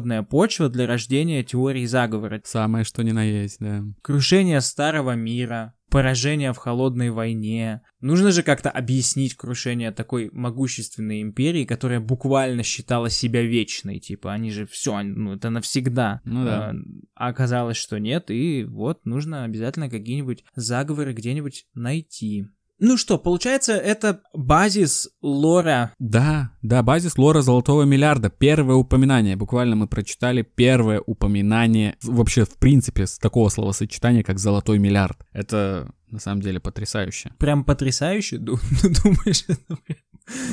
плодородная 0.00 0.22
почва 0.22 0.68
для 0.68 0.86
рождения 0.86 1.42
теории 1.42 1.84
заговора. 1.86 2.40
Самое 2.44 2.84
что 2.84 3.02
ни 3.02 3.12
на 3.12 3.24
есть, 3.24 3.58
да. 3.60 3.84
Крушение 4.02 4.60
старого 4.60 5.14
мира, 5.14 5.74
поражение 5.90 6.52
в 6.52 6.56
холодной 6.56 7.10
войне. 7.10 7.82
Нужно 8.00 8.30
же 8.30 8.42
как-то 8.42 8.70
объяснить 8.70 9.34
крушение 9.34 9.90
такой 9.90 10.30
могущественной 10.32 11.20
империи, 11.20 11.64
которая 11.64 12.00
буквально 12.00 12.62
считала 12.62 13.10
себя 13.10 13.42
вечной. 13.42 14.00
Типа, 14.00 14.32
они 14.32 14.50
же 14.50 14.66
все, 14.66 15.02
ну 15.02 15.34
это 15.34 15.50
навсегда. 15.50 16.20
Ну 16.24 16.44
да. 16.44 16.70
А, 16.70 16.74
А 17.14 17.28
оказалось, 17.28 17.76
что 17.76 17.98
нет, 17.98 18.30
и 18.30 18.64
вот 18.64 19.04
нужно 19.04 19.44
обязательно 19.44 19.90
какие-нибудь 19.90 20.44
заговоры 20.54 21.12
где-нибудь 21.12 21.66
найти. 21.74 22.46
Ну 22.80 22.96
что, 22.96 23.18
получается, 23.18 23.74
это 23.74 24.20
базис 24.32 25.10
лора. 25.20 25.92
Да, 25.98 26.50
да, 26.62 26.82
базис 26.82 27.18
лора 27.18 27.42
Золотого 27.42 27.82
Миллиарда. 27.82 28.30
Первое 28.30 28.76
упоминание. 28.76 29.36
Буквально 29.36 29.76
мы 29.76 29.86
прочитали 29.86 30.40
первое 30.42 31.00
упоминание 31.00 31.96
вообще 32.02 32.44
в 32.46 32.56
принципе 32.56 33.06
с 33.06 33.18
такого 33.18 33.50
словосочетания, 33.50 34.22
как 34.22 34.38
Золотой 34.38 34.78
Миллиард. 34.78 35.18
Это 35.32 35.92
на 36.10 36.18
самом 36.18 36.40
деле 36.40 36.58
потрясающе. 36.58 37.32
Прям 37.38 37.64
потрясающе, 37.64 38.38
ду- 38.38 38.58
думаешь? 38.82 39.44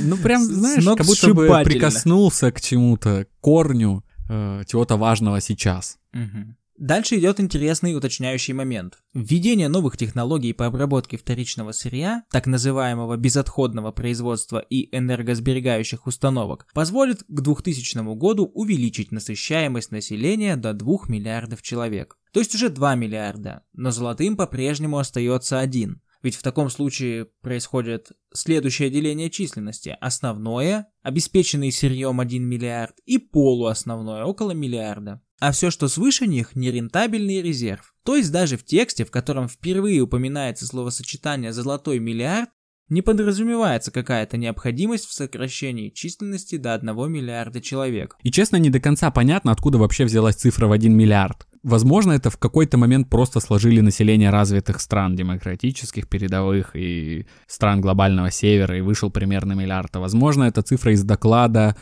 Ну 0.01 0.17
прям, 0.17 0.43
знаешь, 0.43 0.83
как 0.83 1.05
будто 1.05 1.33
бы 1.33 1.47
прикоснулся 1.63 2.51
к 2.51 2.59
чему-то, 2.59 3.25
корню 3.39 4.03
э, 4.29 4.63
чего-то 4.67 4.97
важного 4.97 5.39
сейчас. 5.39 5.97
Мгм. 6.13 6.57
Дальше 6.77 7.17
идет 7.17 7.39
интересный 7.39 7.95
уточняющий 7.95 8.53
момент. 8.53 8.99
Введение 9.15 9.67
новых 9.67 9.97
технологий 9.97 10.53
по 10.53 10.67
обработке 10.67 11.17
вторичного 11.17 11.71
сырья, 11.71 12.23
так 12.29 12.45
называемого 12.45 13.17
безотходного 13.17 13.91
производства 13.91 14.59
и 14.59 14.95
энергосберегающих 14.95 16.05
установок, 16.05 16.67
позволит 16.75 17.23
к 17.27 17.41
2000 17.41 18.15
году 18.15 18.45
увеличить 18.45 19.11
насыщаемость 19.11 19.91
населения 19.91 20.55
до 20.55 20.73
2 20.73 20.97
миллиардов 21.07 21.63
человек. 21.63 22.15
То 22.31 22.41
есть 22.41 22.53
уже 22.53 22.69
2 22.69 22.93
миллиарда, 22.93 23.63
но 23.73 23.89
золотым 23.89 24.37
по-прежнему 24.37 24.99
остается 24.99 25.59
один. 25.59 26.01
Ведь 26.23 26.35
в 26.35 26.43
таком 26.43 26.69
случае 26.69 27.27
происходит 27.41 28.11
следующее 28.33 28.89
деление 28.89 29.29
численности. 29.29 29.95
Основное, 30.01 30.87
обеспеченный 31.01 31.71
сырьем 31.71 32.19
1 32.19 32.43
миллиард, 32.43 32.95
и 33.05 33.17
полуосновное, 33.17 34.23
около 34.23 34.51
миллиарда. 34.51 35.21
А 35.39 35.51
все, 35.51 35.69
что 35.69 35.87
свыше 35.87 36.25
них, 36.25 36.55
нерентабельный 36.55 37.41
резерв. 37.41 37.93
То 38.03 38.15
есть 38.15 38.31
даже 38.31 38.57
в 38.57 38.65
тексте, 38.65 39.05
в 39.05 39.11
котором 39.11 39.47
впервые 39.47 40.01
упоминается 40.01 40.65
словосочетание 40.65 41.53
«золотой 41.53 41.99
миллиард», 41.99 42.49
не 42.89 43.01
подразумевается 43.01 43.91
какая-то 43.91 44.37
необходимость 44.37 45.05
в 45.05 45.13
сокращении 45.13 45.89
численности 45.89 46.55
до 46.55 46.73
1 46.73 47.11
миллиарда 47.11 47.61
человек. 47.61 48.15
И 48.23 48.31
честно, 48.31 48.55
не 48.55 48.69
до 48.69 48.79
конца 48.79 49.11
понятно, 49.11 49.51
откуда 49.51 49.77
вообще 49.77 50.05
взялась 50.05 50.35
цифра 50.35 50.67
в 50.67 50.71
1 50.71 50.95
миллиард. 50.95 51.47
Возможно, 51.67 52.13
это 52.13 52.29
в 52.29 52.37
какой-то 52.37 52.77
момент 52.77 53.09
просто 53.09 53.41
сложили 53.41 53.81
население 53.81 54.29
развитых 54.29 54.79
стран, 54.79 55.17
демократических, 55.17 56.07
передовых 56.07 56.77
и 56.77 57.25
стран 57.45 57.81
глобального 57.81 58.31
севера, 58.31 58.77
и 58.77 58.81
вышел 58.81 59.11
примерно 59.11 59.51
миллиард. 59.51 59.93
А 59.97 59.99
возможно, 59.99 60.45
это 60.45 60.61
цифра 60.61 60.93
из 60.93 61.03
доклада 61.03 61.75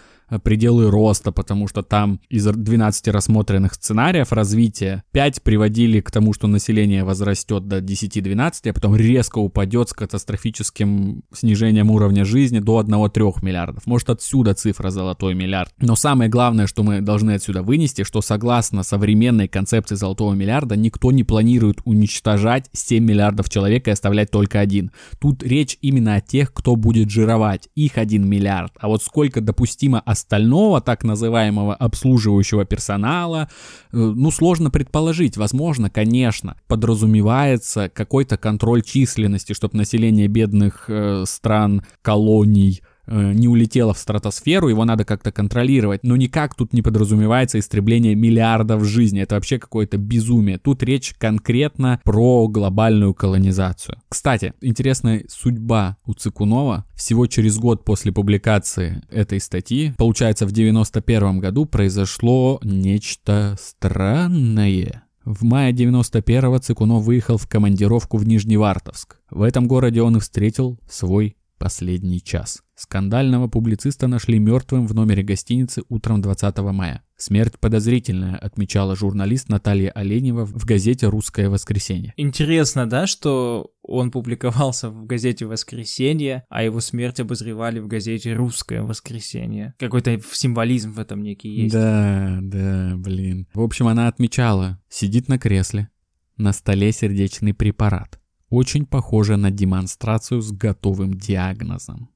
пределы 0.44 0.90
роста, 0.90 1.32
потому 1.32 1.68
что 1.68 1.84
там 1.84 2.20
из 2.30 2.46
12 2.46 3.08
рассмотренных 3.10 3.74
сценариев 3.74 4.32
развития 4.32 5.04
5 5.12 5.42
приводили 5.44 6.00
к 6.02 6.12
тому, 6.12 6.34
что 6.34 6.48
население 6.48 7.04
возрастет 7.04 7.68
до 7.68 7.80
10-12, 7.80 8.70
а 8.70 8.74
потом 8.74 8.96
резко 8.96 9.40
упадет 9.40 9.90
с 9.90 9.94
катастрофическим 9.94 11.24
снижением 11.34 11.92
уровня 11.92 12.26
жизни 12.26 12.60
до 12.60 12.82
1-3 12.82 13.44
миллиардов. 13.44 13.86
Может 13.86 14.10
отсюда 14.10 14.54
цифра 14.54 14.90
золотой 14.90 15.36
миллиард. 15.36 15.72
Но 15.80 15.96
самое 15.96 16.30
главное, 16.30 16.68
что 16.68 16.84
мы 16.84 17.02
должны 17.02 17.32
отсюда 17.32 17.62
вынести, 17.62 18.04
что 18.04 18.22
согласно 18.22 18.84
современной 18.84 19.48
концепции 19.48 19.96
золотого 19.96 20.34
миллиарда, 20.34 20.76
никто 20.76 21.12
не 21.12 21.24
планирует 21.24 21.80
уничтожать 21.86 22.70
7 22.74 23.04
миллиардов 23.04 23.50
человек 23.50 23.88
и 23.88 23.92
оставлять 23.92 24.32
только 24.32 24.60
один. 24.60 24.92
Тут 25.20 25.44
речь 25.44 25.78
именно 25.82 26.16
о 26.16 26.22
тех, 26.22 26.54
кто 26.54 26.76
будет 26.76 27.10
жировать. 27.10 27.70
Их 27.76 27.98
1 27.98 28.28
миллиард. 28.28 28.74
А 28.80 28.88
вот 28.88 29.04
сколько 29.04 29.42
допустимо 29.42 30.00
остального 30.16 30.82
так 30.82 31.04
называемого 31.04 31.76
обслуживающего 31.76 32.66
персонала, 32.66 33.50
э, 33.92 33.98
ну, 33.98 34.32
сложно 34.32 34.72
предположить. 34.72 35.38
Возможно, 35.38 35.90
конечно, 35.90 36.56
подразумевается 36.68 37.90
какой-то 37.90 38.38
контроль 38.38 38.82
численности, 38.82 39.54
чтобы 39.54 39.78
население 39.78 40.28
бедных 40.28 40.86
э, 40.90 41.26
стран, 41.28 41.84
колоний, 42.02 42.82
Э, 43.08 43.34
не 43.34 43.48
улетело 43.48 43.94
в 43.94 43.98
стратосферу, 43.98 44.70
его 44.70 44.86
надо 44.86 45.06
как-то 45.06 45.32
контролировать, 45.32 46.04
но 46.04 46.16
никак 46.16 46.56
тут 46.56 46.74
не 46.74 46.82
подразумевается 46.82 47.60
истребление 47.60 48.16
миллиардов 48.16 48.84
жизней, 48.84 49.22
это 49.22 49.36
вообще 49.36 49.60
какое-то 49.60 49.98
безумие. 49.98 50.58
Тут 50.58 50.84
речь 50.84 51.14
конкретно 51.18 52.00
про 52.04 52.48
глобальную 52.48 53.14
колонизацию. 53.14 54.02
Кстати, 54.10 54.54
интересная 54.62 55.26
судьба 55.28 55.98
у 56.06 56.14
Цикунова. 56.14 56.86
Всего 56.96 57.28
через 57.28 57.58
год 57.58 57.86
после 57.86 58.12
публикации 58.12 59.04
этой 59.10 59.40
статьи, 59.40 59.94
получается 59.98 60.46
в 60.46 60.52
91 60.52 61.40
году 61.40 61.66
произошло 61.66 62.60
нечто 62.64 63.56
странное. 63.60 65.04
В 65.26 65.44
мае 65.44 65.74
91-го 65.74 66.58
Цикунов 66.60 67.04
выехал 67.04 67.38
в 67.38 67.48
командировку 67.48 68.18
в 68.18 68.28
Нижневартовск. 68.28 69.18
В 69.32 69.42
этом 69.42 69.68
городе 69.68 70.02
он 70.04 70.18
и 70.18 70.20
встретил 70.20 70.80
свой 70.88 71.36
последний 71.58 72.22
час. 72.22 72.62
Скандального 72.76 73.48
публициста 73.48 74.08
нашли 74.08 74.38
мертвым 74.38 74.86
в 74.86 74.94
номере 74.94 75.24
гостиницы 75.24 75.84
утром 75.88 76.22
20 76.22 76.58
мая. 76.58 77.04
Смерть 77.16 77.58
подозрительная, 77.60 78.36
отмечала 78.36 78.96
журналист 78.96 79.48
Наталья 79.48 79.92
Оленева 79.92 80.46
в 80.46 80.66
газете 80.66 81.08
«Русское 81.08 81.50
воскресенье». 81.50 82.14
Интересно, 82.18 82.90
да, 82.90 83.08
что 83.08 83.72
он 83.82 84.12
публиковался 84.12 84.90
в 84.90 85.06
газете 85.06 85.46
«Воскресенье», 85.46 86.44
а 86.50 86.64
его 86.64 86.82
смерть 86.82 87.22
обозревали 87.22 87.80
в 87.80 87.88
газете 87.88 88.34
«Русское 88.34 88.82
воскресенье». 88.82 89.74
Какой-то 89.80 90.20
символизм 90.34 90.92
в 90.92 91.00
этом 91.00 91.24
некий 91.24 91.50
есть. 91.50 91.74
Да, 91.74 92.40
да, 92.42 92.94
блин. 92.98 93.48
В 93.54 93.62
общем, 93.62 93.88
она 93.88 94.10
отмечала, 94.10 94.82
сидит 94.90 95.30
на 95.30 95.40
кресле, 95.40 95.90
на 96.36 96.52
столе 96.52 96.92
сердечный 96.92 97.54
препарат. 97.54 98.20
Очень 98.56 98.86
похоже 98.86 99.36
на 99.36 99.52
демонстрацию 99.52 100.42
с 100.42 100.50
готовым 100.54 101.14
диагнозом. 101.14 102.08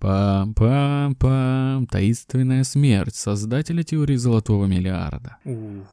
Пам-пам-пам, 0.00 1.86
таинственная 1.86 2.64
смерть 2.64 3.14
создателя 3.14 3.84
теории 3.84 4.16
золотого 4.16 4.66
миллиарда. 4.66 5.36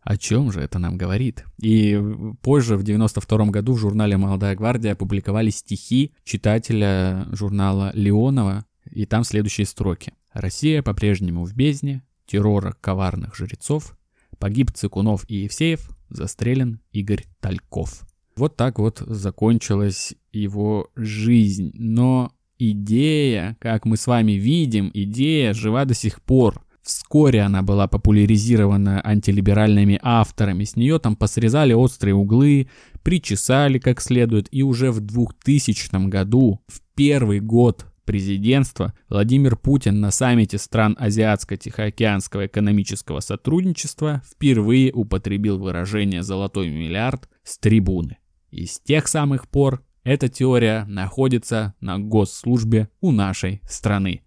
О 0.01 0.17
чем 0.17 0.51
же 0.51 0.61
это 0.61 0.80
нам 0.80 0.97
говорит? 0.97 1.45
И 1.61 2.01
позже, 2.41 2.75
в 2.75 2.82
92 2.82 3.45
году, 3.51 3.73
в 3.73 3.78
журнале 3.78 4.17
«Молодая 4.17 4.55
гвардия» 4.55 4.93
опубликовали 4.93 5.51
стихи 5.51 6.11
читателя 6.23 7.28
журнала 7.32 7.91
Леонова, 7.93 8.65
и 8.89 9.05
там 9.05 9.23
следующие 9.23 9.67
строки. 9.67 10.13
«Россия 10.34 10.82
по-прежнему 10.82 11.45
в 11.45 11.53
бездне, 11.53 12.01
террора 12.25 12.75
коварных 12.82 13.36
жрецов, 13.36 13.95
погиб 14.39 14.71
Цикунов 14.71 15.23
и 15.28 15.43
Евсеев, 15.43 15.88
застрелен 16.09 16.80
Игорь 16.93 17.25
Тальков». 17.41 18.06
Вот 18.38 18.55
так 18.55 18.77
вот 18.77 18.99
закончилась 18.99 20.13
его 20.31 20.89
жизнь. 20.95 21.71
Но 21.73 22.31
идея, 22.59 23.57
как 23.59 23.85
мы 23.85 23.97
с 23.97 24.05
вами 24.05 24.33
видим, 24.33 24.91
идея 24.93 25.53
жива 25.53 25.85
до 25.85 25.93
сих 25.93 26.21
пор. 26.21 26.63
Вскоре 26.83 27.41
она 27.41 27.63
была 27.63 27.88
популяризирована 27.88 29.01
антилиберальными 29.03 29.99
авторами. 30.01 30.63
С 30.63 30.75
нее 30.75 30.99
там 30.99 31.15
посрезали 31.17 31.73
острые 31.73 32.13
углы, 32.13 32.69
причесали 33.03 33.79
как 33.79 33.99
следует. 33.99 34.47
И 34.51 34.63
уже 34.63 34.91
в 34.91 35.01
2000 35.01 36.07
году, 36.07 36.61
в 36.67 36.81
первый 36.95 37.41
год 37.41 37.88
президентства, 38.05 38.93
Владимир 39.09 39.57
Путин 39.57 39.99
на 39.99 40.11
саммите 40.11 40.57
стран 40.57 40.95
Азиатско-Тихоокеанского 40.97 42.45
экономического 42.45 43.19
сотрудничества 43.19 44.21
впервые 44.25 44.93
употребил 44.93 45.59
выражение 45.59 46.23
«золотой 46.23 46.69
миллиард» 46.69 47.27
с 47.43 47.57
трибуны. 47.57 48.17
И 48.49 48.65
с 48.65 48.79
тех 48.79 49.07
самых 49.07 49.47
пор 49.47 49.83
эта 50.03 50.29
теория 50.29 50.85
находится 50.85 51.73
на 51.81 51.99
госслужбе 51.99 52.89
у 53.01 53.11
нашей 53.11 53.61
страны. 53.67 54.21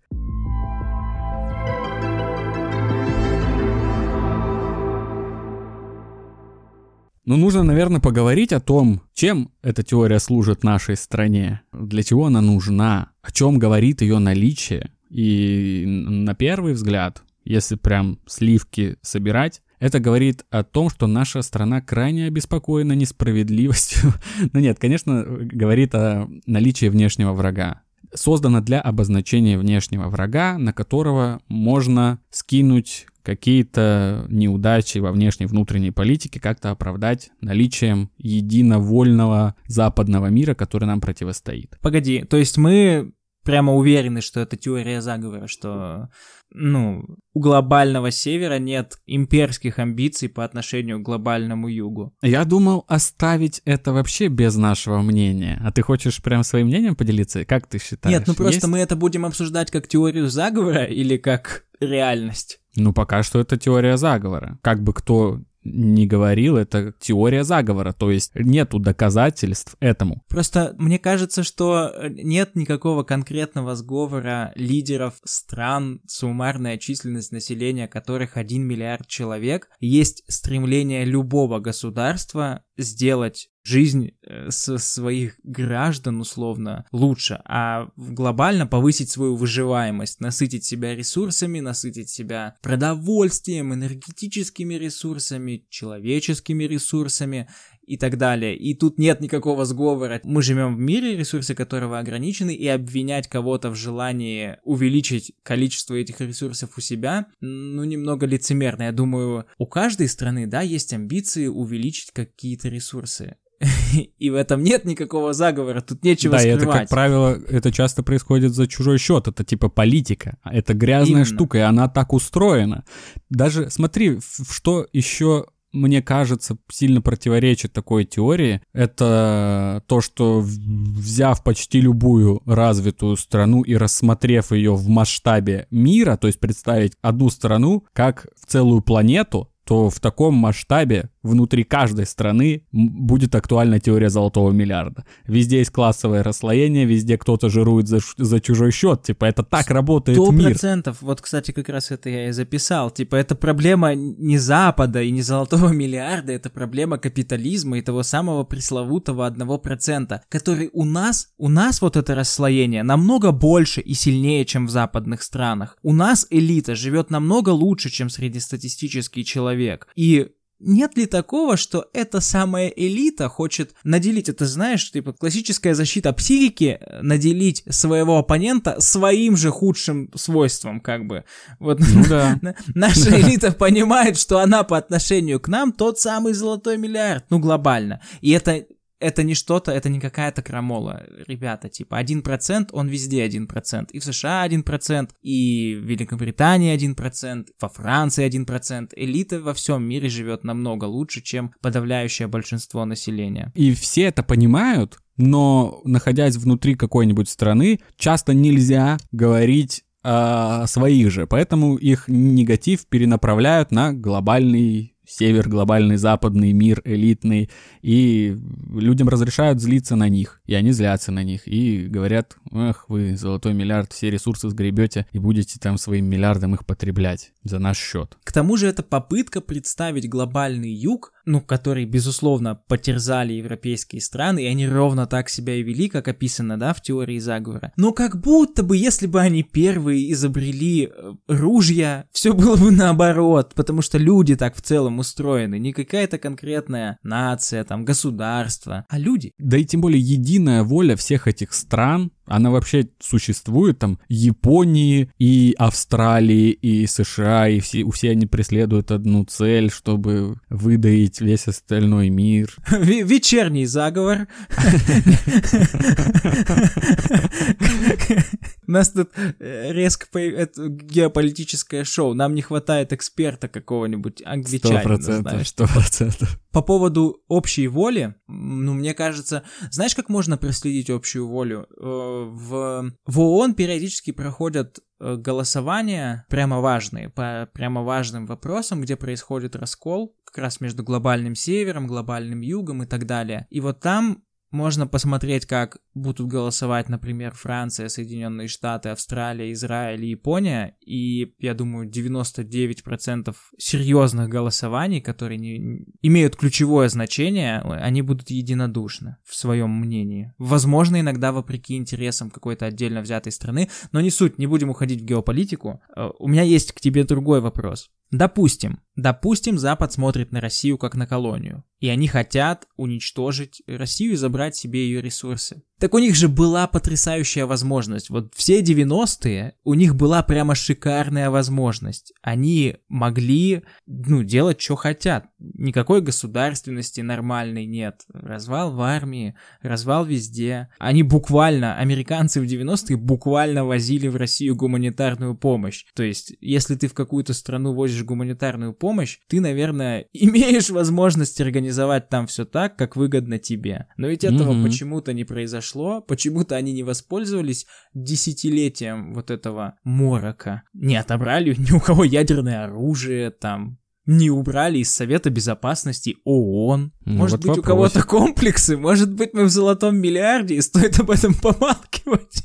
Ну, 7.24 7.36
нужно, 7.36 7.62
наверное, 7.62 8.00
поговорить 8.00 8.52
о 8.52 8.60
том, 8.60 9.02
чем 9.14 9.52
эта 9.62 9.82
теория 9.82 10.18
служит 10.18 10.64
нашей 10.64 10.96
стране, 10.96 11.60
для 11.72 12.02
чего 12.02 12.26
она 12.26 12.40
нужна, 12.40 13.12
о 13.22 13.30
чем 13.30 13.58
говорит 13.58 14.02
ее 14.02 14.18
наличие. 14.18 14.90
И 15.10 15.84
на 15.86 16.34
первый 16.34 16.72
взгляд, 16.72 17.22
если 17.44 17.76
прям 17.76 18.18
сливки 18.26 18.96
собирать, 19.02 19.62
это 19.80 19.98
говорит 19.98 20.44
о 20.50 20.62
том, 20.62 20.90
что 20.90 21.06
наша 21.06 21.42
страна 21.42 21.80
крайне 21.80 22.26
обеспокоена 22.26 22.92
несправедливостью. 22.92 24.12
ну 24.52 24.60
нет, 24.60 24.78
конечно, 24.78 25.24
говорит 25.24 25.94
о 25.94 26.28
наличии 26.46 26.86
внешнего 26.86 27.32
врага. 27.32 27.82
Создана 28.14 28.60
для 28.60 28.80
обозначения 28.80 29.58
внешнего 29.58 30.08
врага, 30.08 30.58
на 30.58 30.72
которого 30.72 31.40
можно 31.48 32.20
скинуть 32.30 33.06
какие-то 33.22 34.26
неудачи 34.28 34.98
во 34.98 35.12
внешней 35.12 35.46
внутренней 35.46 35.90
политике, 35.90 36.40
как-то 36.40 36.70
оправдать 36.70 37.30
наличием 37.40 38.10
единовольного 38.18 39.54
западного 39.66 40.26
мира, 40.26 40.54
который 40.54 40.86
нам 40.86 41.00
противостоит. 41.00 41.78
Погоди, 41.80 42.24
то 42.24 42.36
есть 42.36 42.56
мы 42.56 43.12
прямо 43.44 43.74
уверены, 43.74 44.20
что 44.20 44.40
это 44.40 44.56
теория 44.56 45.00
заговора, 45.00 45.46
что, 45.46 46.08
ну, 46.52 47.04
у 47.32 47.40
глобального 47.40 48.10
севера 48.10 48.58
нет 48.58 48.98
имперских 49.06 49.78
амбиций 49.78 50.28
по 50.28 50.44
отношению 50.44 50.98
к 50.98 51.02
глобальному 51.02 51.68
югу. 51.68 52.12
Я 52.22 52.44
думал 52.44 52.84
оставить 52.88 53.62
это 53.64 53.92
вообще 53.92 54.28
без 54.28 54.56
нашего 54.56 55.00
мнения. 55.00 55.60
А 55.64 55.70
ты 55.70 55.82
хочешь 55.82 56.22
прям 56.22 56.42
своим 56.42 56.66
мнением 56.66 56.96
поделиться? 56.96 57.44
Как 57.44 57.66
ты 57.66 57.78
считаешь? 57.78 58.16
Нет, 58.18 58.26
ну 58.26 58.34
просто 58.34 58.54
Есть? 58.54 58.68
мы 58.68 58.78
это 58.78 58.96
будем 58.96 59.24
обсуждать 59.24 59.70
как 59.70 59.86
теорию 59.86 60.28
заговора 60.28 60.84
или 60.84 61.16
как 61.16 61.64
реальность? 61.80 62.60
Ну, 62.76 62.92
пока 62.92 63.22
что 63.22 63.40
это 63.40 63.56
теория 63.56 63.96
заговора. 63.96 64.58
Как 64.62 64.82
бы 64.82 64.92
кто 64.92 65.40
не 65.62 66.06
говорил, 66.06 66.56
это 66.56 66.94
теория 66.98 67.44
заговора, 67.44 67.92
то 67.92 68.10
есть 68.10 68.32
нету 68.34 68.78
доказательств 68.78 69.76
этому. 69.80 70.22
Просто 70.28 70.74
мне 70.78 70.98
кажется, 70.98 71.42
что 71.42 71.92
нет 72.08 72.54
никакого 72.54 73.02
конкретного 73.02 73.74
сговора 73.74 74.52
лидеров 74.54 75.14
стран, 75.24 76.00
суммарная 76.06 76.78
численность 76.78 77.32
населения 77.32 77.88
которых 77.88 78.36
1 78.36 78.62
миллиард 78.62 79.06
человек. 79.06 79.68
Есть 79.80 80.24
стремление 80.28 81.04
любого 81.04 81.58
государства 81.58 82.62
сделать 82.82 83.50
жизнь 83.62 84.12
э, 84.22 84.50
со 84.50 84.78
своих 84.78 85.38
граждан 85.42 86.20
условно 86.20 86.86
лучше, 86.92 87.40
а 87.44 87.90
глобально 87.96 88.66
повысить 88.66 89.10
свою 89.10 89.36
выживаемость, 89.36 90.20
насытить 90.20 90.64
себя 90.64 90.94
ресурсами, 90.94 91.60
насытить 91.60 92.08
себя 92.08 92.56
продовольствием, 92.62 93.74
энергетическими 93.74 94.74
ресурсами, 94.74 95.66
человеческими 95.68 96.64
ресурсами 96.64 97.48
и 97.90 97.96
так 97.96 98.16
далее. 98.18 98.56
И 98.56 98.74
тут 98.74 98.98
нет 98.98 99.20
никакого 99.20 99.64
сговора. 99.64 100.20
Мы 100.22 100.42
живем 100.42 100.76
в 100.76 100.78
мире, 100.78 101.16
ресурсы 101.16 101.56
которого 101.56 101.98
ограничены, 101.98 102.54
и 102.54 102.68
обвинять 102.68 103.26
кого-то 103.26 103.70
в 103.70 103.74
желании 103.74 104.58
увеличить 104.62 105.32
количество 105.42 105.96
этих 105.96 106.20
ресурсов 106.20 106.70
у 106.76 106.80
себя, 106.80 107.26
ну, 107.40 107.82
немного 107.82 108.26
лицемерно. 108.26 108.84
Я 108.84 108.92
думаю, 108.92 109.46
у 109.58 109.66
каждой 109.66 110.08
страны, 110.08 110.46
да, 110.46 110.60
есть 110.60 110.92
амбиции 110.92 111.48
увеличить 111.48 112.12
какие-то 112.12 112.68
ресурсы. 112.68 113.38
И 114.18 114.30
в 114.30 114.36
этом 114.36 114.62
нет 114.62 114.84
никакого 114.84 115.32
заговора, 115.32 115.80
тут 115.80 116.04
нечего 116.04 116.34
да, 116.34 116.38
скрывать. 116.38 116.62
это, 116.62 116.72
как 116.72 116.88
правило, 116.90 117.40
это 117.48 117.72
часто 117.72 118.04
происходит 118.04 118.54
за 118.54 118.68
чужой 118.68 118.98
счет, 118.98 119.26
это 119.26 119.42
типа 119.42 119.68
политика. 119.68 120.38
Это 120.44 120.74
грязная 120.74 121.22
Именно. 121.22 121.24
штука, 121.24 121.58
и 121.58 121.62
она 121.62 121.88
так 121.88 122.12
устроена. 122.12 122.84
Даже, 123.30 123.68
смотри, 123.68 124.20
в- 124.20 124.52
что 124.52 124.86
еще 124.92 125.46
мне 125.72 126.02
кажется, 126.02 126.56
сильно 126.70 127.00
противоречит 127.00 127.72
такой 127.72 128.04
теории, 128.04 128.60
это 128.72 129.82
то, 129.86 130.00
что 130.00 130.40
взяв 130.40 131.42
почти 131.44 131.80
любую 131.80 132.42
развитую 132.46 133.16
страну 133.16 133.62
и 133.62 133.74
рассмотрев 133.74 134.52
ее 134.52 134.74
в 134.74 134.88
масштабе 134.88 135.66
мира, 135.70 136.16
то 136.16 136.26
есть 136.26 136.40
представить 136.40 136.94
одну 137.02 137.30
страну 137.30 137.84
как 137.92 138.26
целую 138.46 138.82
планету, 138.82 139.50
то 139.64 139.88
в 139.88 140.00
таком 140.00 140.34
масштабе 140.34 141.10
внутри 141.22 141.64
каждой 141.64 142.06
страны 142.06 142.62
будет 142.72 143.34
актуальна 143.34 143.80
теория 143.80 144.10
золотого 144.10 144.50
миллиарда. 144.52 145.04
Везде 145.26 145.58
есть 145.58 145.70
классовое 145.70 146.22
расслоение, 146.22 146.84
везде 146.84 147.18
кто-то 147.18 147.48
жирует 147.48 147.88
за, 147.88 147.98
за 148.16 148.40
чужой 148.40 148.70
счет. 148.72 149.02
Типа, 149.02 149.24
это 149.26 149.42
так 149.42 149.68
работает 149.70 150.18
100%. 150.18 150.32
мир. 150.32 150.50
процентов. 150.50 150.98
Вот, 151.00 151.20
кстати, 151.20 151.52
как 151.52 151.68
раз 151.68 151.90
это 151.90 152.08
я 152.08 152.28
и 152.28 152.32
записал. 152.32 152.90
Типа, 152.90 153.16
это 153.16 153.34
проблема 153.34 153.94
не 153.94 154.38
Запада 154.38 155.02
и 155.02 155.10
не 155.10 155.22
золотого 155.22 155.68
миллиарда, 155.72 156.32
это 156.32 156.50
проблема 156.50 156.98
капитализма 156.98 157.78
и 157.78 157.82
того 157.82 158.02
самого 158.02 158.44
пресловутого 158.44 159.26
одного 159.26 159.58
процента, 159.58 160.22
который 160.28 160.70
у 160.72 160.84
нас, 160.84 161.28
у 161.38 161.48
нас 161.48 161.82
вот 161.82 161.96
это 161.96 162.14
расслоение 162.14 162.82
намного 162.82 163.32
больше 163.32 163.80
и 163.80 163.94
сильнее, 163.94 164.44
чем 164.44 164.66
в 164.66 164.70
западных 164.70 165.22
странах. 165.22 165.76
У 165.82 165.92
нас 165.92 166.26
элита 166.30 166.74
живет 166.74 167.10
намного 167.10 167.50
лучше, 167.50 167.90
чем 167.90 168.08
среднестатистический 168.08 169.24
человек 169.24 169.40
человек. 169.40 169.88
И 169.96 170.28
нет 170.60 170.96
ли 170.96 171.06
такого, 171.06 171.56
что 171.56 171.88
эта 171.92 172.20
самая 172.20 172.68
элита 172.68 173.28
хочет 173.28 173.74
наделить, 173.82 174.28
это 174.28 174.46
знаешь, 174.46 174.90
типа 174.90 175.12
классическая 175.12 175.74
защита 175.74 176.12
психики, 176.12 176.78
э, 176.80 177.02
наделить 177.02 177.64
своего 177.68 178.18
оппонента 178.18 178.80
своим 178.80 179.36
же 179.36 179.50
худшим 179.50 180.10
свойством, 180.14 180.80
как 180.80 181.06
бы. 181.06 181.24
Вот 181.58 181.80
ну, 181.80 182.04
да. 182.08 182.38
наша 182.74 183.20
элита 183.20 183.52
понимает, 183.52 184.18
что 184.18 184.38
она 184.38 184.62
по 184.62 184.76
отношению 184.76 185.40
к 185.40 185.48
нам 185.48 185.72
тот 185.72 185.98
самый 185.98 186.34
золотой 186.34 186.76
миллиард, 186.76 187.24
ну 187.30 187.38
глобально. 187.38 188.00
И 188.20 188.30
это 188.30 188.66
это 189.00 189.22
не 189.22 189.34
что-то, 189.34 189.72
это 189.72 189.88
не 189.88 189.98
какая-то 189.98 190.42
крамола. 190.42 191.04
Ребята, 191.26 191.68
типа, 191.68 192.00
1%, 192.00 192.68
он 192.72 192.88
везде 192.88 193.26
1%. 193.26 193.88
И 193.92 193.98
в 193.98 194.04
США 194.04 194.46
1%, 194.46 195.08
и 195.22 195.74
в 195.74 195.84
Великобритании 195.84 196.76
1%, 196.76 197.46
во 197.60 197.68
Франции 197.68 198.28
1%. 198.28 198.90
Элита 198.94 199.40
во 199.40 199.54
всем 199.54 199.82
мире 199.82 200.08
живет 200.08 200.44
намного 200.44 200.84
лучше, 200.84 201.22
чем 201.22 201.52
подавляющее 201.60 202.28
большинство 202.28 202.84
населения. 202.84 203.50
И 203.54 203.72
все 203.74 204.02
это 204.02 204.22
понимают, 204.22 204.98
но 205.16 205.80
находясь 205.84 206.36
внутри 206.36 206.74
какой-нибудь 206.74 207.28
страны, 207.28 207.80
часто 207.96 208.34
нельзя 208.34 208.98
говорить 209.12 209.84
о 210.02 210.66
своих 210.66 211.10
же, 211.10 211.26
поэтому 211.26 211.76
их 211.76 212.04
негатив 212.08 212.86
перенаправляют 212.86 213.70
на 213.70 213.92
глобальный 213.92 214.89
север, 215.10 215.48
глобальный 215.48 215.96
западный 215.96 216.52
мир, 216.52 216.82
элитный, 216.84 217.50
и 217.82 218.36
людям 218.72 219.08
разрешают 219.08 219.60
злиться 219.60 219.96
на 219.96 220.08
них, 220.08 220.40
и 220.46 220.54
они 220.54 220.72
злятся 220.72 221.12
на 221.12 221.22
них, 221.22 221.46
и 221.46 221.86
говорят, 221.86 222.36
эх, 222.52 222.84
вы 222.88 223.16
золотой 223.16 223.54
миллиард, 223.54 223.92
все 223.92 224.10
ресурсы 224.10 224.48
сгребете 224.48 225.06
и 225.12 225.18
будете 225.18 225.58
там 225.58 225.78
своим 225.78 226.06
миллиардом 226.06 226.54
их 226.54 226.64
потреблять 226.64 227.32
за 227.42 227.58
наш 227.58 227.78
счет. 227.78 228.16
К 228.24 228.32
тому 228.32 228.56
же 228.56 228.66
это 228.66 228.82
попытка 228.82 229.40
представить 229.40 230.08
глобальный 230.08 230.72
юг 230.72 231.12
ну, 231.24 231.40
которые, 231.40 231.86
безусловно, 231.86 232.54
потерзали 232.54 233.32
европейские 233.32 234.00
страны, 234.00 234.44
и 234.44 234.46
они 234.46 234.66
ровно 234.66 235.06
так 235.06 235.28
себя 235.28 235.54
и 235.54 235.62
вели, 235.62 235.88
как 235.88 236.08
описано, 236.08 236.58
да, 236.58 236.72
в 236.72 236.82
теории 236.82 237.18
заговора. 237.18 237.72
Но 237.76 237.92
как 237.92 238.20
будто 238.20 238.62
бы, 238.62 238.76
если 238.76 239.06
бы 239.06 239.20
они 239.20 239.42
первые 239.42 240.12
изобрели 240.12 240.86
э, 240.86 241.12
ружья, 241.28 242.06
все 242.12 242.32
было 242.32 242.56
бы 242.56 242.70
наоборот, 242.70 243.52
потому 243.54 243.82
что 243.82 243.98
люди 243.98 244.36
так 244.36 244.56
в 244.56 244.62
целом 244.62 244.98
устроены, 244.98 245.58
не 245.58 245.72
какая-то 245.72 246.18
конкретная 246.18 246.98
нация, 247.02 247.64
там, 247.64 247.84
государство, 247.84 248.86
а 248.88 248.98
люди. 248.98 249.32
Да 249.38 249.56
и 249.56 249.64
тем 249.64 249.80
более 249.80 250.00
единая 250.00 250.62
воля 250.62 250.96
всех 250.96 251.28
этих 251.28 251.52
стран, 251.52 252.12
она 252.30 252.50
вообще 252.50 252.88
существует, 253.00 253.78
там, 253.78 253.98
Японии 254.08 255.10
и 255.18 255.54
Австралии 255.58 256.50
и 256.50 256.86
США, 256.86 257.48
и 257.48 257.60
все, 257.60 257.88
все 257.90 258.12
они 258.12 258.26
преследуют 258.26 258.92
одну 258.92 259.24
цель, 259.24 259.70
чтобы 259.70 260.36
выдаить 260.48 261.20
весь 261.20 261.48
остальной 261.48 262.08
мир. 262.08 262.54
Вечерний 262.70 263.66
заговор. 263.66 264.28
У 268.70 268.72
нас 268.72 268.90
тут 268.90 269.10
э, 269.16 269.72
резко 269.72 270.06
это 270.16 270.68
геополитическое 270.68 271.82
шоу. 271.82 272.14
Нам 272.14 272.36
не 272.36 272.42
хватает 272.42 272.92
эксперта 272.92 273.48
какого-нибудь 273.48 274.22
англичанина. 274.24 274.78
Сто 274.78 274.88
процентов, 274.88 275.48
сто 275.48 275.66
процентов. 275.66 276.40
По 276.52 276.62
поводу 276.62 277.20
общей 277.26 277.66
воли, 277.66 278.14
ну, 278.28 278.74
мне 278.74 278.94
кажется, 278.94 279.42
знаешь, 279.72 279.96
как 279.96 280.08
можно 280.08 280.38
проследить 280.38 280.88
общую 280.88 281.26
волю? 281.26 281.66
Э, 281.78 281.82
в, 281.82 282.92
в 283.06 283.20
ООН 283.20 283.54
периодически 283.54 284.12
проходят 284.12 284.78
э, 285.00 285.16
голосования 285.16 286.24
прямо 286.28 286.60
важные, 286.60 287.08
по 287.08 287.50
прямо 287.52 287.82
важным 287.82 288.26
вопросам, 288.26 288.82
где 288.82 288.94
происходит 288.94 289.56
раскол 289.56 290.14
как 290.24 290.38
раз 290.38 290.60
между 290.60 290.84
глобальным 290.84 291.34
севером, 291.34 291.88
глобальным 291.88 292.40
югом 292.40 292.84
и 292.84 292.86
так 292.86 293.04
далее. 293.06 293.48
И 293.50 293.58
вот 293.58 293.80
там 293.80 294.22
можно 294.50 294.86
посмотреть, 294.86 295.46
как 295.46 295.78
будут 295.94 296.26
голосовать, 296.26 296.88
например, 296.88 297.34
Франция, 297.34 297.88
Соединенные 297.88 298.48
Штаты, 298.48 298.88
Австралия, 298.88 299.52
Израиль 299.52 300.04
и 300.04 300.10
Япония. 300.10 300.76
И, 300.84 301.34
я 301.38 301.54
думаю, 301.54 301.88
99% 301.88 303.34
серьезных 303.58 304.28
голосований, 304.28 305.00
которые 305.00 305.38
не, 305.38 305.86
имеют 306.02 306.36
ключевое 306.36 306.88
значение, 306.88 307.60
они 307.60 308.02
будут 308.02 308.30
единодушны 308.30 309.16
в 309.24 309.34
своем 309.34 309.70
мнении. 309.70 310.32
Возможно, 310.38 311.00
иногда 311.00 311.32
вопреки 311.32 311.76
интересам 311.76 312.30
какой-то 312.30 312.66
отдельно 312.66 313.00
взятой 313.02 313.32
страны, 313.32 313.68
но 313.92 314.00
не 314.00 314.10
суть, 314.10 314.38
не 314.38 314.46
будем 314.46 314.70
уходить 314.70 315.02
в 315.02 315.04
геополитику. 315.04 315.80
Э, 315.96 316.10
у 316.18 316.28
меня 316.28 316.42
есть 316.42 316.72
к 316.72 316.80
тебе 316.80 317.04
другой 317.04 317.40
вопрос. 317.40 317.90
Допустим, 318.10 318.80
допустим, 318.96 319.58
Запад 319.58 319.92
смотрит 319.92 320.32
на 320.32 320.40
Россию 320.40 320.78
как 320.78 320.94
на 320.94 321.06
колонию, 321.06 321.64
и 321.78 321.88
они 321.88 322.08
хотят 322.08 322.66
уничтожить 322.76 323.62
Россию 323.66 324.12
и 324.12 324.16
забрать 324.16 324.56
себе 324.56 324.84
ее 324.84 325.00
ресурсы. 325.00 325.62
Так 325.80 325.94
у 325.94 325.98
них 325.98 326.14
же 326.14 326.28
была 326.28 326.66
потрясающая 326.66 327.46
возможность. 327.46 328.10
Вот 328.10 328.34
все 328.36 328.60
90-е 328.60 329.54
у 329.64 329.72
них 329.72 329.96
была 329.96 330.22
прямо 330.22 330.54
шикарная 330.54 331.30
возможность. 331.30 332.12
Они 332.20 332.76
могли, 332.88 333.62
ну, 333.86 334.22
делать, 334.22 334.60
что 334.60 334.76
хотят. 334.76 335.28
Никакой 335.38 336.02
государственности 336.02 337.00
нормальной 337.00 337.64
нет. 337.64 338.02
Развал 338.12 338.72
в 338.74 338.80
армии, 338.82 339.34
развал 339.62 340.04
везде. 340.04 340.68
Они 340.78 341.02
буквально, 341.02 341.78
американцы 341.78 342.42
в 342.42 342.44
90-е 342.44 342.98
буквально 342.98 343.64
возили 343.64 344.08
в 344.08 344.16
Россию 344.16 344.56
гуманитарную 344.56 345.34
помощь. 345.34 345.86
То 345.94 346.02
есть, 346.02 346.34
если 346.42 346.74
ты 346.74 346.88
в 346.88 346.94
какую-то 346.94 347.32
страну 347.32 347.72
возишь 347.72 348.04
гуманитарную 348.04 348.74
помощь, 348.74 349.18
ты, 349.28 349.40
наверное, 349.40 350.04
имеешь 350.12 350.68
возможность 350.68 351.40
организовать 351.40 352.10
там 352.10 352.26
все 352.26 352.44
так, 352.44 352.76
как 352.76 352.96
выгодно 352.96 353.38
тебе. 353.38 353.86
Но 353.96 354.08
ведь 354.08 354.24
этого 354.24 354.52
mm-hmm. 354.52 354.62
почему-то 354.62 355.14
не 355.14 355.24
произошло 355.24 355.69
произошло, 355.70 356.00
почему-то 356.00 356.56
они 356.56 356.72
не 356.72 356.82
воспользовались 356.82 357.66
десятилетием 357.94 359.14
вот 359.14 359.30
этого 359.30 359.78
морока. 359.84 360.62
Не 360.72 360.96
отобрали 360.96 361.54
ни 361.58 361.72
у 361.72 361.80
кого 361.80 362.04
ядерное 362.04 362.64
оружие, 362.64 363.30
там, 363.30 363.78
не 364.06 364.30
убрали 364.30 364.78
из 364.78 364.90
Совета 364.90 365.30
Безопасности 365.30 366.16
ООН. 366.24 366.92
Ну, 367.04 367.12
может 367.12 367.32
вот 367.32 367.40
быть, 367.40 367.48
вопросик. 367.48 367.64
у 367.64 367.68
кого-то 367.68 368.02
комплексы, 368.02 368.76
может 368.76 369.12
быть, 369.12 369.34
мы 369.34 369.44
в 369.44 369.50
золотом 369.50 369.96
миллиарде, 369.96 370.56
и 370.56 370.60
стоит 370.60 370.98
об 371.00 371.10
этом 371.10 371.34
помалкивать, 371.34 372.44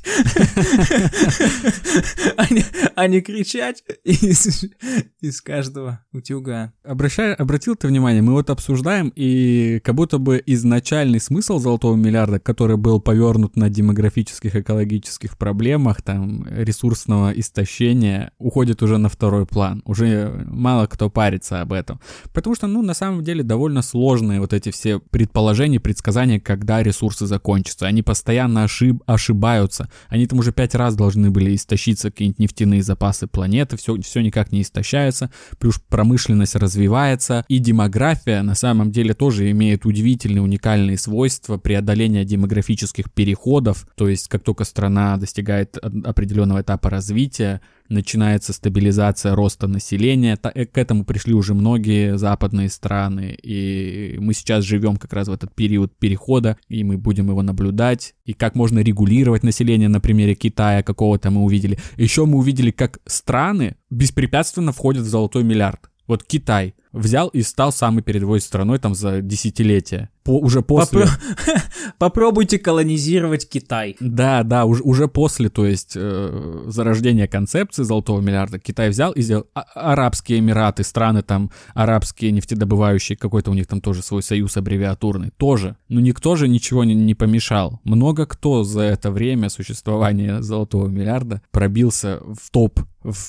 а 2.94 3.06
не 3.06 3.20
кричать 3.20 3.82
из 4.04 5.40
каждого 5.40 6.04
утюга. 6.12 6.72
Обратил 6.84 7.76
ты 7.76 7.88
внимание, 7.88 8.22
мы 8.22 8.32
вот 8.32 8.50
обсуждаем, 8.50 9.12
и 9.16 9.80
как 9.82 9.94
будто 9.94 10.18
бы 10.18 10.42
изначальный 10.44 11.20
смысл 11.20 11.58
золотого 11.58 11.96
миллиарда, 11.96 12.38
который 12.38 12.76
был 12.76 13.00
повернут 13.00 13.56
на 13.56 13.70
демографических, 13.70 14.56
экологических 14.56 15.38
проблемах, 15.38 16.02
там, 16.02 16.46
ресурсного 16.48 17.30
истощения, 17.32 18.32
уходит 18.38 18.82
уже 18.82 18.98
на 18.98 19.08
второй 19.08 19.46
план. 19.46 19.82
Уже 19.86 20.44
мало 20.46 20.86
кто 20.86 21.08
парится 21.08 21.45
об 21.52 21.72
этом. 21.72 22.00
Потому 22.32 22.56
что, 22.56 22.66
ну, 22.66 22.82
на 22.82 22.94
самом 22.94 23.22
деле 23.24 23.42
довольно 23.42 23.82
сложные 23.82 24.40
вот 24.40 24.52
эти 24.52 24.70
все 24.70 24.98
предположения, 24.98 25.80
предсказания, 25.80 26.40
когда 26.40 26.82
ресурсы 26.82 27.26
закончатся. 27.26 27.86
Они 27.86 28.02
постоянно 28.02 28.64
ошиб 28.64 29.02
ошибаются. 29.06 29.88
Они 30.08 30.26
там 30.26 30.38
уже 30.38 30.52
пять 30.52 30.74
раз 30.74 30.94
должны 30.94 31.30
были 31.30 31.54
истощиться, 31.54 32.10
какие-нибудь 32.10 32.38
нефтяные 32.38 32.82
запасы 32.82 33.26
планеты, 33.26 33.76
все, 33.76 34.00
все 34.00 34.20
никак 34.20 34.52
не 34.52 34.62
истощается. 34.62 35.30
Плюс 35.58 35.80
промышленность 35.88 36.56
развивается. 36.56 37.44
И 37.48 37.58
демография 37.58 38.42
на 38.42 38.54
самом 38.54 38.90
деле 38.90 39.14
тоже 39.14 39.50
имеет 39.50 39.86
удивительные, 39.86 40.42
уникальные 40.42 40.98
свойства 40.98 41.58
преодоления 41.58 42.24
демографических 42.24 43.12
переходов. 43.12 43.86
То 43.96 44.08
есть, 44.08 44.28
как 44.28 44.42
только 44.42 44.64
страна 44.64 45.16
достигает 45.16 45.76
определенного 45.78 46.60
этапа 46.62 46.90
развития, 46.90 47.60
начинается 47.88 48.52
стабилизация 48.52 49.34
роста 49.34 49.66
населения. 49.66 50.38
Э, 50.42 50.66
к 50.66 50.78
этому 50.78 51.04
пришли 51.04 51.34
уже 51.34 51.54
многие 51.54 52.18
западные 52.18 52.68
страны, 52.68 53.36
и 53.42 54.16
мы 54.18 54.34
сейчас 54.34 54.64
живем 54.64 54.96
как 54.96 55.12
раз 55.12 55.28
в 55.28 55.32
этот 55.32 55.54
период 55.54 55.96
перехода, 55.96 56.56
и 56.68 56.84
мы 56.84 56.96
будем 56.98 57.28
его 57.28 57.42
наблюдать, 57.42 58.14
и 58.24 58.32
как 58.32 58.54
можно 58.54 58.80
регулировать 58.80 59.42
население 59.42 59.88
на 59.88 60.00
примере 60.00 60.34
Китая 60.34 60.82
какого-то 60.82 61.30
мы 61.30 61.42
увидели. 61.42 61.78
Еще 61.96 62.24
мы 62.26 62.38
увидели, 62.38 62.70
как 62.70 62.98
страны 63.06 63.76
беспрепятственно 63.90 64.72
входят 64.72 65.02
в 65.02 65.08
золотой 65.08 65.44
миллиард. 65.44 65.90
Вот 66.06 66.22
Китай 66.22 66.74
взял 66.96 67.28
и 67.28 67.42
стал 67.42 67.72
самой 67.72 68.02
передовой 68.02 68.40
страной 68.40 68.78
там 68.78 68.94
за 68.94 69.20
десятилетия 69.20 70.10
по, 70.26 70.38
уже 70.38 70.60
после... 70.60 71.02
Попро... 71.02 71.12
Попробуйте 71.98 72.58
колонизировать 72.58 73.48
Китай. 73.48 73.96
Да, 74.00 74.42
да, 74.42 74.64
уже, 74.64 74.82
уже 74.82 75.08
после, 75.08 75.48
то 75.48 75.64
есть, 75.64 75.92
э, 75.94 76.64
зарождения 76.66 77.28
концепции 77.28 77.84
золотого 77.84 78.20
миллиарда 78.20 78.58
Китай 78.58 78.90
взял 78.90 79.12
и 79.12 79.22
сделал 79.22 79.46
а- 79.54 79.92
Арабские 79.92 80.40
Эмираты, 80.40 80.82
страны 80.82 81.22
там 81.22 81.52
арабские 81.74 82.32
нефтедобывающие, 82.32 83.16
какой-то 83.16 83.52
у 83.52 83.54
них 83.54 83.68
там 83.68 83.80
тоже 83.80 84.02
свой 84.02 84.22
союз 84.22 84.56
аббревиатурный, 84.56 85.30
тоже. 85.36 85.76
Но 85.88 86.00
никто 86.00 86.34
же 86.34 86.48
ничего 86.48 86.82
не, 86.82 86.94
не 86.94 87.14
помешал. 87.14 87.80
Много 87.84 88.26
кто 88.26 88.64
за 88.64 88.82
это 88.82 89.12
время 89.12 89.48
существования 89.48 90.42
золотого 90.42 90.88
миллиарда 90.88 91.40
пробился 91.52 92.20
в 92.20 92.50
топ 92.50 92.80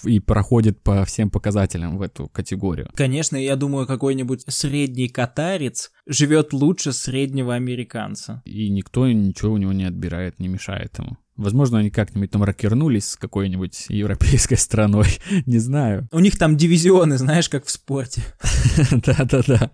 и 0.06 0.20
проходит 0.20 0.82
по 0.82 1.06
всем 1.06 1.30
показателям 1.30 1.98
в 1.98 2.02
эту 2.02 2.28
категорию. 2.30 2.90
Конечно, 2.96 3.38
я 3.38 3.56
думаю, 3.58 3.86
какой-нибудь 3.88 4.44
средний 4.48 5.10
катарец 5.10 5.92
живет 6.06 6.54
лучше 6.54 6.94
среднего 6.94 7.56
американца. 7.56 8.42
И 8.46 8.70
никто 8.70 9.08
ничего 9.08 9.54
у 9.54 9.58
него 9.58 9.74
не 9.74 9.86
отбирает, 9.86 10.40
не 10.40 10.48
мешает 10.48 10.98
ему. 10.98 11.18
Возможно, 11.38 11.78
они 11.78 11.92
как-нибудь 11.92 12.32
там 12.32 12.44
рокернулись 12.44 13.12
с 13.12 13.16
какой-нибудь 13.16 13.86
европейской 13.90 14.56
страной, 14.56 15.08
не 15.46 15.60
знаю. 15.60 16.08
У 16.12 16.20
них 16.20 16.38
там 16.38 16.58
дивизионы, 16.58 17.18
знаешь, 17.18 17.50
как 17.50 17.66
в 17.66 17.70
спорте. 17.70 18.22
Да-да-да. 18.92 19.72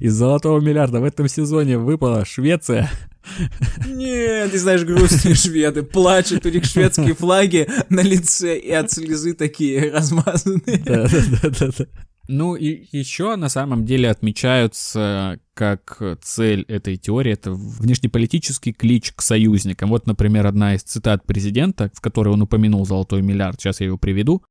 Из 0.00 0.14
золотого 0.14 0.60
миллиарда 0.60 1.00
в 1.00 1.04
этом 1.04 1.28
сезоне 1.28 1.76
выпала 1.78 2.24
Швеция. 2.24 2.90
Нет, 3.86 4.52
ты 4.52 4.58
знаешь, 4.58 4.84
грустные 4.84 5.34
шведы 5.34 5.82
плачут, 5.82 6.46
у 6.46 6.50
них 6.50 6.64
шведские 6.64 7.14
флаги 7.14 7.68
на 7.88 8.00
лице 8.00 8.58
и 8.58 8.70
от 8.70 8.90
слезы 8.90 9.34
такие 9.34 9.92
размазанные. 9.92 10.78
Да-да-да. 10.78 11.86
Ну 12.32 12.54
и 12.54 12.86
еще 12.92 13.34
на 13.34 13.48
самом 13.48 13.84
деле 13.84 14.08
отмечаются 14.08 15.40
как 15.52 16.00
цель 16.22 16.62
этой 16.68 16.96
теории 16.96 17.32
это 17.32 17.50
внешнеполитический 17.50 18.72
клич 18.72 19.12
к 19.12 19.20
союзникам. 19.20 19.88
Вот, 19.90 20.06
например, 20.06 20.46
одна 20.46 20.76
из 20.76 20.84
цитат 20.84 21.26
президента, 21.26 21.90
в 21.92 22.00
которой 22.00 22.28
он 22.28 22.42
упомянул 22.42 22.86
золотой 22.86 23.20
миллиард, 23.20 23.60
сейчас 23.60 23.80
я 23.80 23.86
его 23.86 23.98
приведу. 23.98 24.44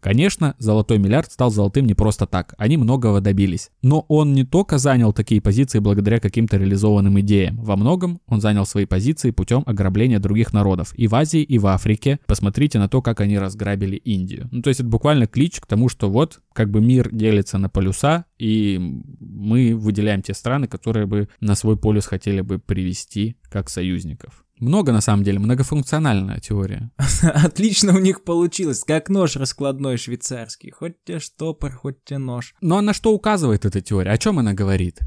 Конечно, 0.00 0.54
золотой 0.58 0.98
миллиард 0.98 1.32
стал 1.32 1.50
золотым 1.50 1.86
не 1.86 1.94
просто 1.94 2.26
так, 2.26 2.54
они 2.56 2.76
многого 2.76 3.20
добились. 3.20 3.70
Но 3.82 4.04
он 4.08 4.32
не 4.32 4.44
только 4.44 4.78
занял 4.78 5.12
такие 5.12 5.40
позиции 5.40 5.80
благодаря 5.80 6.20
каким-то 6.20 6.56
реализованным 6.56 7.18
идеям. 7.20 7.56
Во 7.62 7.76
многом 7.76 8.20
он 8.26 8.40
занял 8.40 8.64
свои 8.64 8.84
позиции 8.84 9.32
путем 9.32 9.62
ограбления 9.66 10.20
других 10.20 10.52
народов. 10.52 10.92
И 10.94 11.08
в 11.08 11.14
Азии, 11.14 11.42
и 11.42 11.58
в 11.58 11.66
Африке. 11.66 12.20
Посмотрите 12.26 12.78
на 12.78 12.88
то, 12.88 13.02
как 13.02 13.20
они 13.20 13.38
разграбили 13.38 13.96
Индию. 13.96 14.48
Ну, 14.52 14.62
то 14.62 14.68
есть 14.68 14.80
это 14.80 14.88
буквально 14.88 15.26
клич 15.26 15.60
к 15.60 15.66
тому, 15.66 15.88
что 15.88 16.10
вот, 16.10 16.40
как 16.52 16.70
бы 16.70 16.80
мир 16.80 17.10
делится 17.12 17.58
на 17.58 17.68
полюса, 17.68 18.24
и 18.38 18.78
мы 19.20 19.74
выделяем 19.74 20.22
те 20.22 20.34
страны, 20.34 20.68
которые 20.68 21.06
бы 21.06 21.28
на 21.40 21.54
свой 21.54 21.76
полюс 21.76 22.06
хотели 22.06 22.40
бы 22.40 22.58
привести 22.58 23.36
как 23.50 23.68
союзников. 23.68 24.44
Много, 24.60 24.92
на 24.92 25.00
самом 25.00 25.24
деле, 25.24 25.38
многофункциональная 25.38 26.40
теория. 26.40 26.90
Отлично 27.22 27.94
у 27.94 27.98
них 27.98 28.24
получилось, 28.24 28.84
как 28.84 29.08
нож 29.08 29.36
раскладной 29.36 29.96
швейцарский. 29.96 30.70
Хоть 30.70 31.02
те 31.04 31.18
штопор, 31.18 31.72
хоть 31.72 32.04
те 32.04 32.18
нож. 32.18 32.54
Ну 32.60 32.76
а 32.76 32.82
на 32.82 32.92
что 32.92 33.12
указывает 33.12 33.64
эта 33.64 33.80
теория? 33.80 34.12
О 34.12 34.18
чем 34.18 34.38
она 34.38 34.54
говорит? 34.54 35.00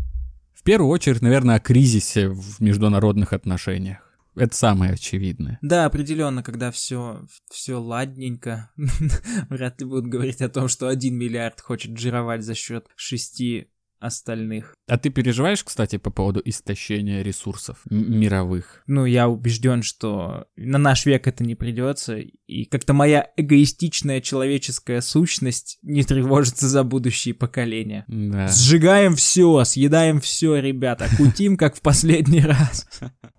В 0.53 0.63
первую 0.63 0.91
очередь, 0.91 1.21
наверное, 1.21 1.55
о 1.55 1.59
кризисе 1.59 2.29
в 2.29 2.59
международных 2.59 3.33
отношениях. 3.33 4.11
Это 4.35 4.55
самое 4.55 4.93
очевидное. 4.93 5.59
Да, 5.61 5.85
определенно, 5.85 6.41
когда 6.41 6.71
все, 6.71 7.25
все 7.49 7.75
ладненько, 7.75 8.71
вряд 9.49 9.81
ли 9.81 9.87
будут 9.87 10.05
говорить 10.05 10.41
о 10.41 10.49
том, 10.49 10.69
что 10.69 10.87
один 10.87 11.17
миллиард 11.17 11.59
хочет 11.59 11.97
жировать 11.97 12.43
за 12.43 12.55
счет 12.55 12.87
шести 12.95 13.70
остальных. 14.01 14.75
А 14.89 14.97
ты 14.97 15.09
переживаешь, 15.09 15.63
кстати, 15.63 15.97
по 15.97 16.09
поводу 16.09 16.41
истощения 16.43 17.21
ресурсов 17.21 17.77
мировых? 17.89 18.83
Ну, 18.87 19.05
я 19.05 19.29
убежден, 19.29 19.83
что 19.83 20.47
на 20.57 20.77
наш 20.77 21.05
век 21.05 21.27
это 21.27 21.43
не 21.43 21.55
придется, 21.55 22.17
и 22.17 22.65
как-то 22.65 22.93
моя 22.93 23.29
эгоистичная 23.37 24.19
человеческая 24.19 25.01
сущность 25.01 25.77
не 25.83 26.03
тревожится 26.03 26.67
за 26.67 26.83
будущие 26.83 27.33
поколения. 27.33 28.03
Да. 28.07 28.47
Сжигаем 28.47 29.15
все, 29.15 29.63
съедаем 29.63 30.19
все, 30.19 30.57
ребята, 30.57 31.07
кутим, 31.17 31.55
как 31.55 31.75
в 31.75 31.81
последний 31.81 32.41
раз. 32.41 32.87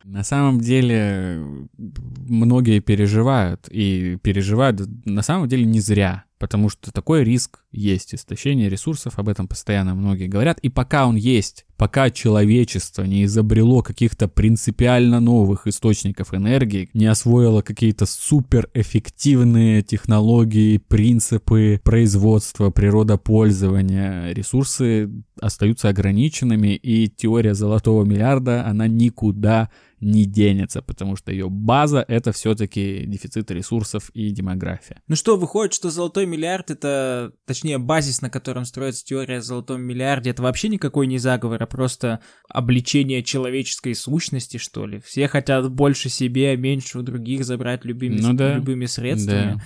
На 0.05 0.23
самом 0.25 0.61
деле, 0.61 1.43
многие 1.77 2.81
переживают, 2.81 3.69
и 3.69 4.17
переживают 4.23 4.81
на 5.05 5.23
самом 5.23 5.49
деле 5.49 5.65
не 5.65 5.81
зря 5.81 6.25
потому 6.43 6.71
что 6.71 6.91
такой 6.91 7.23
риск 7.23 7.61
есть, 7.71 8.17
истощение 8.17 8.69
ресурсов, 8.69 9.17
об 9.17 9.29
этом 9.29 9.47
постоянно 9.47 9.95
многие 9.95 10.27
говорят, 10.27 10.59
и 10.59 10.69
пока 10.71 11.07
он 11.07 11.15
есть, 11.15 11.67
пока 11.77 12.11
человечество 12.11 13.05
не 13.05 13.27
изобрело 13.27 13.81
каких-то 13.81 14.27
принципиально 14.27 15.21
новых 15.21 15.69
источников 15.69 16.35
энергии, 16.35 16.91
не 16.95 17.07
освоило 17.07 17.63
какие-то 17.63 18.07
суперэффективные 18.07 19.83
технологии, 19.83 20.79
принципы 20.79 21.81
производства, 21.85 22.71
природопользования, 22.71 24.33
ресурсы 24.33 25.09
остаются 25.41 25.91
ограниченными, 25.91 26.75
и 26.75 27.07
теория 27.09 27.55
золотого 27.55 28.03
миллиарда, 28.03 28.67
она 28.67 28.89
никуда 28.89 29.71
не 30.03 30.27
денется, 30.27 30.83
потому 30.83 31.17
что 31.17 31.31
ее 31.31 31.49
база 31.49 32.05
это 32.07 32.33
все-таки 32.33 33.05
дефицит 33.07 33.51
ресурсов 33.51 34.11
и 34.11 34.31
демография. 34.31 35.01
Ну 35.07 35.17
что, 35.17 35.37
выходит, 35.37 35.73
что 35.73 35.91
золотой 35.91 36.27
миллиард 36.27 36.71
это, 36.71 37.33
точнее, 37.47 37.79
базис, 37.79 38.21
на 38.21 38.29
котором 38.29 38.65
строится 38.65 39.05
теория 39.05 39.39
о 39.39 39.43
золотом 39.43 39.83
миллиарде, 39.83 40.31
это 40.31 40.43
вообще 40.43 40.69
никакой 40.69 41.07
не 41.07 41.19
заговор, 41.19 41.63
а 41.63 41.67
просто 41.67 42.21
обличение 42.49 43.23
человеческой 43.23 43.95
сущности, 43.95 44.57
что 44.57 44.87
ли. 44.87 45.01
Все 45.01 45.29
хотят 45.29 45.71
больше 45.71 46.09
себе, 46.09 46.51
а 46.51 46.57
меньше 46.57 46.99
у 46.99 47.03
других 47.03 47.45
забрать 47.45 47.85
любыми, 47.85 48.21
ну, 48.21 48.33
да. 48.33 48.57
любыми 48.57 48.87
средствами. 48.87 49.55
Да. 49.55 49.63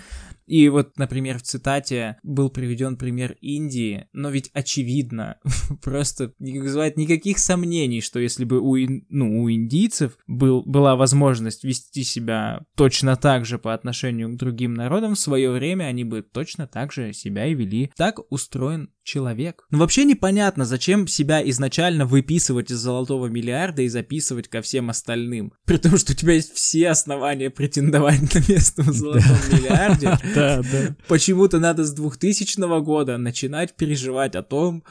И 0.47 0.69
вот, 0.69 0.97
например, 0.97 1.39
в 1.39 1.43
цитате 1.43 2.19
был 2.23 2.51
приведен 2.51 2.97
пример 2.97 3.37
Индии, 3.41 4.09
но 4.13 4.31
ведь 4.31 4.51
очевидно, 4.53 5.39
просто 5.83 6.33
не 6.39 6.59
вызывает 6.59 6.97
никаких 6.97 7.39
сомнений, 7.39 8.01
что 8.01 8.19
если 8.19 8.45
бы 8.45 8.61
у, 8.61 8.77
ну, 9.09 9.43
у 9.43 9.51
индийцев 9.51 10.19
был, 10.27 10.63
была 10.63 10.97
возможность 10.97 11.65
вести 11.65 12.05
себя 12.05 12.61
точно 12.77 13.17
так 13.17 13.45
же 13.45 13.59
по 13.59 13.75
отношению 13.75 14.33
к 14.33 14.37
другим 14.37 14.75
народам, 14.75 15.15
в 15.15 15.19
свое 15.19 15.51
время 15.51 15.85
они 15.85 16.05
бы 16.05 16.23
точно 16.23 16.67
так 16.67 16.93
же 16.93 17.13
себя 17.13 17.47
и 17.47 17.55
вели. 17.55 17.91
Так 17.97 18.21
устроен 18.31 18.91
человек. 19.07 19.65
Ну 19.71 19.79
вообще 19.79 20.05
непонятно, 20.05 20.67
зачем 20.67 21.07
себя 21.07 21.41
изначально 21.49 22.05
выписывать 22.05 22.71
из 22.71 22.79
золотого 22.79 23.29
миллиарда 23.29 23.83
и 23.83 23.89
записывать 23.89 24.49
ко 24.49 24.61
всем 24.61 24.91
остальным. 24.91 25.53
При 25.65 25.79
том, 25.79 25.97
что 25.97 26.13
у 26.13 26.17
тебя 26.17 26.35
есть 26.35 26.53
все 26.53 26.91
основания 26.91 27.49
претендовать 27.49 28.35
на 28.35 28.53
место 28.53 28.83
в 28.83 28.93
золотом 28.93 29.39
миллиарде. 29.51 30.19
Да, 30.35 30.61
да. 30.61 30.97
Почему-то 31.09 31.59
надо 31.61 31.85
с 31.85 31.93
2000 31.93 32.81
года 32.83 33.17
начинать 33.17 33.77
переживать 33.77 34.35
о 34.35 34.43
том, 34.43 34.83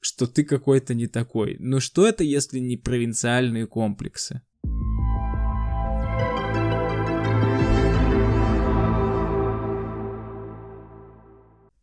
что 0.00 0.26
ты 0.26 0.44
какой-то 0.44 0.94
не 0.94 1.08
такой. 1.08 1.56
Ну 1.58 1.80
что 1.80 2.06
это, 2.06 2.22
если 2.22 2.58
не 2.58 2.76
провинциальные 2.76 3.66
комплексы? 3.66 4.42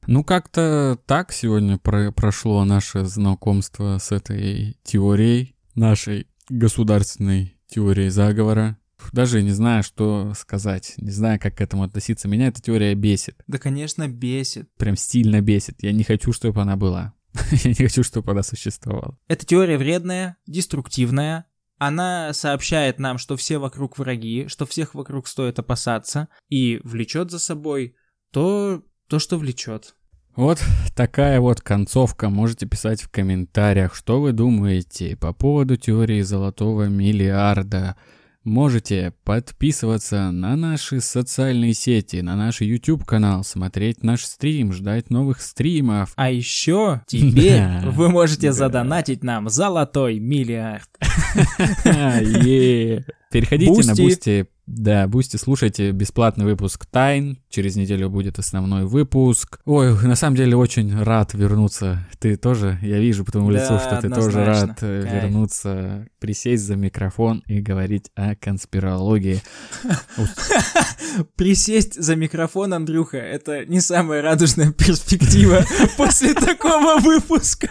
Ну, 0.07 0.23
как-то 0.23 0.99
так 1.05 1.31
сегодня 1.31 1.77
про 1.77 2.11
прошло 2.11 2.65
наше 2.65 3.05
знакомство 3.05 3.97
с 3.99 4.11
этой 4.11 4.77
теорией, 4.83 5.55
нашей 5.75 6.27
государственной 6.49 7.57
теорией 7.67 8.09
заговора. 8.09 8.77
Даже 9.13 9.41
не 9.41 9.51
знаю, 9.51 9.83
что 9.83 10.33
сказать, 10.35 10.93
не 10.97 11.11
знаю, 11.11 11.39
как 11.39 11.57
к 11.57 11.61
этому 11.61 11.83
относиться. 11.83 12.27
Меня 12.27 12.47
эта 12.47 12.61
теория 12.61 12.93
бесит. 12.93 13.41
Да, 13.47 13.57
конечно, 13.57 14.07
бесит. 14.07 14.69
Прям 14.77 14.95
стильно 14.95 15.41
бесит. 15.41 15.81
Я 15.81 15.91
не 15.91 16.03
хочу, 16.03 16.33
чтобы 16.33 16.61
она 16.61 16.75
была. 16.75 17.13
Я 17.63 17.69
не 17.69 17.75
хочу, 17.75 18.03
чтобы 18.03 18.31
она 18.31 18.43
существовала. 18.43 19.17
Эта 19.27 19.45
теория 19.45 19.77
вредная, 19.77 20.37
деструктивная. 20.45 21.45
Она 21.77 22.33
сообщает 22.33 22.99
нам, 22.99 23.17
что 23.17 23.37
все 23.37 23.57
вокруг 23.57 23.97
враги, 23.97 24.47
что 24.47 24.65
всех 24.65 24.93
вокруг 24.93 25.27
стоит 25.27 25.57
опасаться, 25.57 26.27
и 26.49 26.79
влечет 26.83 27.31
за 27.31 27.39
собой 27.39 27.95
то, 28.31 28.83
то, 29.11 29.19
что 29.19 29.37
влечет. 29.37 29.93
Вот 30.37 30.63
такая 30.95 31.41
вот 31.41 31.59
концовка. 31.59 32.29
Можете 32.29 32.65
писать 32.65 33.01
в 33.01 33.09
комментариях, 33.09 33.93
что 33.93 34.21
вы 34.21 34.31
думаете 34.31 35.17
по 35.17 35.33
поводу 35.33 35.75
теории 35.75 36.21
золотого 36.21 36.85
миллиарда. 36.87 37.97
Можете 38.45 39.13
подписываться 39.25 40.31
на 40.31 40.55
наши 40.55 41.01
социальные 41.01 41.73
сети, 41.73 42.21
на 42.21 42.37
наш 42.37 42.61
YouTube 42.61 43.03
канал, 43.05 43.43
смотреть 43.43 44.01
наш 44.03 44.23
стрим, 44.23 44.71
ждать 44.71 45.09
новых 45.09 45.41
стримов. 45.41 46.13
А 46.15 46.31
еще 46.31 47.01
теперь 47.07 47.57
Да. 47.59 47.81
вы 47.91 48.07
можете 48.09 48.47
Да. 48.47 48.53
задонатить 48.53 49.23
нам 49.25 49.49
золотой 49.49 50.19
миллиард. 50.19 50.89
Переходите 53.31 53.71
на 53.71 53.91
Boosty. 53.93 54.03
Boosty. 54.03 54.47
Да, 54.67 55.07
Boosty, 55.07 55.37
слушайте 55.37 55.91
бесплатный 55.91 56.45
выпуск 56.45 56.85
Тайн. 56.85 57.39
Через 57.49 57.75
неделю 57.75 58.09
будет 58.09 58.39
основной 58.39 58.85
выпуск. 58.85 59.59
Ой, 59.65 59.93
на 60.03 60.15
самом 60.15 60.37
деле 60.37 60.55
очень 60.55 61.01
рад 61.01 61.33
вернуться. 61.33 62.07
Ты 62.19 62.37
тоже, 62.37 62.77
я 62.81 62.99
вижу 62.99 63.25
по 63.25 63.31
твоему 63.31 63.51
Да, 63.51 63.57
лицу, 63.57 63.79
что 63.79 63.99
ты 64.01 64.09
тоже 64.09 64.45
рад 64.45 64.77
э, 64.81 65.01
Кайф. 65.01 65.23
вернуться, 65.23 66.07
присесть 66.19 66.63
за 66.63 66.75
микрофон 66.75 67.43
и 67.47 67.59
говорить 67.59 68.11
о 68.15 68.35
конспирологии. 68.35 69.41
Присесть 71.35 72.01
за 72.01 72.15
микрофон, 72.15 72.73
Андрюха, 72.73 73.17
это 73.17 73.65
не 73.65 73.81
самая 73.81 74.21
радужная 74.21 74.71
перспектива 74.71 75.65
после 75.97 76.33
такого 76.33 76.99
выпуска. 76.99 77.69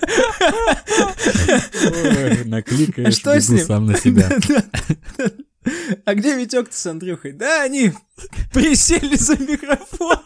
Накликаешь, 2.44 3.24
бегу 3.24 3.64
сам 3.64 3.86
на 3.86 3.96
себя. 3.96 4.28
А 6.04 6.14
где 6.14 6.36
Витек-то 6.36 6.76
с 6.76 6.86
Андрюхой? 6.86 7.32
Да, 7.32 7.62
они 7.62 7.92
присели 8.52 9.16
за 9.16 9.36
микрофон. 9.38 10.18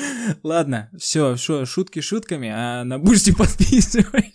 Ладно, 0.42 0.88
все, 0.98 1.36
шо, 1.36 1.66
шутки 1.66 2.00
шутками, 2.00 2.48
а 2.48 2.84
на 2.84 2.98
бусти 2.98 3.32
подписывай. 3.32 4.34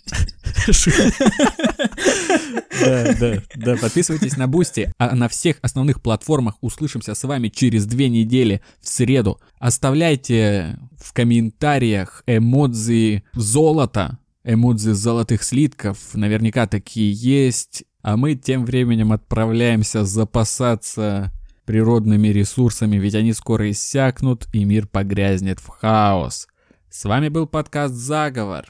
Да, 2.80 3.14
да, 3.18 3.42
да, 3.54 3.76
подписывайтесь 3.76 4.36
на 4.36 4.46
Бусти, 4.48 4.92
а 4.98 5.14
на 5.14 5.28
всех 5.28 5.58
основных 5.62 6.02
платформах 6.02 6.56
услышимся 6.60 7.14
с 7.14 7.24
вами 7.24 7.48
через 7.48 7.86
две 7.86 8.08
недели 8.08 8.60
в 8.80 8.88
среду. 8.88 9.40
Оставляйте 9.58 10.78
в 10.98 11.12
комментариях 11.12 12.22
эмодзи 12.26 13.24
золота, 13.32 14.18
эмодзи 14.44 14.90
золотых 14.90 15.42
слитков, 15.42 15.98
наверняка 16.14 16.66
такие 16.66 17.12
есть. 17.12 17.84
А 18.06 18.16
мы 18.16 18.36
тем 18.36 18.64
временем 18.64 19.10
отправляемся 19.10 20.04
запасаться 20.04 21.32
природными 21.64 22.28
ресурсами, 22.28 22.98
ведь 22.98 23.16
они 23.16 23.32
скоро 23.32 23.68
иссякнут, 23.68 24.46
и 24.52 24.64
мир 24.64 24.86
погрязнет 24.86 25.58
в 25.58 25.66
хаос. 25.66 26.46
С 26.88 27.04
вами 27.04 27.30
был 27.30 27.48
подкаст 27.48 27.94
«Заговор». 27.94 28.66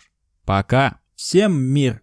Пока! 0.46 1.00
Всем 1.16 1.54
мир. 1.54 2.00